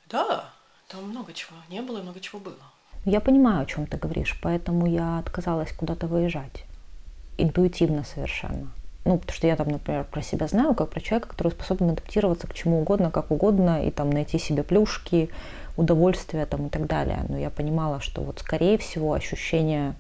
Да, 0.08 0.54
там 0.90 1.04
много 1.06 1.32
чего 1.34 1.56
не 1.70 1.82
было 1.82 2.00
и 2.00 2.02
много 2.02 2.20
чего 2.20 2.40
было. 2.40 2.58
Я 3.06 3.22
понимаю, 3.22 3.62
о 3.62 3.66
чем 3.66 3.88
ты 3.88 3.98
говоришь, 3.98 4.38
поэтому 4.42 4.88
я 4.88 5.20
отказалась 5.20 5.72
куда-то 5.72 6.08
выезжать 6.08 6.66
интуитивно 7.38 8.04
совершенно. 8.04 8.68
Ну, 9.06 9.20
потому 9.20 9.36
что 9.36 9.46
я 9.46 9.56
там, 9.56 9.70
например, 9.70 10.04
про 10.06 10.24
себя 10.24 10.48
знаю, 10.48 10.74
как 10.74 10.90
про 10.90 11.00
человека, 11.00 11.30
который 11.30 11.52
способен 11.52 11.92
адаптироваться 11.92 12.48
к 12.48 12.56
чему 12.56 12.82
угодно, 12.82 13.12
как 13.12 13.30
угодно, 13.30 13.86
и 13.86 13.92
там 13.92 14.10
найти 14.10 14.40
себе 14.40 14.64
плюшки, 14.64 15.30
удовольствие 15.78 16.48
там 16.48 16.68
и 16.68 16.70
так 16.70 16.88
далее. 16.88 17.24
Но 17.30 17.38
я 17.38 17.52
понимала, 17.52 18.02
что 18.02 18.22
вот 18.22 18.40
скорее 18.40 18.80
всего 18.80 19.14
ощущение, 19.14 19.94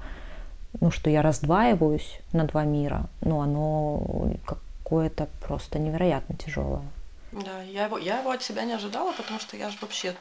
ну, 0.81 0.89
что 0.89 1.11
я 1.11 1.21
раздваиваюсь 1.21 2.19
на 2.33 2.45
два 2.45 2.63
мира, 2.63 3.05
ну, 3.21 3.41
оно 3.41 4.31
какое-то 4.45 5.27
просто 5.39 5.77
невероятно 5.77 6.36
тяжелое. 6.36 6.81
Да, 7.36 7.61
я 7.63 7.86
его, 7.86 7.97
я 7.97 8.19
его 8.19 8.31
от 8.31 8.43
себя 8.43 8.63
не 8.63 8.71
ожидала, 8.71 9.11
потому 9.11 9.41
что 9.41 9.57
я 9.57 9.69
же 9.69 9.77
вообще 9.81 10.15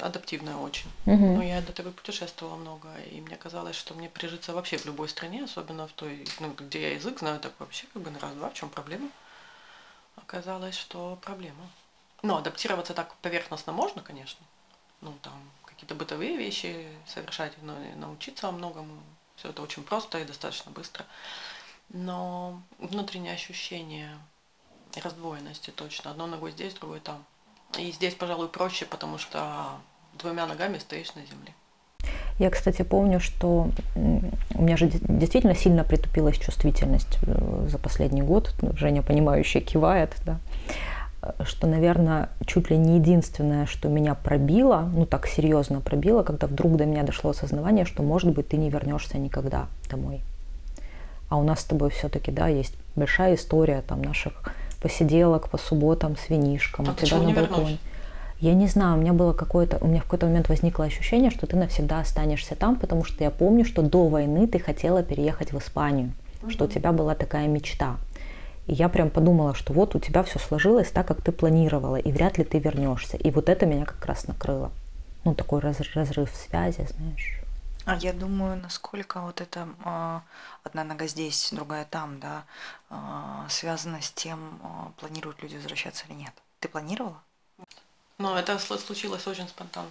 адаптивная 0.00 0.56
очень. 0.56 0.90
Угу. 1.04 1.36
Ну, 1.36 1.42
я 1.42 1.60
до 1.60 1.72
того 1.74 1.90
путешествовала 1.90 2.56
много, 2.56 2.88
и 3.12 3.20
мне 3.20 3.36
казалось, 3.36 3.76
что 3.76 3.92
мне 3.92 4.08
прижиться 4.08 4.54
вообще 4.54 4.78
в 4.78 4.86
любой 4.86 5.10
стране, 5.10 5.44
особенно 5.44 5.86
в 5.86 5.92
той, 5.92 6.26
ну, 6.40 6.54
где 6.54 6.80
я 6.80 6.94
язык 6.94 7.18
знаю, 7.18 7.40
так 7.40 7.52
вообще 7.58 7.86
как 7.92 8.00
бы 8.00 8.10
на 8.10 8.18
раз-два, 8.18 8.48
в 8.48 8.54
чем 8.54 8.70
проблема? 8.70 9.10
Оказалось, 10.16 10.76
что 10.76 11.18
проблема. 11.20 11.68
Ну, 12.22 12.36
адаптироваться 12.36 12.94
так 12.94 13.14
поверхностно 13.16 13.74
можно, 13.74 14.00
конечно. 14.00 14.40
Ну, 15.02 15.12
там, 15.20 15.34
какие-то 15.66 15.94
бытовые 15.94 16.38
вещи 16.38 16.88
совершать, 17.06 17.52
но 17.60 17.76
научиться 17.96 18.50
многому. 18.50 19.02
Все 19.36 19.50
это 19.50 19.60
очень 19.60 19.84
просто 19.84 20.20
и 20.20 20.24
достаточно 20.24 20.72
быстро. 20.72 21.04
Но 21.90 22.62
внутреннее 22.78 23.34
ощущение 23.34 24.18
раздвоенности 25.00 25.70
точно. 25.70 26.10
Одной 26.10 26.28
ногой 26.28 26.52
здесь, 26.52 26.74
другой 26.74 27.00
там. 27.00 27.24
И 27.78 27.90
здесь, 27.92 28.14
пожалуй, 28.14 28.48
проще, 28.48 28.86
потому 28.86 29.18
что 29.18 29.68
двумя 30.18 30.46
ногами 30.46 30.78
стоишь 30.78 31.14
на 31.14 31.22
земле. 31.22 31.52
Я, 32.38 32.50
кстати, 32.50 32.82
помню, 32.82 33.18
что 33.18 33.70
у 33.94 34.62
меня 34.62 34.76
же 34.76 34.88
действительно 34.88 35.54
сильно 35.54 35.84
притупилась 35.84 36.38
чувствительность 36.38 37.18
э, 37.22 37.66
за 37.68 37.78
последний 37.78 38.22
год. 38.22 38.54
Женя, 38.74 39.02
понимающая, 39.02 39.60
кивает, 39.60 40.14
да 40.24 40.38
что, 41.44 41.66
наверное, 41.66 42.28
чуть 42.46 42.70
ли 42.70 42.76
не 42.76 42.96
единственное, 42.96 43.66
что 43.66 43.88
меня 43.88 44.14
пробило, 44.14 44.88
ну 44.94 45.06
так 45.06 45.26
серьезно 45.26 45.80
пробило, 45.80 46.22
когда 46.22 46.46
вдруг 46.46 46.76
до 46.76 46.86
меня 46.86 47.02
дошло 47.02 47.30
осознавание, 47.30 47.84
что, 47.84 48.02
может 48.02 48.32
быть, 48.32 48.48
ты 48.48 48.56
не 48.56 48.70
вернешься 48.70 49.18
никогда 49.18 49.66
домой. 49.90 50.22
А 51.28 51.36
у 51.38 51.42
нас 51.42 51.60
с 51.60 51.64
тобой 51.64 51.90
все-таки, 51.90 52.30
да, 52.30 52.48
есть 52.48 52.74
большая 52.94 53.34
история 53.34 53.82
там 53.82 54.02
наших 54.02 54.54
посиделок 54.76 55.48
по 55.48 55.58
субботам 55.58 56.16
с 56.16 56.28
винишком. 56.28 56.88
А 56.88 56.92
у 56.92 56.94
тебя 56.94 57.18
на 57.18 57.32
балконе. 57.32 57.78
Я 58.38 58.52
не 58.52 58.66
знаю, 58.66 58.98
у 58.98 59.00
меня 59.00 59.14
было 59.14 59.32
какое-то, 59.32 59.78
у 59.80 59.86
меня 59.86 60.00
в 60.00 60.04
какой-то 60.04 60.26
момент 60.26 60.48
возникло 60.50 60.84
ощущение, 60.84 61.30
что 61.30 61.46
ты 61.46 61.56
навсегда 61.56 62.00
останешься 62.00 62.54
там, 62.54 62.76
потому 62.76 63.02
что 63.02 63.24
я 63.24 63.30
помню, 63.30 63.64
что 63.64 63.80
до 63.80 64.08
войны 64.08 64.46
ты 64.46 64.58
хотела 64.58 65.02
переехать 65.02 65.52
в 65.52 65.58
Испанию, 65.58 66.12
угу. 66.42 66.50
что 66.50 66.66
у 66.66 66.68
тебя 66.68 66.92
была 66.92 67.14
такая 67.14 67.48
мечта. 67.48 67.96
И 68.66 68.74
я 68.74 68.88
прям 68.88 69.08
подумала, 69.08 69.54
что 69.54 69.72
вот 69.72 69.94
у 69.94 70.00
тебя 70.00 70.22
все 70.22 70.38
сложилось 70.38 70.90
так, 70.90 71.06
как 71.06 71.22
ты 71.22 71.32
планировала, 71.32 71.96
и 71.96 72.12
вряд 72.12 72.36
ли 72.36 72.44
ты 72.44 72.58
вернешься. 72.58 73.16
И 73.16 73.30
вот 73.30 73.48
это 73.48 73.64
меня 73.64 73.86
как 73.86 74.04
раз 74.04 74.26
накрыло. 74.26 74.70
Ну, 75.24 75.34
такой 75.34 75.60
раз, 75.60 75.78
разрыв 75.94 76.30
связи, 76.34 76.86
знаешь. 76.96 77.40
А 77.86 77.94
я 77.98 78.12
думаю, 78.12 78.56
насколько 78.60 79.20
вот 79.20 79.40
это 79.40 79.68
э, 79.84 80.20
одна 80.64 80.82
нога 80.82 81.06
здесь, 81.06 81.50
другая 81.52 81.84
там, 81.84 82.18
да, 82.18 82.44
э, 82.90 83.46
связано 83.48 84.02
с 84.02 84.10
тем, 84.10 84.60
э, 84.60 85.00
планируют 85.00 85.40
люди 85.40 85.54
возвращаться 85.54 86.04
или 86.06 86.14
нет. 86.14 86.34
Ты 86.58 86.68
планировала? 86.68 87.22
Ну, 88.18 88.34
это 88.34 88.58
случилось 88.58 89.28
очень 89.28 89.46
спонтанно. 89.46 89.90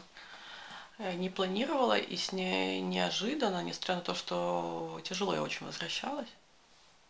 Не 0.98 1.30
планировала 1.30 1.98
и 1.98 2.18
с 2.18 2.34
ней 2.34 2.82
неожиданно, 2.82 3.64
несмотря 3.64 3.96
на 3.96 4.02
то, 4.02 4.14
что 4.14 5.00
тяжело 5.06 5.34
я 5.34 5.42
очень 5.42 5.66
возвращалась, 5.66 6.30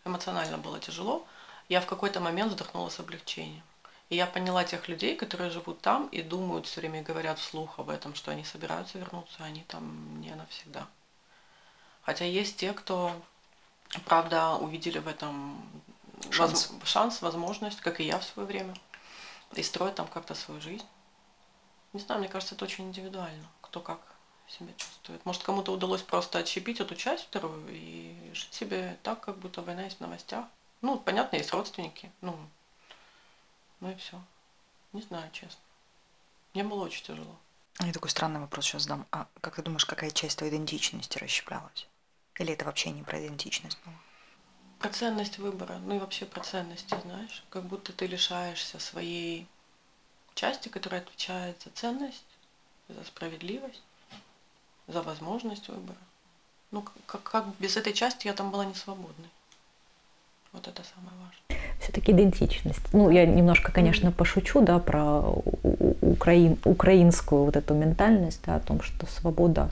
эмоционально 0.06 0.60
было 0.60 0.80
тяжело, 0.80 1.26
я 1.68 1.82
в 1.82 1.88
какой-то 1.88 2.20
момент 2.20 2.52
вздохнула 2.52 2.90
с 2.90 3.00
облегчением. 3.00 3.64
И 4.10 4.16
я 4.16 4.28
поняла 4.28 4.64
тех 4.64 4.88
людей, 4.88 5.16
которые 5.16 5.50
живут 5.50 5.82
там 5.82 6.08
и 6.08 6.22
думают 6.22 6.68
все 6.68 6.82
время, 6.82 7.02
говорят 7.02 7.40
вслух 7.40 7.80
об 7.80 7.90
этом, 7.90 8.14
что 8.14 8.32
они 8.32 8.44
собираются 8.44 9.00
вернуться, 9.00 9.44
они 9.44 9.64
там 9.64 10.22
не 10.22 10.34
навсегда. 10.36 10.88
Хотя 12.04 12.26
есть 12.26 12.58
те, 12.58 12.74
кто, 12.74 13.12
правда, 14.06 14.56
увидели 14.56 15.00
в 15.00 15.08
этом 15.08 15.60
шанс, 16.30 16.70
воз, 16.70 16.88
шанс 16.88 17.22
возможность, 17.24 17.82
как 17.82 18.00
и 18.00 18.04
я 18.04 18.20
в 18.20 18.24
свое 18.24 18.48
время, 18.48 18.76
и 19.54 19.64
строят 19.64 19.96
там 19.96 20.08
как-то 20.08 20.36
свою 20.36 20.62
жизнь. 20.62 20.86
Не 21.94 22.00
знаю, 22.00 22.20
мне 22.20 22.30
кажется, 22.30 22.54
это 22.54 22.66
очень 22.66 22.86
индивидуально, 22.86 23.48
кто 23.62 23.80
как 23.80 24.00
себя 24.48 24.72
чувствует. 24.78 25.26
Может, 25.26 25.42
кому-то 25.42 25.72
удалось 25.72 26.04
просто 26.04 26.38
отщепить 26.38 26.80
эту 26.80 26.96
часть 26.96 27.24
вторую 27.24 27.66
и 27.70 28.32
жить 28.34 28.54
себе 28.54 29.00
так, 29.02 29.22
как 29.22 29.38
будто 29.38 29.64
война 29.64 29.84
есть 29.84 29.98
в 29.98 30.02
новостях. 30.02 30.46
Ну, 30.82 31.00
понятно, 31.00 31.38
есть 31.38 31.52
родственники, 31.52 32.12
ну, 32.22 32.38
ну 33.80 33.92
и 33.92 33.96
все. 33.96 34.22
Не 34.94 35.02
знаю, 35.02 35.30
честно. 35.32 35.62
Мне 36.54 36.64
было 36.64 36.86
очень 36.86 37.04
тяжело. 37.04 37.36
Я 37.82 37.92
такой 37.92 38.10
странный 38.10 38.40
вопрос 38.40 38.66
сейчас 38.66 38.86
дам. 38.86 39.06
А 39.12 39.28
как 39.42 39.56
ты 39.56 39.62
думаешь, 39.62 39.86
какая 39.86 40.12
часть 40.12 40.38
твоей 40.38 40.54
идентичности 40.54 41.18
расщеплялась? 41.18 41.88
Или 42.36 42.54
это 42.54 42.66
вообще 42.66 42.92
не 42.92 43.04
про 43.04 43.20
идентичность 43.20 43.78
было? 43.86 43.96
Про 44.80 44.90
ценность 44.90 45.38
выбора, 45.38 45.78
ну 45.80 45.96
и 45.96 46.00
вообще 46.00 46.26
про 46.26 46.42
ценности, 46.42 46.96
знаешь. 47.04 47.44
Как 47.50 47.64
будто 47.64 47.92
ты 47.92 48.08
лишаешься 48.08 48.80
своей 48.80 49.48
части, 50.34 50.70
которая 50.70 51.02
отвечает 51.02 51.62
за 51.64 51.72
ценность, 51.72 52.26
за 52.88 53.04
справедливость, 53.04 53.82
за 54.88 55.02
возможность 55.02 55.68
выбора. 55.68 55.98
Ну, 56.72 56.86
как, 57.06 57.24
как 57.24 57.48
без 57.58 57.78
этой 57.78 57.94
части 57.94 58.28
я 58.28 58.34
там 58.34 58.52
была 58.52 58.66
не 58.66 58.76
свободной. 58.76 59.30
Вот 60.52 60.68
это 60.68 60.84
самое 60.84 61.16
важное. 61.18 61.45
Все-таки 61.86 62.14
идентичность. 62.14 62.82
Ну, 62.94 63.12
я 63.12 63.28
немножко, 63.28 63.72
конечно, 63.72 64.12
пошучу, 64.12 64.62
да, 64.62 64.80
про 64.80 65.22
украин, 66.02 66.58
украинскую 66.66 67.46
вот 67.46 67.56
эту 67.56 67.76
ментальность, 67.76 68.42
да, 68.44 68.56
о 68.56 68.60
том, 68.60 68.82
что 68.82 69.06
свобода, 69.06 69.70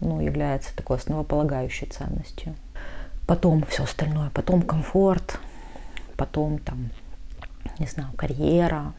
ну, 0.00 0.22
является 0.22 0.74
такой 0.74 0.96
основополагающей 0.96 1.86
ценностью. 1.88 2.54
Потом 3.26 3.66
все 3.68 3.84
остальное, 3.84 4.30
потом 4.30 4.62
комфорт, 4.62 5.38
потом 6.16 6.58
там, 6.58 6.88
не 7.78 7.86
знаю, 7.86 8.08
карьера, 8.16 8.94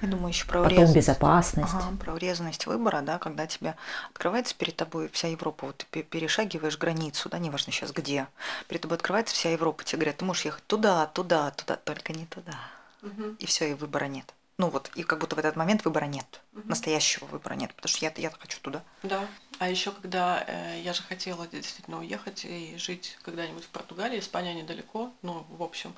я 0.00 0.08
думаю, 0.08 0.28
еще 0.28 0.46
про 0.46 0.62
Потом 0.62 0.78
урезанность. 0.78 0.96
безопасность. 0.96 1.74
Ага, 1.74 1.96
про 1.98 2.14
урезанность 2.14 2.66
выбора, 2.66 3.00
да, 3.00 3.18
когда 3.18 3.46
тебе 3.46 3.74
открывается 4.10 4.54
перед 4.54 4.76
тобой 4.76 5.08
вся 5.12 5.28
Европа, 5.28 5.66
вот 5.66 5.86
ты 5.90 6.02
перешагиваешь 6.02 6.78
границу, 6.78 7.28
да, 7.28 7.38
неважно 7.38 7.72
сейчас 7.72 7.92
где, 7.92 8.28
перед 8.68 8.82
тобой 8.82 8.96
открывается 8.96 9.34
вся 9.34 9.50
Европа, 9.50 9.84
тебе 9.84 9.98
говорят, 9.98 10.18
ты 10.18 10.24
можешь 10.24 10.44
ехать 10.44 10.66
туда, 10.66 11.06
туда, 11.06 11.50
туда, 11.50 11.76
только 11.76 12.12
не 12.12 12.26
туда. 12.26 12.58
Угу. 13.02 13.36
И 13.38 13.46
все, 13.46 13.70
и 13.70 13.74
выбора 13.74 14.06
нет. 14.06 14.34
Ну 14.58 14.70
вот, 14.70 14.90
и 14.96 15.04
как 15.04 15.20
будто 15.20 15.36
в 15.36 15.38
этот 15.38 15.54
момент 15.54 15.84
выбора 15.84 16.06
нет, 16.06 16.40
угу. 16.52 16.68
настоящего 16.68 17.26
выбора 17.26 17.54
нет, 17.54 17.72
потому 17.74 17.88
что 17.88 18.04
я, 18.04 18.12
я 18.16 18.30
хочу 18.30 18.58
туда. 18.60 18.82
Да. 19.04 19.24
А 19.60 19.68
еще 19.68 19.92
когда 19.92 20.44
э, 20.46 20.80
я 20.82 20.92
же 20.92 21.02
хотела 21.02 21.46
действительно 21.46 21.98
уехать 21.98 22.44
и 22.44 22.76
жить 22.76 23.18
когда-нибудь 23.22 23.64
в 23.64 23.68
Португалии, 23.68 24.18
Испания 24.18 24.54
недалеко, 24.54 25.12
ну, 25.22 25.46
в 25.48 25.62
общем, 25.62 25.94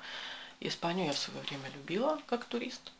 Испанию 0.59 1.07
я 1.07 1.13
в 1.13 1.17
свое 1.17 1.41
время 1.41 1.69
любила 1.73 2.19
как 2.27 2.45
турист. 2.45 2.91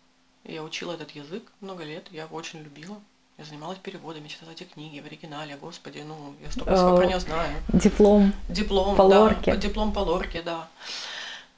Я 0.43 0.63
учила 0.63 0.93
этот 0.93 1.11
язык 1.11 1.51
много 1.61 1.83
лет, 1.83 2.07
я 2.11 2.23
его 2.23 2.35
очень 2.35 2.61
любила. 2.61 2.99
Я 3.37 3.45
занималась 3.45 3.79
переводами, 3.79 4.27
читала 4.27 4.51
эти 4.51 4.63
книги 4.63 4.99
в 4.99 5.05
оригинале, 5.05 5.55
господи, 5.55 5.99
ну, 5.99 6.35
я 6.41 6.51
столько 6.51 6.75
всего 6.75 6.95
про 6.97 7.05
нее 7.05 7.19
знаю. 7.19 7.57
Диплом. 7.69 8.33
Диплом, 8.49 8.95
по 8.95 9.07
да. 9.07 9.19
Лорке. 9.21 9.57
Диплом 9.57 9.93
по 9.93 9.99
лорке, 9.99 10.41
да. 10.41 10.67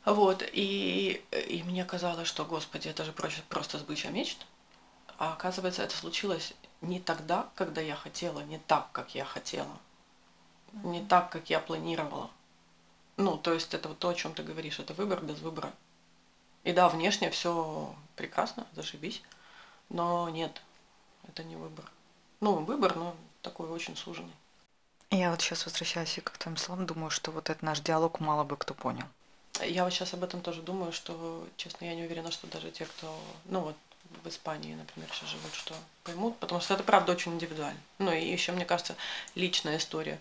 Вот, 0.05 0.43
и, 0.51 1.21
и 1.31 1.63
мне 1.63 1.85
казалось, 1.85 2.27
что, 2.27 2.45
господи, 2.45 2.89
это 2.89 3.03
же 3.05 3.11
просто, 3.11 3.41
просто 3.49 3.79
сбыча 3.79 4.09
мечт. 4.09 4.45
А 5.17 5.33
оказывается, 5.33 5.83
это 5.83 5.95
случилось 5.95 6.53
не 6.81 6.99
тогда, 6.99 7.47
когда 7.55 7.81
я 7.81 7.95
хотела, 7.95 8.41
не 8.41 8.59
так, 8.59 8.91
как 8.91 9.15
я 9.15 9.23
хотела, 9.23 9.77
не 10.83 11.01
так, 11.01 11.29
как 11.29 11.49
я 11.49 11.59
планировала. 11.59 12.29
Ну, 13.15 13.37
то 13.37 13.53
есть 13.53 13.73
это 13.73 13.89
вот 13.89 13.99
то, 13.99 14.09
о 14.09 14.13
чем 14.13 14.33
ты 14.33 14.43
говоришь, 14.43 14.79
это 14.79 14.93
выбор 14.93 15.21
без 15.21 15.39
выбора. 15.39 15.71
И 16.63 16.71
да, 16.71 16.87
внешне 16.89 17.29
все 17.29 17.93
прекрасно, 18.15 18.65
зашибись, 18.73 19.21
но 19.89 20.29
нет, 20.29 20.61
это 21.27 21.43
не 21.43 21.55
выбор. 21.55 21.85
Ну, 22.39 22.55
выбор, 22.55 22.95
но 22.95 23.15
такой 23.41 23.69
очень 23.69 23.95
суженный. 23.95 24.33
Я 25.11 25.29
вот 25.31 25.41
сейчас 25.41 25.65
возвращаюсь 25.65 26.17
и 26.17 26.21
к 26.21 26.31
твоим 26.37 26.57
словам, 26.57 26.85
думаю, 26.85 27.09
что 27.09 27.31
вот 27.31 27.49
этот 27.49 27.61
наш 27.61 27.81
диалог 27.81 28.19
мало 28.19 28.43
бы 28.43 28.57
кто 28.57 28.73
понял. 28.73 29.05
Я 29.61 29.83
вот 29.83 29.93
сейчас 29.93 30.13
об 30.13 30.23
этом 30.23 30.41
тоже 30.41 30.61
думаю, 30.61 30.91
что, 30.91 31.47
честно, 31.57 31.85
я 31.85 31.95
не 31.95 32.03
уверена, 32.03 32.31
что 32.31 32.47
даже 32.47 32.71
те, 32.71 32.85
кто, 32.85 33.15
ну 33.45 33.59
вот 33.59 33.75
в 34.23 34.27
Испании, 34.27 34.73
например, 34.73 35.09
сейчас 35.13 35.29
живут, 35.29 35.53
что 35.53 35.75
поймут, 36.03 36.37
потому 36.39 36.61
что 36.61 36.73
это 36.73 36.83
правда 36.83 37.11
очень 37.11 37.33
индивидуально. 37.33 37.79
Ну 37.99 38.11
и 38.11 38.25
еще, 38.25 38.51
мне 38.51 38.65
кажется, 38.65 38.95
личная 39.35 39.77
история 39.77 40.19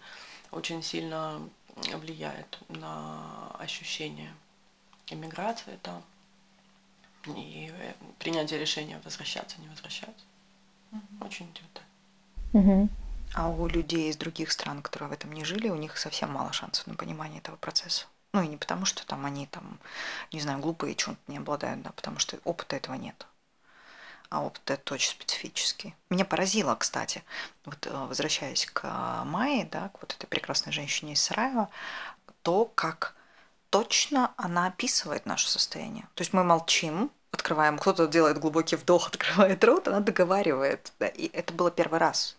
очень 0.51 0.83
сильно 0.83 1.41
влияет 1.95 2.59
на 2.69 3.51
ощущение 3.59 4.35
иммиграции 5.07 5.79
там 5.83 6.03
и 7.27 7.73
э, 7.73 7.93
принятие 8.19 8.59
решения 8.59 9.01
возвращаться, 9.05 9.61
не 9.61 9.69
возвращаться. 9.69 10.25
Угу. 10.93 11.27
Очень 11.27 11.47
индивидуально. 11.47 11.83
Угу. 12.53 12.89
А 13.35 13.49
у 13.49 13.67
людей 13.67 14.11
из 14.11 14.17
других 14.17 14.53
стран, 14.53 14.83
которые 14.83 15.09
в 15.09 15.13
этом 15.13 15.33
не 15.33 15.45
жили, 15.45 15.69
у 15.69 15.77
них 15.77 15.97
совсем 15.97 16.31
мало 16.31 16.53
шансов 16.53 16.87
на 16.87 16.95
понимание 16.95 17.39
этого 17.39 17.57
процесса. 17.57 18.07
Ну 18.33 18.43
и 18.43 18.49
не 18.49 18.57
потому, 18.57 18.85
что 18.85 19.07
там 19.07 19.25
они 19.25 19.47
там, 19.47 19.79
не 20.33 20.41
знаю, 20.41 20.59
глупые 20.59 20.95
чем-то 20.95 21.21
не 21.29 21.39
обладают, 21.39 21.83
да, 21.83 21.91
потому 21.93 22.19
что 22.19 22.39
опыта 22.45 22.77
этого 22.77 22.95
нет. 22.95 23.27
А 24.31 24.43
опыт 24.43 24.63
это 24.71 24.95
очень 24.95 25.11
специфический. 25.11 25.95
Меня 26.09 26.25
поразило, 26.25 26.75
кстати, 26.75 27.23
вот 27.67 27.87
э, 27.87 27.91
возвращаясь 27.91 28.67
к 28.67 29.25
Майе, 29.25 29.67
да, 29.71 29.91
к 29.91 30.01
вот 30.01 30.15
этой 30.15 30.27
прекрасной 30.27 30.73
женщине 30.73 31.13
из 31.13 31.23
Сараева, 31.23 31.69
то, 32.43 32.65
как 32.75 33.15
точно 33.73 34.35
она 34.37 34.67
описывает 34.67 35.25
наше 35.25 35.49
состояние. 35.49 36.05
То 36.15 36.21
есть 36.21 36.35
мы 36.35 36.45
молчим, 36.45 37.11
открываем, 37.33 37.79
кто-то 37.79 38.07
делает 38.07 38.39
глубокий 38.39 38.77
вдох, 38.77 39.09
открывает 39.09 39.65
рот, 39.65 39.89
она 39.89 40.01
договаривает. 40.01 40.93
Да, 41.01 41.09
и 41.09 41.27
это 41.29 41.55
было 41.55 41.71
первый 41.71 41.99
раз. 41.99 42.37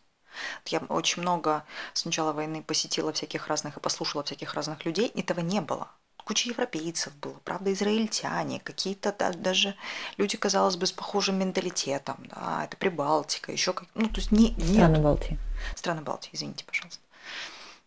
Я 0.68 0.80
очень 0.90 1.22
много 1.24 1.64
с 1.94 2.06
начала 2.06 2.34
войны 2.34 2.64
посетила 2.64 3.12
всяких 3.12 3.48
разных 3.48 3.78
и 3.78 3.80
послушала 3.80 4.24
всяких 4.24 4.54
разных 4.54 4.86
людей, 4.86 5.12
этого 5.16 5.40
не 5.42 5.60
было. 5.60 5.90
Куча 6.24 6.50
европейцев 6.50 7.14
было, 7.18 7.36
правда, 7.44 7.74
израильтяне, 7.74 8.60
какие-то 8.62 9.14
даже 9.36 9.76
люди, 10.18 10.38
казалось 10.38 10.78
бы, 10.78 10.86
с 10.86 10.92
похожим 10.92 11.38
менталитетом, 11.38 12.18
да, 12.30 12.64
это 12.64 12.78
Прибалтика, 12.78 13.52
еще 13.52 13.74
как 13.74 13.90
ну, 13.94 14.08
то 14.08 14.18
есть 14.18 14.32
не, 14.32 14.52
нет. 14.52 14.76
Страны 14.76 15.00
Балтии. 15.00 15.40
Страны 15.76 16.02
Балтии, 16.02 16.30
извините, 16.32 16.64
пожалуйста. 16.64 17.02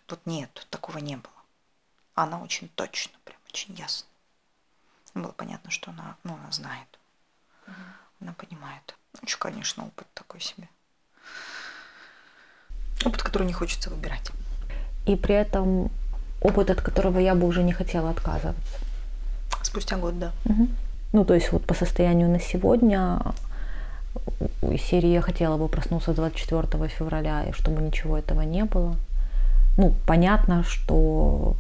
Тут 0.05 0.21
нет, 0.27 0.67
такого 0.69 0.99
не 0.99 1.17
было. 1.17 1.33
Она 2.15 2.43
очень 2.43 2.69
точно, 2.69 3.17
прям 3.25 3.36
очень 3.57 3.75
ясно. 3.75 4.07
Было 5.15 5.33
понятно, 5.33 5.71
что 5.71 5.91
она, 5.91 6.17
ну, 6.25 6.35
она 6.35 6.53
знает. 6.53 6.89
Угу. 7.67 7.75
Она 8.21 8.33
понимает. 8.35 8.95
Очень, 9.23 9.39
конечно, 9.39 9.87
опыт 9.87 10.07
такой 10.13 10.41
себе. 10.41 10.69
Опыт, 13.07 13.23
который 13.23 13.47
не 13.47 13.55
хочется 13.55 13.89
выбирать. 13.89 14.31
И 15.07 15.17
при 15.17 15.35
этом 15.35 15.91
опыт, 16.43 16.71
от 16.71 16.83
которого 16.83 17.19
я 17.19 17.35
бы 17.35 17.47
уже 17.47 17.63
не 17.63 17.73
хотела 17.73 18.11
отказываться. 18.11 18.79
Спустя 19.63 19.97
год, 19.97 20.19
да. 20.19 20.33
Угу. 20.45 20.69
Ну, 21.15 21.25
то 21.25 21.35
есть 21.35 21.51
вот 21.53 21.65
по 21.67 21.73
состоянию 21.73 22.29
на 22.29 22.41
сегодня 22.41 23.21
из 24.61 24.83
серии 24.83 25.13
я 25.13 25.23
хотела 25.23 25.57
бы 25.57 25.69
проснуться 25.69 26.13
24 26.13 26.89
февраля, 26.89 27.45
и 27.45 27.53
чтобы 27.53 27.81
ничего 27.81 28.19
этого 28.19 28.43
не 28.43 28.65
было. 28.65 28.97
Ну, 29.79 29.95
понятно, 30.07 30.63
что 30.63 31.57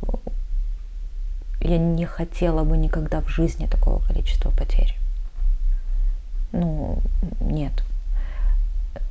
я 1.61 1.78
не 1.78 2.07
хотела 2.07 2.64
бы 2.64 2.76
никогда 2.76 3.20
в 3.20 3.28
жизни 3.28 3.66
такого 3.66 4.02
количества 4.02 4.50
потерь. 4.50 4.96
Ну, 6.52 7.02
нет. 7.40 7.72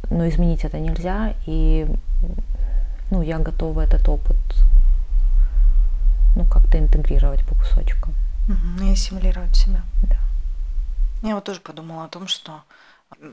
Но 0.09 0.27
изменить 0.27 0.63
это 0.63 0.79
нельзя, 0.79 1.33
и 1.45 1.87
ну, 3.11 3.21
я 3.21 3.39
готова 3.39 3.81
этот 3.81 4.07
опыт 4.07 4.37
ну, 6.35 6.45
как-то 6.45 6.77
интегрировать 6.77 7.45
по 7.45 7.55
кусочкам. 7.55 8.13
И 8.81 8.91
ассимилировать 8.91 9.55
себя. 9.55 9.81
Да. 10.03 10.17
Я 11.23 11.35
вот 11.35 11.43
тоже 11.43 11.59
подумала 11.59 12.05
о 12.05 12.09
том, 12.09 12.27
что 12.27 12.63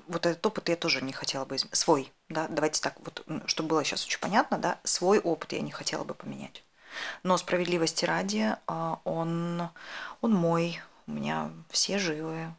вот 0.08 0.26
этот 0.26 0.44
опыт 0.46 0.68
я 0.68 0.76
тоже 0.76 1.02
не 1.02 1.12
хотела 1.12 1.44
бы 1.44 1.56
изменить. 1.56 1.76
Свой, 1.76 2.12
да, 2.28 2.46
давайте 2.48 2.80
так, 2.80 2.94
вот, 3.04 3.26
чтобы 3.46 3.70
было 3.70 3.84
сейчас 3.84 4.06
очень 4.06 4.20
понятно, 4.20 4.58
да, 4.58 4.78
свой 4.84 5.18
опыт 5.18 5.52
я 5.52 5.60
не 5.60 5.70
хотела 5.70 6.04
бы 6.04 6.14
поменять. 6.14 6.62
Но 7.22 7.36
справедливости 7.36 8.04
ради, 8.04 8.56
а, 8.66 9.00
он, 9.04 9.68
он 10.20 10.32
мой, 10.34 10.80
у 11.06 11.12
меня 11.12 11.50
все 11.70 11.98
живы, 11.98 12.52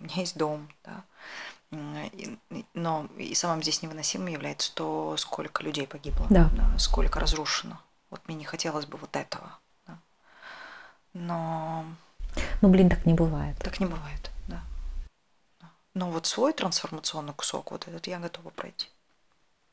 у 0.00 0.04
меня 0.04 0.14
есть 0.16 0.36
дом, 0.36 0.68
да. 0.84 1.02
Но 1.70 3.08
и 3.18 3.34
самым 3.34 3.62
здесь 3.62 3.82
невыносимым 3.82 4.28
является 4.28 4.74
то, 4.74 5.16
сколько 5.18 5.62
людей 5.62 5.86
погибло, 5.86 6.26
Да. 6.30 6.50
сколько 6.78 7.20
разрушено. 7.20 7.78
Вот 8.10 8.26
мне 8.26 8.36
не 8.36 8.44
хотелось 8.44 8.86
бы 8.86 8.96
вот 8.98 9.14
этого. 9.16 9.50
да. 9.86 9.98
Но 11.12 11.84
Ну, 12.62 12.68
блин, 12.68 12.88
так 12.88 13.04
не 13.06 13.14
бывает. 13.14 13.58
так 13.58 13.80
не 13.80 13.86
бывает, 13.86 14.30
да. 14.46 14.62
Да. 15.60 15.68
Но 15.94 16.10
вот 16.10 16.26
свой 16.26 16.52
трансформационный 16.52 17.34
кусок, 17.34 17.70
вот 17.72 17.86
этот 17.88 18.06
я 18.06 18.18
готова 18.18 18.50
пройти. 18.50 18.88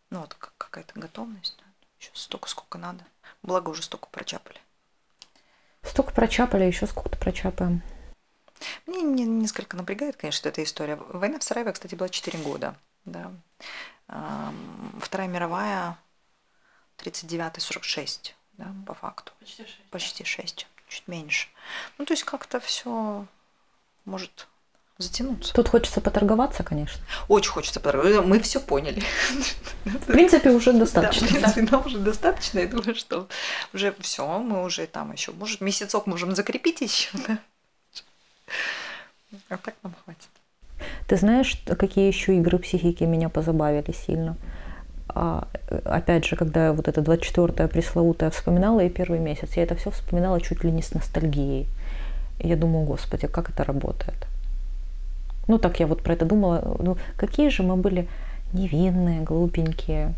Ну 0.10 0.20
вот 0.22 0.34
как- 0.34 0.54
какая-то 0.58 1.00
готовность. 1.00 1.58
Еще 2.00 2.12
столько, 2.14 2.50
сколько 2.50 2.78
надо. 2.78 3.04
Благо 3.44 3.70
уже 3.70 3.84
столько 3.84 4.08
прочапали. 4.10 4.60
Столько 5.84 6.14
прочапали, 6.14 6.64
еще 6.64 6.88
сколько-то 6.88 7.18
прочапаем. 7.18 7.82
Мне 8.86 9.02
не- 9.02 9.26
несколько 9.26 9.78
напрягает, 9.78 10.16
конечно, 10.16 10.50
эта 10.50 10.64
история. 10.64 10.96
Война 10.96 11.40
в 11.40 11.44
Сараево, 11.44 11.72
кстати, 11.72 11.96
была 11.96 12.10
4 12.10 12.40
года. 12.40 12.76
Да. 13.06 13.32
Вторая 15.00 15.28
мировая 15.28 15.98
39-46, 16.98 18.34
да, 18.54 18.74
по 18.88 18.94
факту. 18.94 19.32
Почти 19.40 19.64
шесть. 19.64 19.90
Почти 19.92 20.24
6, 20.24 20.68
чуть 20.88 21.08
меньше. 21.08 21.50
Ну, 21.98 22.06
то 22.06 22.14
есть 22.14 22.24
как-то 22.24 22.60
все 22.60 23.26
может 24.06 24.48
затянуться. 24.98 25.54
Тут 25.54 25.68
хочется 25.68 26.00
поторговаться, 26.02 26.64
конечно. 26.64 27.02
Очень 27.28 27.52
хочется 27.52 27.80
поторговать. 27.80 28.26
Мы 28.26 28.40
все 28.40 28.60
поняли. 28.60 29.04
В 29.84 30.06
принципе, 30.08 30.52
уже 30.52 30.72
Да, 30.72 30.78
в 30.78 30.80
достаточно. 30.80 31.28
принципе, 31.28 31.62
нам 31.70 31.86
уже 31.86 31.98
достаточно. 32.00 32.60
Я 32.60 32.68
думаю, 32.68 32.96
что 32.96 33.28
уже 33.74 33.94
все, 34.00 34.40
мы 34.40 34.64
уже 34.64 34.88
там 34.88 35.12
еще, 35.12 35.32
может, 35.34 35.62
месяцок 35.62 36.08
можем 36.08 36.36
закрепить 36.36 36.82
еще. 36.82 37.10
да. 37.28 37.38
А 39.50 39.58
так 39.58 39.76
нам 39.84 39.94
хватит. 40.06 40.30
Ты 41.08 41.18
знаешь, 41.18 41.62
какие 41.78 42.08
еще 42.08 42.36
игры 42.38 42.58
психики 42.58 43.04
меня 43.04 43.30
позабавили 43.30 43.92
сильно? 43.92 44.38
А, 45.10 45.48
опять 45.86 46.26
же, 46.26 46.36
когда 46.36 46.74
вот 46.74 46.88
это 46.88 47.02
24-е 47.02 47.68
пресловутое 47.68 48.30
вспоминала 48.30 48.80
и 48.82 48.90
первый 48.90 49.20
месяц, 49.20 49.54
я 49.56 49.64
это 49.64 49.76
все 49.76 49.92
вспоминала 49.92 50.40
чуть 50.42 50.64
ли 50.64 50.72
не 50.72 50.82
с 50.82 50.94
ностальгией. 50.94 51.68
Я 52.40 52.56
думаю, 52.56 52.86
господи, 52.86 53.28
как 53.28 53.50
это 53.50 53.64
работает? 53.64 54.16
Ну, 55.48 55.58
так 55.60 55.80
я 55.80 55.88
вот 55.88 56.02
про 56.02 56.14
это 56.14 56.26
думала. 56.26 56.78
Ну, 56.80 56.98
какие 57.18 57.50
же 57.50 57.64
мы 57.64 57.76
были 57.76 58.08
невинные, 58.54 59.22
глупенькие. 59.22 60.14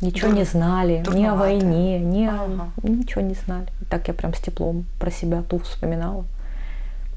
Ничего 0.00 0.28
не 0.30 0.42
Дур- 0.42 0.50
знали, 0.50 0.92
ни 0.96 1.00
о 1.00 1.04
дурноватые. 1.04 1.58
войне, 1.60 1.98
ни 2.00 2.26
о... 2.26 2.42
Ага. 2.44 2.70
Ничего 2.82 3.22
не 3.22 3.34
знали. 3.34 3.66
И 3.80 3.84
Так 3.86 4.08
я 4.08 4.14
прям 4.14 4.34
с 4.34 4.40
теплом 4.40 4.84
про 5.00 5.10
себя 5.10 5.42
ту 5.42 5.58
вспоминала. 5.60 6.24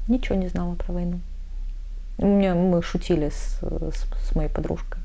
Ничего 0.08 0.36
не 0.36 0.48
знала 0.48 0.74
про 0.76 0.92
войну. 0.94 1.20
У 2.18 2.26
меня 2.26 2.54
мы 2.54 2.82
шутили 2.82 3.28
с, 3.28 3.58
с, 3.62 4.28
с 4.30 4.34
моей 4.34 4.48
подружкой. 4.48 5.00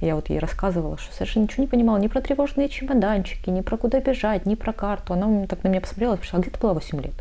Я 0.00 0.14
вот 0.14 0.30
ей 0.30 0.38
рассказывала, 0.38 0.96
что 0.96 1.12
совершенно 1.12 1.42
ничего 1.44 1.62
не 1.62 1.68
понимала 1.68 1.98
ни 1.98 2.06
про 2.08 2.22
тревожные 2.22 2.70
чемоданчики, 2.70 3.50
ни 3.50 3.60
про 3.60 3.76
куда 3.76 4.00
бежать, 4.00 4.46
ни 4.46 4.54
про 4.54 4.72
карту. 4.72 5.12
Она 5.12 5.46
так 5.46 5.62
на 5.62 5.68
меня 5.68 5.82
посмотрела 5.82 6.14
и 6.14 6.18
пришла, 6.18 6.38
где 6.40 6.50
ты 6.50 6.58
была 6.58 6.72
8 6.72 7.02
лет? 7.02 7.12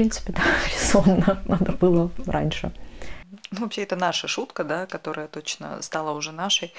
В 0.00 0.02
принципе, 0.02 0.32
да, 0.36 0.42
резонно. 0.74 1.42
Надо 1.44 1.72
было 1.72 2.10
раньше. 2.24 2.72
Ну, 3.50 3.60
вообще, 3.60 3.82
это 3.82 3.96
наша 3.96 4.28
шутка, 4.28 4.64
да, 4.64 4.86
которая 4.86 5.28
точно 5.28 5.82
стала 5.82 6.12
уже 6.12 6.32
нашей, 6.32 6.72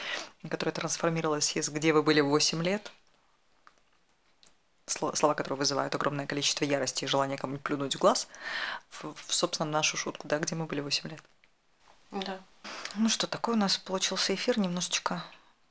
которая 0.49 0.73
трансформировалась 0.73 1.55
из 1.55 1.69
«Где 1.69 1.93
вы 1.93 2.01
были 2.01 2.19
в 2.21 2.29
8 2.29 2.63
лет?» 2.63 2.91
Сло- 4.87 5.15
Слова, 5.15 5.35
которые 5.35 5.59
вызывают 5.59 5.93
огромное 5.93 6.25
количество 6.25 6.65
ярости 6.65 7.03
и 7.03 7.07
желания 7.07 7.37
кому-нибудь 7.37 7.63
плюнуть 7.63 7.95
в 7.95 7.99
глаз, 7.99 8.27
в, 8.89 9.13
в, 9.13 9.31
собственно, 9.33 9.69
нашу 9.69 9.97
шутку, 9.97 10.27
да, 10.27 10.39
где 10.39 10.55
мы 10.55 10.65
были 10.65 10.81
8 10.81 11.07
лет. 11.09 11.21
Да. 12.11 12.39
Ну 12.95 13.07
что, 13.07 13.27
такой 13.27 13.53
у 13.53 13.57
нас 13.57 13.77
получился 13.77 14.33
эфир 14.33 14.57
немножечко 14.57 15.23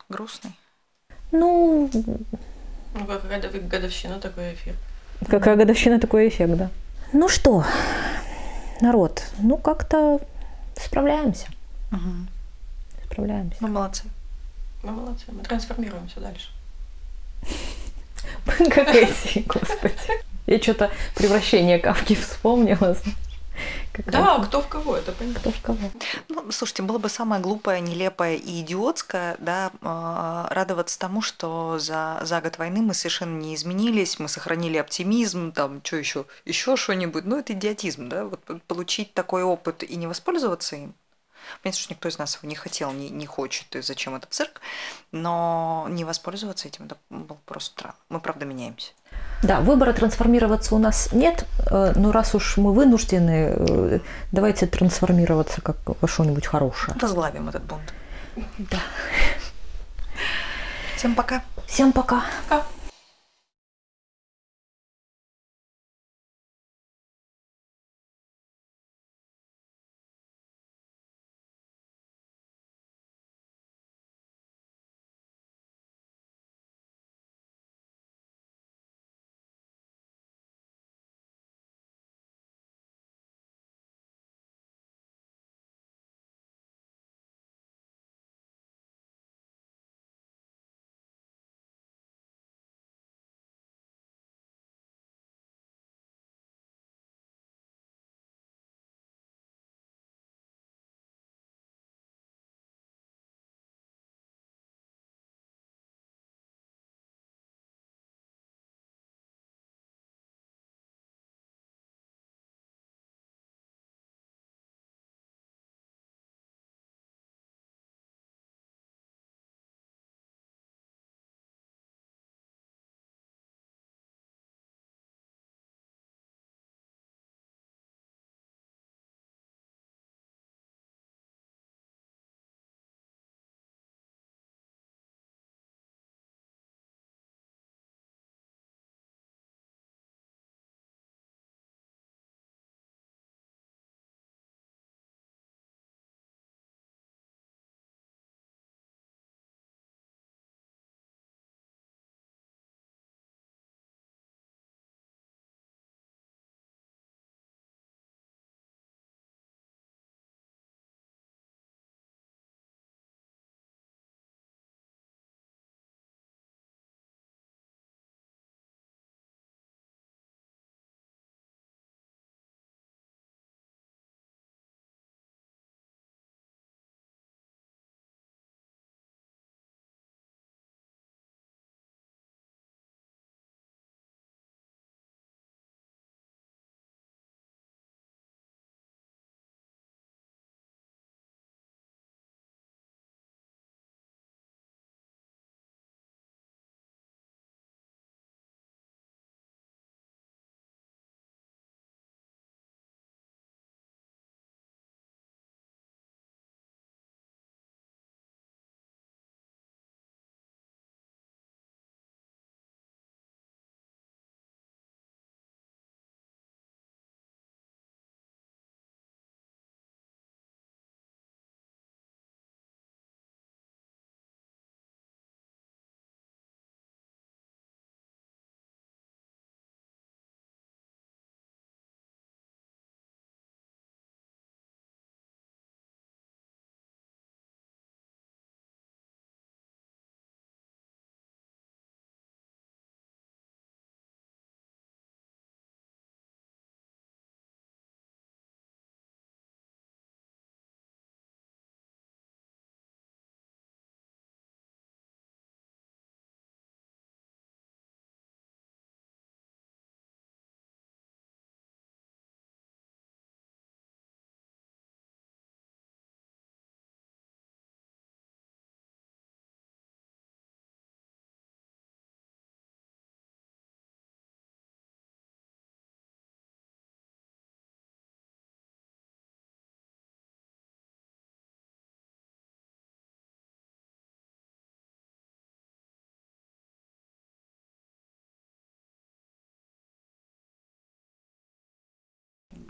грустный. 0.08 0.52
Ну, 1.32 1.90
Ну, 2.94 3.06
как 3.06 3.24
годов- 3.24 3.66
годовщина 3.68 4.20
такой 4.20 4.54
эфир. 4.54 4.76
какая 5.28 5.56
годовщина, 5.56 5.98
такой 5.98 6.28
эффект, 6.28 6.54
да. 6.56 6.70
Ну 7.12 7.28
что, 7.28 7.64
народ, 8.80 9.22
ну 9.38 9.56
как-то 9.56 10.20
справляемся. 10.76 11.48
Справляемся. 13.06 13.56
Ну, 13.60 13.68
молодцы. 13.68 14.04
Мы 14.82 14.92
молодцы, 14.92 15.24
мы 15.32 15.42
трансформируемся 15.42 16.20
дальше. 16.20 16.50
Как 18.46 18.94
эти, 18.94 19.40
господи. 19.40 19.94
Я 20.46 20.60
что-то 20.60 20.90
превращение 21.16 21.78
кавки 21.78 22.14
вспомнила. 22.14 22.96
Как 23.92 24.10
Да, 24.10 24.38
кто 24.38 24.62
в 24.62 24.68
кого, 24.68 24.96
это 24.96 25.12
понятно. 25.12 25.40
кто 25.40 25.50
в 25.50 25.60
кого. 25.62 25.90
Ну, 26.28 26.50
слушайте, 26.52 26.82
было 26.82 26.98
бы 26.98 27.08
самое 27.08 27.42
глупое, 27.42 27.80
нелепое 27.80 28.36
и 28.36 28.60
идиотское, 28.60 29.36
да, 29.38 29.72
э, 29.80 30.54
радоваться 30.54 30.98
тому, 30.98 31.22
что 31.22 31.78
за, 31.78 32.20
за 32.22 32.40
год 32.40 32.58
войны 32.58 32.82
мы 32.82 32.94
совершенно 32.94 33.38
не 33.38 33.54
изменились, 33.54 34.18
мы 34.18 34.28
сохранили 34.28 34.76
оптимизм, 34.76 35.52
там, 35.52 35.80
что 35.84 35.96
еще, 35.96 36.24
еще 36.44 36.76
что-нибудь. 36.76 37.24
Ну, 37.24 37.38
это 37.38 37.52
идиотизм, 37.52 38.08
да, 38.08 38.24
вот 38.24 38.40
получить 38.66 39.14
такой 39.14 39.42
опыт 39.42 39.82
и 39.82 39.96
не 39.96 40.06
воспользоваться 40.06 40.76
им. 40.76 40.94
Понятно, 41.62 41.80
что 41.80 41.92
никто 41.92 42.08
из 42.08 42.18
нас 42.18 42.36
его 42.36 42.48
не 42.48 42.54
хотел, 42.54 42.92
не, 42.92 43.10
не 43.10 43.26
хочет, 43.26 43.74
и 43.76 43.82
зачем 43.82 44.14
этот 44.14 44.32
цирк, 44.32 44.60
но 45.12 45.86
не 45.90 46.04
воспользоваться 46.04 46.68
этим, 46.68 46.86
это 46.86 46.96
было 47.10 47.38
просто 47.46 47.72
странно. 47.72 47.96
Мы, 48.08 48.20
правда, 48.20 48.44
меняемся. 48.44 48.92
Да, 49.42 49.60
выбора 49.60 49.92
трансформироваться 49.92 50.74
у 50.74 50.78
нас 50.78 51.12
нет, 51.12 51.46
э, 51.70 51.92
но 51.96 52.12
раз 52.12 52.34
уж 52.34 52.56
мы 52.58 52.72
вынуждены, 52.74 53.54
э, 53.56 53.98
давайте 54.32 54.66
трансформироваться 54.66 55.62
как 55.62 55.76
во 56.00 56.08
что-нибудь 56.08 56.46
хорошее. 56.46 56.96
Возглавим 57.00 57.48
этот 57.48 57.64
бунт. 57.64 57.94
Да. 58.58 58.78
Всем 60.96 61.14
пока. 61.14 61.42
Всем 61.66 61.92
пока. 61.92 62.24
Пока. 62.48 62.66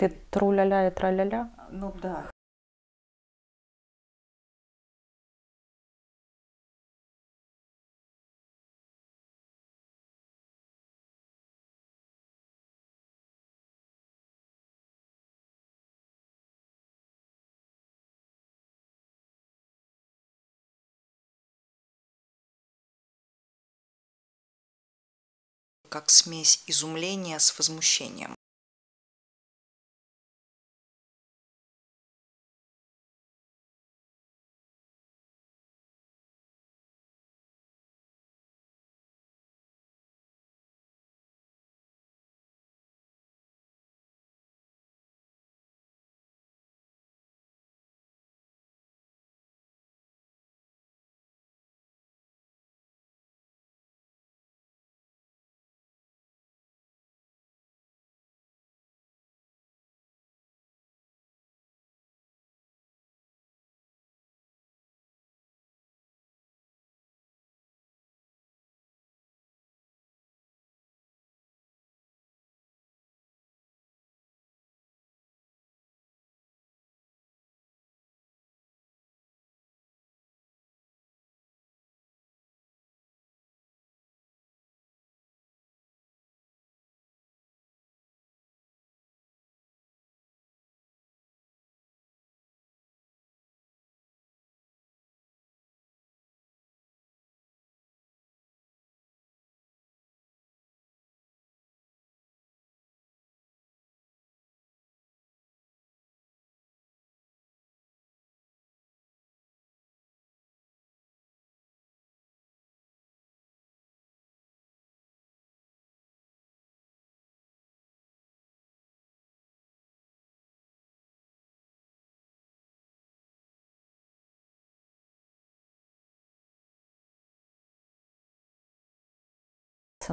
Ты 0.01 0.09
тру-ля-ля 0.09 0.89
и 0.89 0.91
тра-ля-ля? 0.91 1.51
Ну 1.71 1.93
да. 1.93 2.31
как 25.91 26.09
смесь 26.09 26.63
изумления 26.69 27.41
с 27.41 27.59
возмущением. 27.59 28.37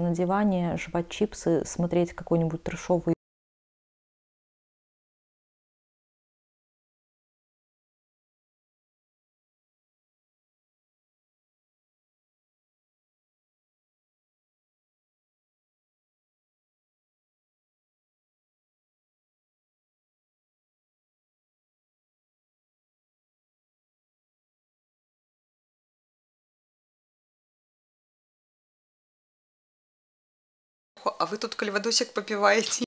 На 0.01 0.11
диване, 0.11 0.77
жевать 0.77 1.09
чипсы, 1.09 1.63
смотреть 1.65 2.13
какой-нибудь 2.13 2.63
трешовый 2.63 3.16
а 31.19 31.25
вы 31.25 31.37
тут 31.37 31.55
кальвадосик 31.55 32.13
попиваете. 32.13 32.85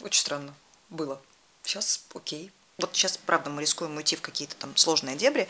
Очень 0.00 0.20
странно 0.20 0.54
было. 0.88 1.20
Сейчас 1.62 2.04
окей. 2.14 2.52
Вот 2.78 2.94
сейчас, 2.94 3.16
правда, 3.16 3.50
мы 3.50 3.62
рискуем 3.62 3.96
уйти 3.96 4.16
в 4.16 4.20
какие-то 4.20 4.54
там 4.56 4.76
сложные 4.76 5.16
дебри, 5.16 5.42